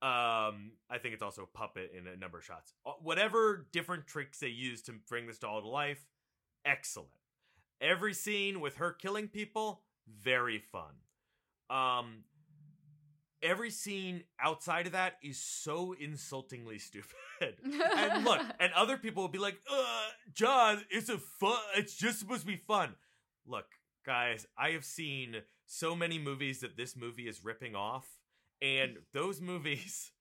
[0.03, 2.75] Um, I think it's also a puppet in a number of shots.
[2.85, 6.05] Uh, Whatever different tricks they use to bring this doll to life,
[6.65, 7.11] excellent.
[7.81, 10.95] Every scene with her killing people, very fun.
[11.71, 12.25] Um,
[13.43, 17.07] every scene outside of that is so insultingly stupid.
[17.41, 22.19] and look, and other people will be like, uh, John, it's a fun, it's just
[22.19, 22.95] supposed to be fun.
[23.47, 23.67] Look,
[24.07, 28.07] guys, I have seen so many movies that this movie is ripping off,
[28.63, 30.13] and those movies,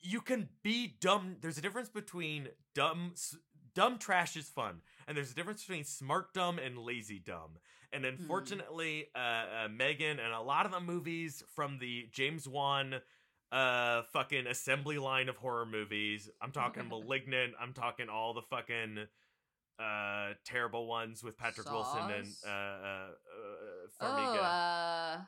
[0.00, 1.36] you can be dumb.
[1.40, 3.36] There's a difference between dumb, s-
[3.74, 7.58] dumb trash is fun, and there's a difference between smart dumb and lazy dumb.
[7.92, 9.18] And unfortunately, uh,
[9.64, 12.96] uh, Megan and a lot of the movies from the James Wan
[13.52, 16.30] uh fucking assembly line of horror movies.
[16.40, 17.52] I'm talking Malignant.
[17.60, 19.00] I'm talking all the fucking
[19.78, 23.06] uh terrible ones with Patrick Wilson and uh uh,
[24.00, 25.20] uh oh, uh,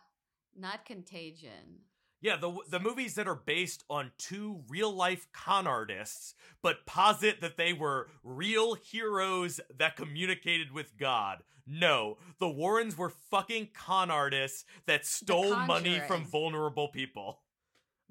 [0.57, 1.81] not Contagion.
[2.21, 7.41] yeah, the the movies that are based on two real life con artists, but posit
[7.41, 11.43] that they were real heroes that communicated with God.
[11.67, 17.41] No, the Warrens were fucking con artists that stole money from vulnerable people.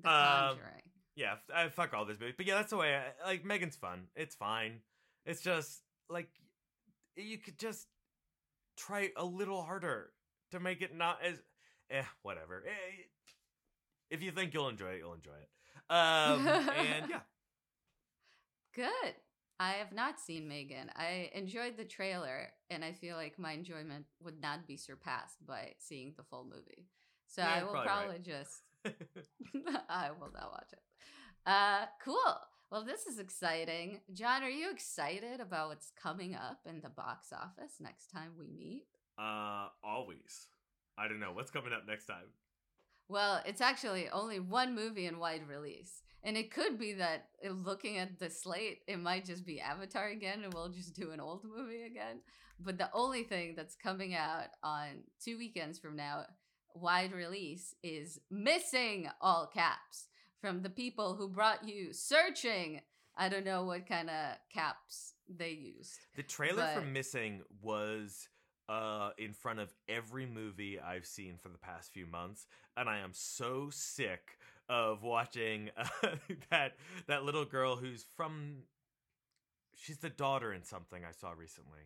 [0.02, 0.16] The Um,
[0.58, 0.82] Conjuring.
[1.16, 2.34] yeah, I fuck all this movie.
[2.36, 2.96] But yeah, that's the way.
[2.96, 4.08] I, like Megan's fun.
[4.16, 4.80] It's fine.
[5.26, 6.30] It's just like
[7.16, 7.88] you could just
[8.78, 10.12] try a little harder
[10.52, 11.42] to make it not as
[11.90, 12.64] eh whatever.
[12.68, 13.04] Eh,
[14.10, 15.50] if you think you'll enjoy it, you'll enjoy it.
[15.94, 17.20] Um, and yeah,
[18.76, 19.16] Good.
[19.60, 20.90] I have not seen Megan.
[20.96, 25.74] I enjoyed the trailer, and I feel like my enjoyment would not be surpassed by
[25.78, 26.88] seeing the full movie.
[27.28, 28.20] So Yeah, I will probably probably right.
[28.20, 28.64] just.
[29.90, 30.82] I will not watch it.
[31.46, 32.36] Uh, cool.
[32.74, 34.00] Well, this is exciting.
[34.14, 38.48] John, are you excited about what's coming up in the box office next time we
[38.48, 38.88] meet?
[39.20, 40.48] uh, always.
[40.98, 42.32] I don't know what's coming up next time.
[43.10, 46.02] Well, it's actually only one movie in wide release.
[46.24, 50.08] And it could be that uh, looking at the slate, it might just be Avatar
[50.08, 52.22] again and we'll just do an old movie again.
[52.60, 56.24] But the only thing that's coming out on two weekends from now,
[56.74, 60.08] wide release, is Missing All Caps
[60.44, 62.82] from the people who brought you Searching.
[63.16, 66.00] I don't know what kind of caps they used.
[66.18, 68.28] The trailer for Missing was
[68.68, 72.46] uh in front of every movie I've seen for the past few months
[72.78, 74.38] and I am so sick
[74.70, 76.08] of watching uh,
[76.50, 76.74] that
[77.08, 78.64] that little girl who's from
[79.76, 81.82] she's the daughter in something I saw recently.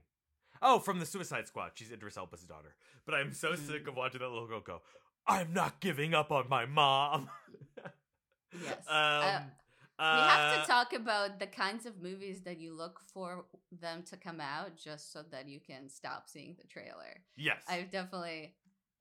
[0.61, 1.71] Oh, from the Suicide Squad.
[1.75, 2.73] She's Idris Elba's daughter.
[3.05, 3.89] But I'm so sick Mm.
[3.89, 4.81] of watching that little girl go,
[5.27, 7.29] "I'm not giving up on my mom."
[8.53, 8.83] Yes.
[8.87, 9.51] um
[9.99, 13.45] Uh, we uh, have to talk about the kinds of movies that you look for
[13.81, 17.23] them to come out just so that you can stop seeing the trailer.
[17.35, 17.63] Yes.
[17.67, 18.53] I definitely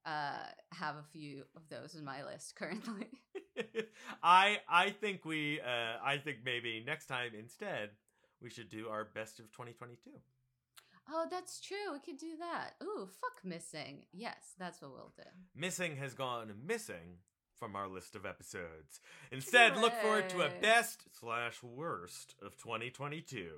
[0.07, 3.09] uh, have a few of those in my list currently.
[4.23, 7.91] I I think we uh I think maybe next time instead
[8.41, 10.11] we should do our best of 2022.
[11.11, 11.93] oh, that's true.
[11.93, 12.75] We could do that.
[12.83, 14.07] Ooh, fuck missing.
[14.13, 15.29] Yes, that's what we'll do.
[15.55, 17.19] Missing has gone missing
[17.59, 19.01] from our list of episodes.
[19.31, 23.49] Instead, look forward to a best slash worst of 2022.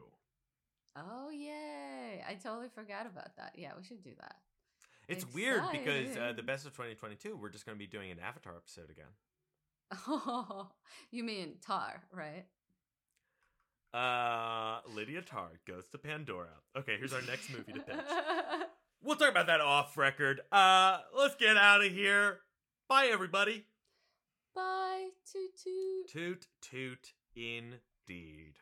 [0.97, 2.23] Oh, yay.
[2.29, 3.53] I totally forgot about that.
[3.57, 4.37] Yeah, we should do that.
[5.09, 8.19] It's weird because uh, the best of 2022 we're just going to be doing an
[8.21, 9.07] Avatar episode again.
[10.07, 10.69] Oh,
[11.11, 12.45] you mean Tar, right?
[13.95, 16.49] Uh, Lydia Tar goes to Pandora.
[16.77, 17.97] Okay, here's our next movie to pitch.
[19.01, 20.41] We'll talk about that off record.
[20.51, 22.41] Uh, let's get out of here.
[22.89, 23.65] Bye, everybody.
[24.59, 26.09] Bye, toot toot.
[26.09, 28.55] Toot toot indeed.